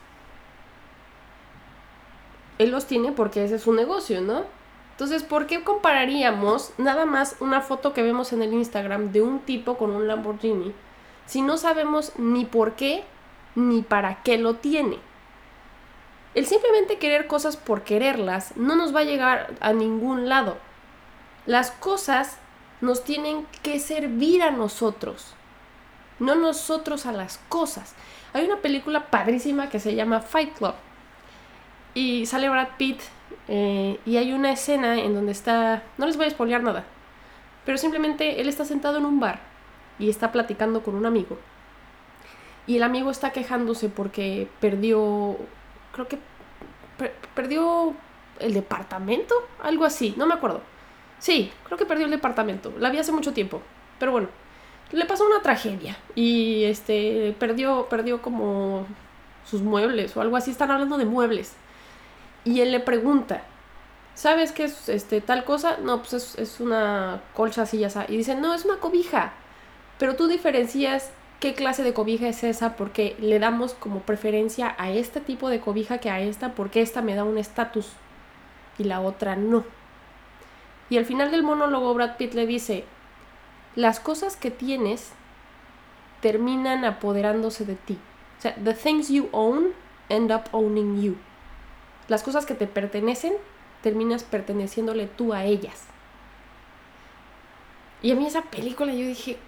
Él 2.58 2.70
los 2.70 2.86
tiene 2.86 3.12
porque 3.12 3.44
ese 3.44 3.56
es 3.56 3.62
su 3.62 3.72
negocio, 3.72 4.20
¿no? 4.20 4.44
Entonces, 4.90 5.22
¿por 5.22 5.46
qué 5.46 5.64
compararíamos 5.64 6.74
nada 6.76 7.06
más 7.06 7.36
una 7.40 7.62
foto 7.62 7.94
que 7.94 8.02
vemos 8.02 8.34
en 8.34 8.42
el 8.42 8.52
Instagram 8.52 9.12
de 9.12 9.22
un 9.22 9.40
tipo 9.40 9.78
con 9.78 9.92
un 9.92 10.06
Lamborghini 10.06 10.74
si 11.24 11.40
no 11.40 11.56
sabemos 11.56 12.12
ni 12.18 12.44
por 12.44 12.74
qué 12.74 13.04
ni 13.54 13.80
para 13.80 14.22
qué 14.22 14.36
lo 14.36 14.56
tiene? 14.56 14.98
El 16.34 16.44
simplemente 16.44 16.98
querer 16.98 17.26
cosas 17.26 17.56
por 17.56 17.82
quererlas 17.82 18.54
no 18.58 18.76
nos 18.76 18.94
va 18.94 19.00
a 19.00 19.04
llegar 19.04 19.54
a 19.60 19.72
ningún 19.72 20.28
lado. 20.28 20.58
Las 21.46 21.70
cosas 21.70 22.36
nos 22.80 23.04
tienen 23.04 23.46
que 23.62 23.78
servir 23.78 24.42
a 24.42 24.50
nosotros, 24.50 25.34
no 26.18 26.34
nosotros 26.34 27.06
a 27.06 27.12
las 27.12 27.38
cosas. 27.48 27.94
Hay 28.32 28.44
una 28.44 28.56
película 28.56 29.10
padrísima 29.10 29.68
que 29.68 29.80
se 29.80 29.94
llama 29.94 30.20
Fight 30.20 30.56
Club 30.56 30.74
y 31.94 32.26
sale 32.26 32.48
Brad 32.48 32.68
Pitt 32.78 33.00
eh, 33.48 33.98
y 34.06 34.16
hay 34.16 34.32
una 34.32 34.52
escena 34.52 34.98
en 34.98 35.14
donde 35.14 35.32
está, 35.32 35.82
no 35.98 36.06
les 36.06 36.16
voy 36.16 36.26
a 36.26 36.28
espolear 36.28 36.62
nada, 36.62 36.84
pero 37.64 37.78
simplemente 37.78 38.40
él 38.40 38.48
está 38.48 38.64
sentado 38.64 38.98
en 38.98 39.04
un 39.04 39.20
bar 39.20 39.40
y 39.98 40.08
está 40.08 40.32
platicando 40.32 40.82
con 40.82 40.94
un 40.94 41.06
amigo. 41.06 41.38
Y 42.66 42.76
el 42.76 42.82
amigo 42.82 43.10
está 43.10 43.30
quejándose 43.30 43.88
porque 43.88 44.48
perdió, 44.60 45.36
creo 45.92 46.06
que 46.06 46.18
perdió 47.34 47.94
el 48.38 48.54
departamento, 48.54 49.34
algo 49.62 49.84
así, 49.84 50.14
no 50.16 50.26
me 50.26 50.34
acuerdo. 50.34 50.62
Sí, 51.20 51.52
creo 51.64 51.78
que 51.78 51.86
perdió 51.86 52.06
el 52.06 52.10
departamento, 52.10 52.72
la 52.78 52.90
vi 52.90 52.98
hace 52.98 53.12
mucho 53.12 53.32
tiempo, 53.32 53.62
pero 54.00 54.10
bueno, 54.10 54.28
le 54.90 55.04
pasó 55.04 55.24
una 55.24 55.40
tragedia 55.40 55.96
y 56.16 56.64
este 56.64 57.36
perdió 57.38 57.86
perdió 57.88 58.20
como 58.20 58.86
sus 59.44 59.62
muebles 59.62 60.16
o 60.16 60.20
algo 60.20 60.36
así, 60.36 60.50
están 60.50 60.70
hablando 60.70 60.98
de 60.98 61.04
muebles. 61.04 61.54
Y 62.44 62.60
él 62.60 62.72
le 62.72 62.80
pregunta, 62.80 63.42
¿sabes 64.14 64.52
qué 64.52 64.64
es 64.64 64.88
este, 64.88 65.20
tal 65.20 65.44
cosa? 65.44 65.78
No, 65.82 65.98
pues 65.98 66.12
es, 66.14 66.38
es 66.38 66.60
una 66.60 67.20
colcha 67.34 67.62
así, 67.62 67.78
ya 67.78 68.06
Y 68.08 68.16
dice, 68.16 68.34
no, 68.34 68.54
es 68.54 68.64
una 68.64 68.76
cobija. 68.78 69.32
Pero 69.98 70.16
tú 70.16 70.28
diferencias 70.28 71.10
qué 71.40 71.54
clase 71.54 71.82
de 71.82 71.94
cobija 71.94 72.28
es 72.28 72.44
esa 72.44 72.76
porque 72.76 73.16
le 73.20 73.38
damos 73.38 73.74
como 73.74 74.00
preferencia 74.00 74.74
a 74.78 74.90
este 74.90 75.20
tipo 75.20 75.48
de 75.48 75.60
cobija 75.60 75.98
que 75.98 76.10
a 76.10 76.20
esta 76.20 76.54
porque 76.54 76.82
esta 76.82 77.02
me 77.02 77.14
da 77.14 77.24
un 77.24 77.38
estatus 77.38 77.88
y 78.78 78.84
la 78.84 79.00
otra 79.00 79.36
no. 79.36 79.64
Y 80.90 80.98
al 80.98 81.06
final 81.06 81.30
del 81.30 81.42
monólogo 81.42 81.94
Brad 81.94 82.16
Pitt 82.18 82.34
le 82.34 82.46
dice, 82.46 82.84
las 83.74 84.00
cosas 84.00 84.36
que 84.36 84.50
tienes 84.50 85.12
terminan 86.20 86.84
apoderándose 86.84 87.64
de 87.64 87.76
ti. 87.76 87.98
O 88.38 88.42
sea, 88.42 88.54
the 88.56 88.74
things 88.74 89.08
you 89.08 89.28
own 89.32 89.68
end 90.08 90.30
up 90.32 90.42
owning 90.52 91.00
you 91.00 91.16
las 92.10 92.24
cosas 92.24 92.44
que 92.44 92.54
te 92.54 92.66
pertenecen, 92.66 93.32
terminas 93.82 94.24
perteneciéndole 94.24 95.06
tú 95.06 95.32
a 95.32 95.44
ellas. 95.44 95.84
Y 98.02 98.10
a 98.10 98.16
mí 98.16 98.26
esa 98.26 98.42
película 98.42 98.92
yo 98.92 99.06
dije, 99.06 99.38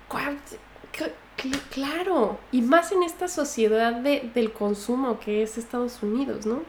claro, 1.71 2.39
y 2.53 2.63
más 2.63 2.93
en 2.93 3.03
esta 3.03 3.27
sociedad 3.27 3.95
del 3.95 4.53
consumo 4.53 5.19
que 5.19 5.43
es 5.43 5.59
Estados 5.59 6.03
Unidos, 6.05 6.47
¿no? 6.47 6.63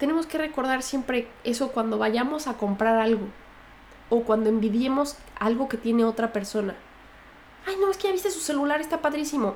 Tenemos 0.00 0.26
que 0.26 0.38
recordar 0.38 0.82
siempre 0.82 1.28
eso 1.44 1.70
cuando 1.70 1.96
vayamos 1.98 2.48
a 2.48 2.54
comprar 2.54 2.98
algo 2.98 3.28
o 4.08 4.22
cuando 4.22 4.48
envidiemos 4.48 5.16
algo 5.38 5.68
que 5.68 5.76
tiene 5.76 6.04
otra 6.04 6.32
persona. 6.32 6.74
Ay, 7.66 7.76
no, 7.80 7.88
es 7.90 7.98
que 7.98 8.08
ya 8.08 8.12
viste 8.12 8.30
su 8.32 8.40
celular, 8.40 8.80
está 8.80 9.00
padrísimo. 9.00 9.54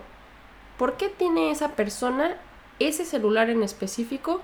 ¿Por 0.79 0.97
qué 0.97 1.09
tiene 1.09 1.51
esa 1.51 1.71
persona 1.71 2.37
ese 2.79 3.05
celular 3.05 3.51
en 3.51 3.63
específico 3.65 4.43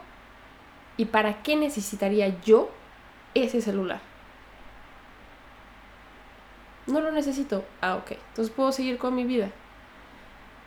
¿Y 1.00 1.06
para 1.06 1.42
qué 1.42 1.56
necesitaría 1.56 2.42
yo 2.42 2.68
ese 3.32 3.62
celular? 3.62 4.02
No 6.86 7.00
lo 7.00 7.10
necesito. 7.10 7.64
Ah, 7.80 7.96
ok. 7.96 8.18
Entonces 8.28 8.54
puedo 8.54 8.70
seguir 8.70 8.98
con 8.98 9.14
mi 9.14 9.24
vida. 9.24 9.50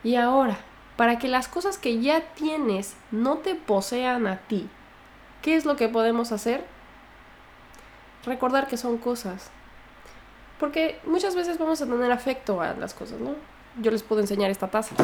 Y 0.02 0.16
ahora, 0.16 0.56
para 0.96 1.20
que 1.20 1.28
las 1.28 1.46
cosas 1.46 1.78
que 1.78 2.00
ya 2.00 2.32
tienes 2.34 2.96
no 3.12 3.38
te 3.38 3.54
posean 3.54 4.26
a 4.26 4.38
ti, 4.38 4.68
¿qué 5.44 5.54
es 5.54 5.64
lo 5.64 5.76
que 5.76 5.88
podemos 5.88 6.32
hacer? 6.32 6.64
Recordar 8.24 8.66
que 8.66 8.76
son 8.76 8.98
cosas. 8.98 9.50
Porque 10.58 10.98
muchas 11.04 11.36
veces 11.36 11.58
vamos 11.58 11.80
a 11.80 11.86
tener 11.86 12.10
afecto 12.10 12.60
a 12.60 12.72
las 12.72 12.94
cosas, 12.94 13.20
¿no? 13.20 13.36
Yo 13.80 13.92
les 13.92 14.02
puedo 14.02 14.20
enseñar 14.20 14.50
esta 14.50 14.68
taza 14.68 14.96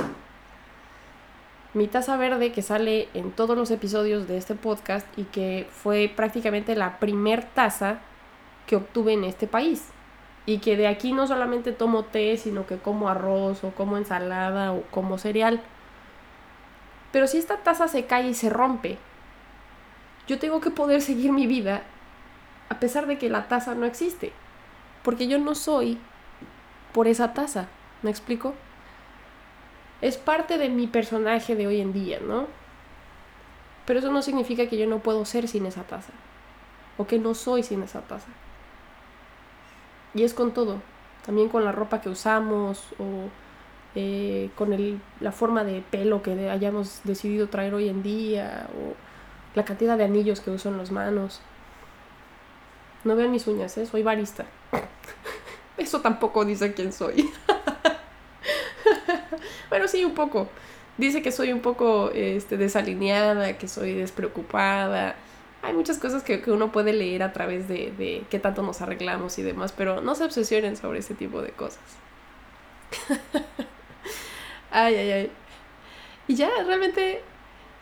mi 1.72 1.86
taza 1.86 2.16
verde 2.16 2.51
que 2.51 2.62
sale 2.62 3.09
en 3.14 3.30
todos 3.30 3.57
los 3.57 3.70
episodios 3.70 4.26
de 4.26 4.36
este 4.36 4.55
podcast 4.55 5.07
y 5.16 5.24
que 5.24 5.68
fue 5.70 6.12
prácticamente 6.14 6.74
la 6.74 6.99
primer 6.99 7.45
taza 7.45 7.99
que 8.66 8.76
obtuve 8.76 9.12
en 9.12 9.24
este 9.24 9.47
país. 9.47 9.88
Y 10.47 10.59
que 10.59 10.76
de 10.76 10.88
aquí 10.88 11.12
no 11.12 11.28
solamente 11.28 11.70
tomo 11.70 12.05
té, 12.05 12.36
sino 12.36 12.66
que 12.66 12.78
como 12.78 13.09
arroz 13.09 13.62
o 13.62 13.70
como 13.70 13.99
ensalada 13.99 14.72
o 14.72 14.82
como 14.91 15.16
cereal. 15.18 15.61
Pero 17.12 17.28
si 17.28 17.38
esta 17.38 17.59
taza 17.59 17.86
se 17.86 18.07
cae 18.07 18.28
y 18.28 18.34
se 18.34 18.51
rompe, 18.51 18.99
yo 20.31 20.39
tengo 20.39 20.61
que 20.61 20.70
poder 20.70 21.03
seguir 21.03 21.33
mi 21.33 21.49
vida 21.49 21.83
a 22.68 22.78
pesar 22.78 23.09
de 23.09 23.18
que 23.18 23.28
la 23.28 23.49
taza 23.49 23.74
no 23.74 23.85
existe. 23.85 24.33
Porque 25.03 25.26
yo 25.26 25.41
no 25.41 25.57
soy 25.57 25.99
por 26.93 27.09
esa 27.09 27.35
taza. 27.35 27.66
¿Me 28.03 28.11
explico? 28.11 28.55
es 30.01 30.16
parte 30.16 30.57
de 30.57 30.68
mi 30.68 30.87
personaje 30.87 31.57
de 31.57 31.66
hoy 31.66 31.81
en 31.81 31.93
día, 31.93 32.20
¿no? 32.20 32.47
Pero 33.87 33.99
eso 33.99 34.12
no 34.12 34.22
significa 34.22 34.66
que 34.66 34.78
yo 34.78 34.87
no 34.87 35.01
puedo 35.01 35.24
ser 35.24 35.49
sin 35.49 35.66
esa 35.66 35.83
taza. 35.83 36.12
O 36.97 37.07
que 37.07 37.18
no 37.18 37.35
soy 37.35 37.62
sin 37.62 37.83
esa 37.83 38.01
taza. 38.03 38.28
Y 40.14 40.22
es 40.22 40.33
con 40.33 40.53
todo. 40.53 40.81
También 41.26 41.49
con 41.49 41.64
la 41.64 41.72
ropa 41.72 42.01
que 42.01 42.09
usamos 42.09 42.93
o 42.99 43.28
eh, 43.95 44.51
con 44.55 44.72
el, 44.72 45.01
la 45.18 45.33
forma 45.33 45.64
de 45.64 45.83
pelo 45.83 46.22
que 46.22 46.49
hayamos 46.49 47.01
decidido 47.05 47.49
traer 47.49 47.74
hoy 47.74 47.89
en 47.89 48.03
día 48.03 48.68
o 48.74 49.10
la 49.55 49.65
cantidad 49.65 49.97
de 49.99 50.05
anillos 50.05 50.41
que 50.41 50.51
uso 50.51 50.69
en 50.69 50.79
las 50.79 50.91
manos. 50.91 51.41
No 53.05 53.17
vean 53.17 53.31
mis 53.31 53.47
uñas, 53.47 53.77
¿eh? 53.79 53.87
soy 53.87 54.03
barista. 54.03 54.47
Eso 55.77 56.01
tampoco 56.01 56.45
dice 56.45 56.75
quién 56.75 56.93
soy. 56.93 57.31
bueno, 59.71 59.89
sí, 59.89 60.05
un 60.05 60.15
poco. 60.15 60.49
Dice 60.99 61.23
que 61.23 61.33
soy 61.33 61.53
un 61.53 61.61
poco 61.61 62.11
este, 62.13 62.59
desalineada, 62.59 63.57
que 63.57 63.69
soy 63.69 63.95
despreocupada. 63.95 65.17
Hay 65.63 65.73
muchas 65.73 65.99
cosas 65.99 66.23
que, 66.23 66.43
uno 66.49 66.73
puede 66.73 66.93
leer 66.93 67.23
a 67.23 67.33
través 67.33 67.69
de, 67.69 67.93
de 67.97 68.25
qué 68.29 68.39
tanto 68.39 68.63
nos 68.63 68.83
arreglamos 68.83 69.39
y 69.39 69.43
demás, 69.43 69.73
pero 69.73 70.03
no 70.03 70.15
se 70.15 70.25
obsesionen 70.25 70.77
sobre 70.77 70.99
ese 70.99 71.15
tipo 71.15 71.41
de 71.41 71.53
cosas. 71.53 71.81
ay, 74.71 74.95
ay, 74.95 75.11
ay. 75.11 75.33
Y 76.29 76.35
ya, 76.35 76.51
realmente, 76.67 77.23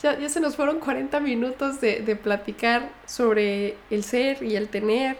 ya, 0.03 0.18
ya 0.18 0.28
se 0.28 0.40
nos 0.40 0.57
fueron 0.57 0.80
40 0.80 1.20
minutos 1.20 1.80
de, 1.80 2.01
de 2.01 2.16
platicar 2.16 2.90
sobre 3.07 3.76
el 3.90 4.05
ser 4.05 4.42
y 4.42 4.57
el 4.57 4.68
tener 4.68 5.16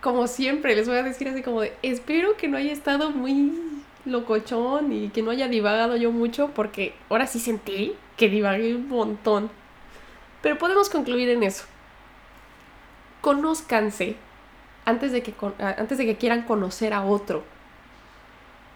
como 0.00 0.26
siempre, 0.26 0.76
les 0.76 0.86
voy 0.86 0.96
a 0.96 1.02
decir 1.02 1.28
así 1.28 1.42
como 1.42 1.60
de, 1.62 1.76
espero 1.82 2.36
que 2.36 2.48
no 2.48 2.56
haya 2.56 2.72
estado 2.72 3.10
muy 3.10 3.52
locochón 4.04 4.92
y 4.92 5.08
que 5.08 5.22
no 5.22 5.30
haya 5.30 5.48
divagado 5.48 5.96
yo 5.96 6.12
mucho, 6.12 6.48
porque 6.54 6.94
ahora 7.10 7.26
sí 7.26 7.40
sentí 7.40 7.94
que 8.16 8.28
divagué 8.28 8.74
un 8.74 8.88
montón. 8.88 9.50
Pero 10.40 10.56
podemos 10.58 10.88
concluir 10.88 11.28
en 11.30 11.42
eso. 11.42 11.64
Conózcanse 13.20 14.16
antes 14.84 15.10
de 15.12 15.22
que, 15.22 15.34
antes 15.58 15.98
de 15.98 16.06
que 16.06 16.16
quieran 16.16 16.42
conocer 16.42 16.92
a 16.92 17.02
otro. 17.02 17.42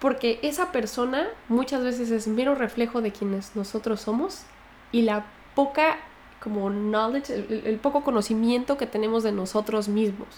Porque 0.00 0.40
esa 0.42 0.72
persona 0.72 1.28
muchas 1.48 1.84
veces 1.84 2.10
es 2.10 2.26
mero 2.26 2.56
reflejo 2.56 3.00
de 3.00 3.12
quienes 3.12 3.54
nosotros 3.54 4.00
somos 4.00 4.44
y 4.93 5.03
la 5.03 5.26
poca 5.55 5.97
como 6.40 6.70
knowledge, 6.70 7.32
el 7.32 7.78
poco 7.78 8.03
conocimiento 8.03 8.76
que 8.76 8.86
tenemos 8.86 9.22
de 9.22 9.32
nosotros 9.32 9.88
mismos. 9.88 10.28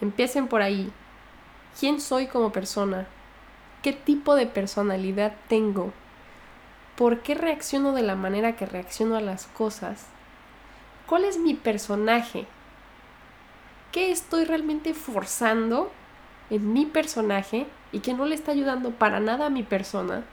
Empiecen 0.00 0.48
por 0.48 0.62
ahí. 0.62 0.90
¿Quién 1.78 2.00
soy 2.00 2.26
como 2.26 2.50
persona? 2.50 3.06
¿Qué 3.82 3.92
tipo 3.92 4.34
de 4.34 4.46
personalidad 4.46 5.34
tengo? 5.48 5.92
¿Por 6.96 7.20
qué 7.20 7.34
reacciono 7.34 7.92
de 7.92 8.02
la 8.02 8.16
manera 8.16 8.56
que 8.56 8.66
reacciono 8.66 9.16
a 9.16 9.20
las 9.20 9.46
cosas? 9.46 10.06
¿Cuál 11.06 11.24
es 11.24 11.38
mi 11.38 11.54
personaje? 11.54 12.46
¿Qué 13.92 14.10
estoy 14.10 14.44
realmente 14.44 14.94
forzando 14.94 15.90
en 16.48 16.72
mi 16.72 16.86
personaje 16.86 17.66
y 17.92 18.00
que 18.00 18.14
no 18.14 18.24
le 18.24 18.34
está 18.34 18.52
ayudando 18.52 18.90
para 18.90 19.20
nada 19.20 19.46
a 19.46 19.50
mi 19.50 19.62
persona? 19.62 20.24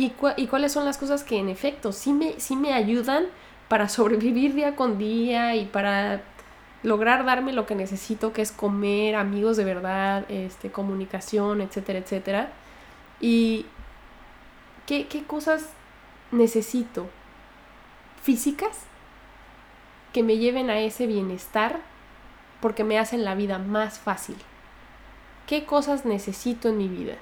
¿Y, 0.00 0.08
cuáles 0.46 0.72
son 0.72 0.86
las 0.86 0.96
cosas 0.96 1.24
que 1.24 1.36
en 1.36 1.50
efecto 1.50 1.92
sí 1.92 2.14
me, 2.14 2.40
sí 2.40 2.56
me 2.56 2.72
ayudan 2.72 3.26
para 3.68 3.86
sobrevivir 3.90 4.54
día 4.54 4.74
con 4.74 4.96
día 4.96 5.56
y 5.56 5.66
para 5.66 6.22
lograr 6.82 7.26
darme 7.26 7.52
lo 7.52 7.66
que 7.66 7.74
necesito, 7.74 8.32
que 8.32 8.40
es 8.40 8.50
comer, 8.50 9.14
amigos 9.14 9.58
de 9.58 9.64
verdad, 9.64 10.24
este, 10.30 10.70
comunicación, 10.70 11.60
etcétera, 11.60 11.98
etcétera. 11.98 12.48
Y 13.20 13.66
qué, 14.86 15.06
qué 15.06 15.24
cosas 15.24 15.68
necesito 16.30 17.06
físicas 18.22 18.84
que 20.14 20.22
me 20.22 20.38
lleven 20.38 20.70
a 20.70 20.80
ese 20.80 21.06
bienestar 21.06 21.78
porque 22.62 22.84
me 22.84 22.98
hacen 22.98 23.22
la 23.22 23.34
vida 23.34 23.58
más 23.58 23.98
fácil. 23.98 24.36
¿Qué 25.46 25.66
cosas 25.66 26.06
necesito 26.06 26.70
en 26.70 26.78
mi 26.78 26.88
vida? 26.88 27.16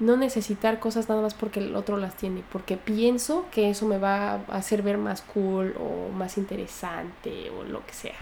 No 0.00 0.16
necesitar 0.16 0.78
cosas 0.78 1.08
nada 1.08 1.22
más 1.22 1.34
porque 1.34 1.60
el 1.60 1.74
otro 1.74 1.96
las 1.96 2.16
tiene, 2.16 2.42
porque 2.52 2.76
pienso 2.76 3.46
que 3.50 3.70
eso 3.70 3.86
me 3.86 3.98
va 3.98 4.34
a 4.34 4.42
hacer 4.50 4.82
ver 4.82 4.98
más 4.98 5.22
cool 5.22 5.74
o 5.78 6.10
más 6.12 6.38
interesante 6.38 7.50
o 7.50 7.64
lo 7.64 7.84
que 7.84 7.92
sea. 7.92 8.16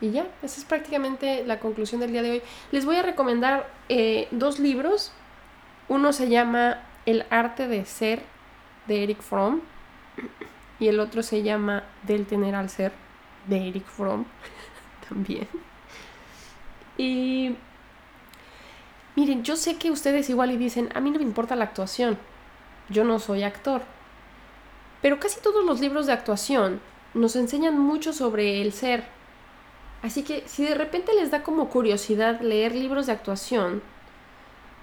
Y 0.00 0.10
ya, 0.10 0.28
esa 0.42 0.60
es 0.60 0.64
prácticamente 0.64 1.44
la 1.44 1.58
conclusión 1.58 2.00
del 2.00 2.12
día 2.12 2.22
de 2.22 2.30
hoy. 2.30 2.42
Les 2.70 2.84
voy 2.84 2.96
a 2.96 3.02
recomendar 3.02 3.68
eh, 3.88 4.28
dos 4.30 4.60
libros. 4.60 5.12
Uno 5.88 6.12
se 6.12 6.28
llama 6.28 6.82
El 7.04 7.24
arte 7.30 7.66
de 7.66 7.84
ser 7.84 8.22
de 8.86 9.02
Eric 9.02 9.20
Fromm 9.22 9.60
y 10.78 10.88
el 10.88 11.00
otro 11.00 11.22
se 11.22 11.42
llama 11.42 11.82
Del 12.04 12.26
tener 12.26 12.54
al 12.54 12.70
ser 12.70 12.92
de 13.46 13.68
Eric 13.68 13.86
Fromm 13.86 14.24
también. 15.08 15.48
Y 16.96 17.56
Miren, 19.18 19.42
yo 19.42 19.56
sé 19.56 19.78
que 19.78 19.90
ustedes 19.90 20.30
igual 20.30 20.52
y 20.52 20.56
dicen, 20.56 20.90
a 20.94 21.00
mí 21.00 21.10
no 21.10 21.18
me 21.18 21.24
importa 21.24 21.56
la 21.56 21.64
actuación, 21.64 22.16
yo 22.88 23.02
no 23.02 23.18
soy 23.18 23.42
actor. 23.42 23.82
Pero 25.02 25.18
casi 25.18 25.40
todos 25.40 25.64
los 25.64 25.80
libros 25.80 26.06
de 26.06 26.12
actuación 26.12 26.80
nos 27.14 27.34
enseñan 27.34 27.76
mucho 27.76 28.12
sobre 28.12 28.62
el 28.62 28.72
ser. 28.72 29.02
Así 30.04 30.22
que 30.22 30.44
si 30.46 30.64
de 30.64 30.76
repente 30.76 31.14
les 31.14 31.32
da 31.32 31.42
como 31.42 31.68
curiosidad 31.68 32.40
leer 32.42 32.76
libros 32.76 33.06
de 33.06 33.12
actuación, 33.12 33.82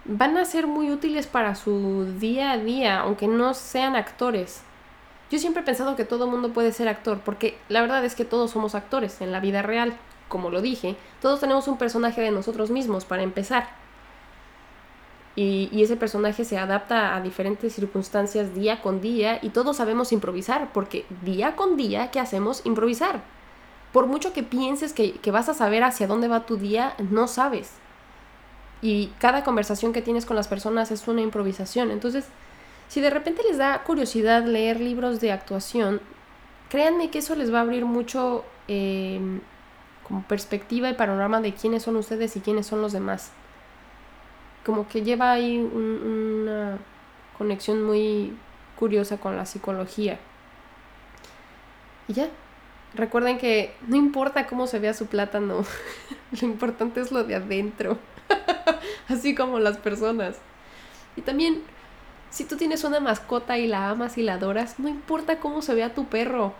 van 0.03 0.35
a 0.35 0.43
ser 0.43 0.67
muy 0.67 0.91
útiles 0.91 1.27
para 1.27 1.55
su 1.55 2.03
día 2.19 2.51
a 2.51 2.57
día, 2.57 2.99
aunque 2.99 3.29
no 3.29 3.53
sean 3.53 3.95
actores. 3.95 4.63
Yo 5.31 5.39
siempre 5.39 5.61
he 5.61 5.65
pensado 5.65 5.95
que 5.95 6.03
todo 6.03 6.27
mundo 6.27 6.51
puede 6.51 6.73
ser 6.73 6.89
actor, 6.89 7.21
porque 7.23 7.57
la 7.69 7.79
verdad 7.79 8.03
es 8.03 8.15
que 8.15 8.25
todos 8.25 8.51
somos 8.51 8.75
actores 8.75 9.21
en 9.21 9.31
la 9.31 9.39
vida 9.39 9.61
real. 9.61 9.95
Como 10.27 10.49
lo 10.49 10.61
dije, 10.61 10.97
todos 11.21 11.39
tenemos 11.39 11.69
un 11.69 11.77
personaje 11.77 12.19
de 12.19 12.31
nosotros 12.31 12.69
mismos 12.69 13.05
para 13.05 13.23
empezar. 13.23 13.84
Y, 15.35 15.83
ese 15.83 15.97
personaje 15.97 16.45
se 16.45 16.57
adapta 16.57 17.15
a 17.15 17.21
diferentes 17.21 17.73
circunstancias 17.73 18.55
día 18.55 18.81
con 18.81 19.01
día 19.01 19.39
y 19.41 19.49
todos 19.49 19.77
sabemos 19.77 20.13
improvisar, 20.13 20.71
porque 20.71 21.05
día 21.23 21.57
con 21.57 21.75
día, 21.75 22.09
¿qué 22.09 22.21
hacemos? 22.21 22.65
Improvisar. 22.65 23.21
Por 23.91 24.07
mucho 24.07 24.31
que 24.31 24.43
pienses 24.43 24.93
que, 24.93 25.13
que 25.13 25.31
vas 25.31 25.49
a 25.49 25.53
saber 25.53 25.83
hacia 25.83 26.07
dónde 26.07 26.29
va 26.29 26.45
tu 26.45 26.55
día, 26.55 26.95
no 27.11 27.27
sabes. 27.27 27.71
Y 28.81 29.07
cada 29.19 29.43
conversación 29.43 29.91
que 29.91 30.01
tienes 30.01 30.25
con 30.25 30.37
las 30.37 30.47
personas 30.47 30.91
es 30.91 31.05
una 31.07 31.21
improvisación. 31.21 31.91
Entonces, 31.91 32.25
si 32.87 33.01
de 33.01 33.09
repente 33.09 33.43
les 33.43 33.57
da 33.57 33.83
curiosidad 33.83 34.45
leer 34.45 34.79
libros 34.79 35.19
de 35.19 35.33
actuación, 35.33 35.99
créanme 36.69 37.09
que 37.09 37.19
eso 37.19 37.35
les 37.35 37.53
va 37.53 37.59
a 37.59 37.61
abrir 37.61 37.85
mucho 37.85 38.45
eh, 38.69 39.19
como 40.07 40.23
perspectiva 40.23 40.89
y 40.89 40.93
panorama 40.93 41.41
de 41.41 41.53
quiénes 41.53 41.83
son 41.83 41.97
ustedes 41.97 42.37
y 42.37 42.39
quiénes 42.39 42.67
son 42.67 42.81
los 42.81 42.93
demás 42.93 43.31
como 44.65 44.87
que 44.87 45.03
lleva 45.03 45.31
ahí 45.31 45.57
una 45.57 46.79
conexión 47.37 47.83
muy 47.83 48.35
curiosa 48.77 49.17
con 49.17 49.37
la 49.37 49.45
psicología. 49.45 50.19
Y 52.07 52.13
ya, 52.13 52.29
recuerden 52.95 53.37
que 53.37 53.75
no 53.87 53.95
importa 53.95 54.47
cómo 54.47 54.67
se 54.67 54.79
vea 54.79 54.93
su 54.93 55.05
plátano, 55.05 55.63
lo 56.41 56.47
importante 56.47 56.99
es 56.99 57.11
lo 57.11 57.23
de 57.23 57.35
adentro, 57.35 57.99
así 59.07 59.35
como 59.35 59.59
las 59.59 59.77
personas. 59.77 60.37
Y 61.15 61.21
también, 61.21 61.61
si 62.31 62.45
tú 62.45 62.57
tienes 62.57 62.83
una 62.83 62.99
mascota 62.99 63.57
y 63.57 63.67
la 63.67 63.89
amas 63.89 64.17
y 64.17 64.23
la 64.23 64.33
adoras, 64.33 64.79
no 64.79 64.89
importa 64.89 65.39
cómo 65.39 65.61
se 65.61 65.75
vea 65.75 65.93
tu 65.93 66.05
perro, 66.05 66.53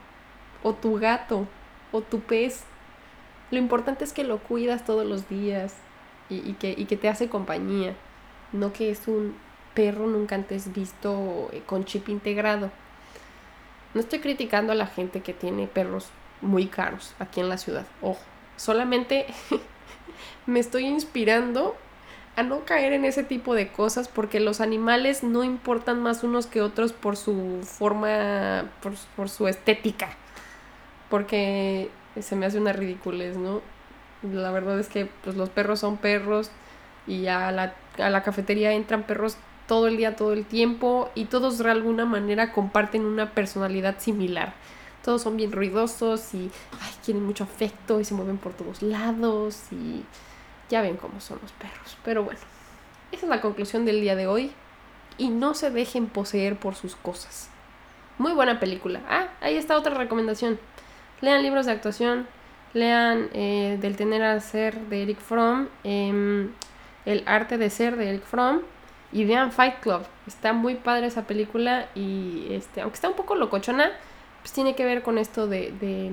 o 0.63 0.73
tu 0.73 0.99
gato, 0.99 1.47
o 1.91 2.01
tu 2.01 2.19
pez, 2.19 2.63
lo 3.51 3.57
importante 3.57 4.03
es 4.03 4.13
que 4.13 4.23
lo 4.23 4.39
cuidas 4.39 4.85
todos 4.85 5.05
los 5.05 5.29
días, 5.29 5.75
y, 6.29 6.53
que, 6.53 6.73
y 6.75 6.85
que 6.85 6.97
te 6.97 7.07
hace 7.07 7.29
compañía, 7.29 7.95
no 8.51 8.73
que 8.73 8.89
es 8.89 9.07
un 9.07 9.35
perro 9.73 10.07
nunca 10.07 10.35
antes 10.35 10.73
visto 10.73 11.49
eh, 11.51 11.61
con 11.65 11.85
chip 11.85 12.09
integrado. 12.09 12.71
No 13.93 14.01
estoy 14.01 14.19
criticando 14.19 14.71
a 14.71 14.75
la 14.75 14.87
gente 14.87 15.21
que 15.21 15.33
tiene 15.33 15.67
perros 15.67 16.09
muy 16.41 16.67
caros 16.67 17.13
aquí 17.19 17.39
en 17.39 17.49
la 17.49 17.57
ciudad, 17.57 17.85
ojo, 18.01 18.21
solamente 18.57 19.25
me 20.45 20.59
estoy 20.59 20.85
inspirando 20.85 21.75
a 22.35 22.43
no 22.43 22.65
caer 22.65 22.93
en 22.93 23.05
ese 23.05 23.23
tipo 23.23 23.55
de 23.55 23.69
cosas 23.69 24.09
porque 24.09 24.39
los 24.39 24.59
animales 24.59 25.23
no 25.23 25.43
importan 25.43 26.01
más 26.01 26.23
unos 26.23 26.47
que 26.47 26.61
otros 26.61 26.91
por 26.91 27.15
su 27.15 27.61
forma, 27.63 28.65
por, 28.81 28.93
por 29.15 29.29
su 29.29 29.47
estética, 29.47 30.09
porque 31.09 31.89
se 32.19 32.35
me 32.35 32.45
hace 32.45 32.59
una 32.59 32.73
ridiculez, 32.73 33.37
¿no? 33.37 33.61
La 34.33 34.51
verdad 34.51 34.79
es 34.79 34.87
que 34.87 35.09
pues, 35.23 35.35
los 35.35 35.49
perros 35.49 35.79
son 35.79 35.97
perros 35.97 36.51
y 37.07 37.27
a 37.27 37.51
la, 37.51 37.75
a 37.97 38.09
la 38.09 38.23
cafetería 38.23 38.73
entran 38.73 39.03
perros 39.03 39.37
todo 39.67 39.87
el 39.87 39.97
día, 39.97 40.15
todo 40.15 40.33
el 40.33 40.45
tiempo 40.45 41.09
y 41.15 41.25
todos 41.25 41.57
de 41.57 41.69
alguna 41.69 42.05
manera 42.05 42.51
comparten 42.51 43.05
una 43.05 43.31
personalidad 43.31 43.99
similar. 43.99 44.53
Todos 45.03 45.21
son 45.21 45.37
bien 45.37 45.51
ruidosos 45.51 46.33
y 46.33 46.51
ay, 46.81 46.91
quieren 47.03 47.23
mucho 47.23 47.43
afecto 47.43 47.99
y 47.99 48.05
se 48.05 48.13
mueven 48.13 48.37
por 48.37 48.53
todos 48.53 48.81
lados 48.81 49.71
y 49.71 50.03
ya 50.69 50.81
ven 50.81 50.97
cómo 50.97 51.19
son 51.21 51.39
los 51.41 51.51
perros. 51.53 51.97
Pero 52.03 52.23
bueno, 52.23 52.39
esa 53.11 53.25
es 53.25 53.29
la 53.29 53.41
conclusión 53.41 53.85
del 53.85 54.01
día 54.01 54.15
de 54.15 54.27
hoy 54.27 54.51
y 55.17 55.29
no 55.29 55.53
se 55.53 55.69
dejen 55.69 56.07
poseer 56.07 56.57
por 56.57 56.75
sus 56.75 56.95
cosas. 56.95 57.49
Muy 58.17 58.33
buena 58.33 58.59
película. 58.59 59.01
Ah, 59.09 59.27
ahí 59.41 59.57
está 59.57 59.77
otra 59.77 59.93
recomendación. 59.93 60.59
Lean 61.21 61.43
libros 61.43 61.65
de 61.65 61.73
actuación, 61.73 62.27
lean 62.75 63.29
eh, 63.33 63.79
Del 63.81 63.95
tener 63.95 64.21
al 64.21 64.41
ser 64.41 64.79
de 64.81 65.01
Eric 65.01 65.19
Fromm, 65.19 65.67
em, 65.83 66.51
El 67.05 67.23
arte 67.25 67.57
de 67.57 67.71
ser 67.71 67.95
de 67.95 68.09
Eric 68.09 68.23
Fromm 68.23 68.61
y 69.11 69.23
vean 69.25 69.51
Fight 69.51 69.79
Club. 69.79 70.01
Está 70.27 70.53
muy 70.53 70.75
padre 70.75 71.07
esa 71.07 71.23
película 71.23 71.87
y 71.95 72.47
este, 72.51 72.81
aunque 72.81 72.95
está 72.95 73.07
un 73.07 73.15
poco 73.15 73.35
locochona, 73.35 73.91
pues 74.41 74.51
tiene 74.51 74.75
que 74.75 74.83
ver 74.83 75.03
con 75.03 75.17
esto 75.17 75.47
de, 75.47 75.71
de 75.79 76.11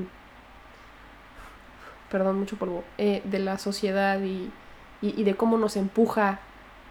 perdón, 2.10 2.38
mucho 2.38 2.56
polvo, 2.56 2.84
eh, 2.98 3.22
de 3.24 3.38
la 3.40 3.58
sociedad 3.58 4.20
y, 4.20 4.52
y, 5.00 5.24
de 5.24 5.34
cómo 5.34 5.58
nos 5.58 5.76
empuja 5.76 6.40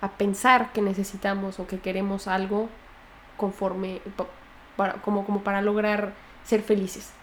a 0.01 0.09
pensar 0.09 0.73
que 0.73 0.81
necesitamos 0.81 1.59
o 1.59 1.67
que 1.67 1.79
queremos 1.79 2.27
algo 2.27 2.67
conforme, 3.37 4.01
para, 4.75 4.95
como, 4.95 5.25
como 5.25 5.43
para 5.43 5.61
lograr 5.61 6.13
ser 6.43 6.61
felices. 6.61 7.13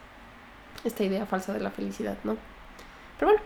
Esta 0.85 1.05
idea 1.05 1.27
falsa 1.27 1.53
de 1.53 1.61
la 1.61 1.71
felicidad, 1.71 2.17
¿no? 2.25 2.37
Pero 3.19 3.33
bueno, 3.33 3.43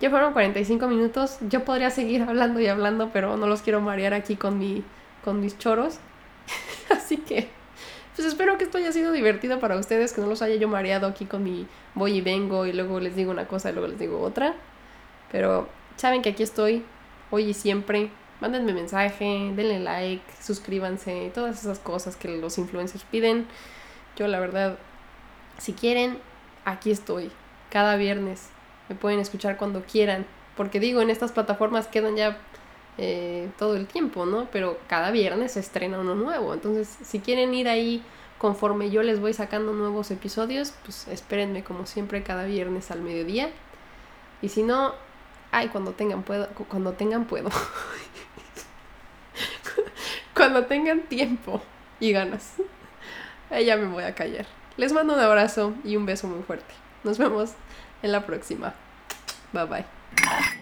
ya 0.00 0.10
fueron 0.10 0.32
45 0.32 0.88
minutos. 0.88 1.38
Yo 1.48 1.64
podría 1.64 1.90
seguir 1.90 2.22
hablando 2.22 2.60
y 2.60 2.66
hablando, 2.66 3.10
pero 3.12 3.36
no 3.36 3.46
los 3.46 3.62
quiero 3.62 3.80
marear 3.80 4.14
aquí 4.14 4.36
con, 4.36 4.58
mi, 4.58 4.84
con 5.24 5.40
mis 5.40 5.58
choros. 5.58 5.98
Así 6.90 7.18
que 7.18 7.48
pues 8.16 8.26
espero 8.26 8.56
que 8.56 8.64
esto 8.64 8.78
haya 8.78 8.92
sido 8.92 9.12
divertido 9.12 9.60
para 9.60 9.76
ustedes, 9.76 10.14
que 10.14 10.22
no 10.22 10.26
los 10.26 10.40
haya 10.40 10.56
yo 10.56 10.68
mareado 10.68 11.06
aquí 11.06 11.26
con 11.26 11.44
mi 11.44 11.66
voy 11.94 12.16
y 12.16 12.20
vengo 12.22 12.64
y 12.64 12.72
luego 12.72 12.98
les 12.98 13.14
digo 13.14 13.30
una 13.30 13.46
cosa 13.46 13.68
y 13.68 13.74
luego 13.74 13.88
les 13.88 13.98
digo 13.98 14.22
otra. 14.22 14.54
Pero 15.30 15.68
saben 15.96 16.22
que 16.22 16.30
aquí 16.30 16.42
estoy, 16.42 16.82
hoy 17.30 17.50
y 17.50 17.54
siempre. 17.54 18.10
Mándenme 18.40 18.72
mensaje, 18.72 19.52
denle 19.54 19.80
like, 19.80 20.24
suscríbanse, 20.40 21.30
todas 21.34 21.60
esas 21.60 21.78
cosas 21.78 22.16
que 22.16 22.28
los 22.28 22.56
influencers 22.56 23.04
piden. 23.04 23.46
Yo 24.16 24.28
la 24.28 24.40
verdad, 24.40 24.78
si 25.58 25.74
quieren, 25.74 26.18
aquí 26.66 26.90
estoy. 26.90 27.30
Cada 27.70 27.96
viernes. 27.96 28.50
Me 28.90 28.94
pueden 28.94 29.20
escuchar 29.20 29.56
cuando 29.56 29.82
quieran. 29.82 30.26
Porque 30.56 30.80
digo, 30.80 31.00
en 31.00 31.08
estas 31.08 31.32
plataformas 31.32 31.86
quedan 31.86 32.16
ya 32.16 32.38
eh, 32.98 33.48
todo 33.58 33.76
el 33.76 33.86
tiempo, 33.86 34.26
¿no? 34.26 34.48
Pero 34.52 34.78
cada 34.88 35.10
viernes 35.10 35.52
se 35.52 35.60
estrena 35.60 35.98
uno 35.98 36.14
nuevo. 36.14 36.52
Entonces, 36.52 36.94
si 37.02 37.20
quieren 37.20 37.54
ir 37.54 37.68
ahí 37.68 38.02
conforme 38.38 38.90
yo 38.90 39.02
les 39.02 39.20
voy 39.20 39.32
sacando 39.32 39.72
nuevos 39.72 40.10
episodios, 40.10 40.74
pues 40.84 41.08
espérenme 41.08 41.64
como 41.64 41.86
siempre 41.86 42.22
cada 42.22 42.44
viernes 42.44 42.90
al 42.90 43.00
mediodía. 43.00 43.50
Y 44.42 44.50
si 44.50 44.62
no, 44.62 44.92
ay, 45.52 45.68
cuando 45.68 45.92
tengan 45.92 46.22
puedo, 46.22 46.48
cuando 46.68 46.92
tengan 46.92 47.26
puedo. 47.26 47.50
cuando 50.34 50.66
tengan 50.66 51.02
tiempo 51.02 51.62
y 52.00 52.12
ganas. 52.12 52.54
Ya 53.64 53.76
me 53.76 53.86
voy 53.86 54.04
a 54.04 54.14
callar. 54.14 54.46
Les 54.76 54.92
mando 54.92 55.14
un 55.14 55.20
abrazo 55.20 55.72
y 55.84 55.96
un 55.96 56.06
beso 56.06 56.26
muy 56.28 56.42
fuerte. 56.42 56.74
Nos 57.04 57.18
vemos 57.18 57.52
en 58.02 58.12
la 58.12 58.26
próxima. 58.26 58.74
Bye 59.52 59.64
bye. 59.64 60.56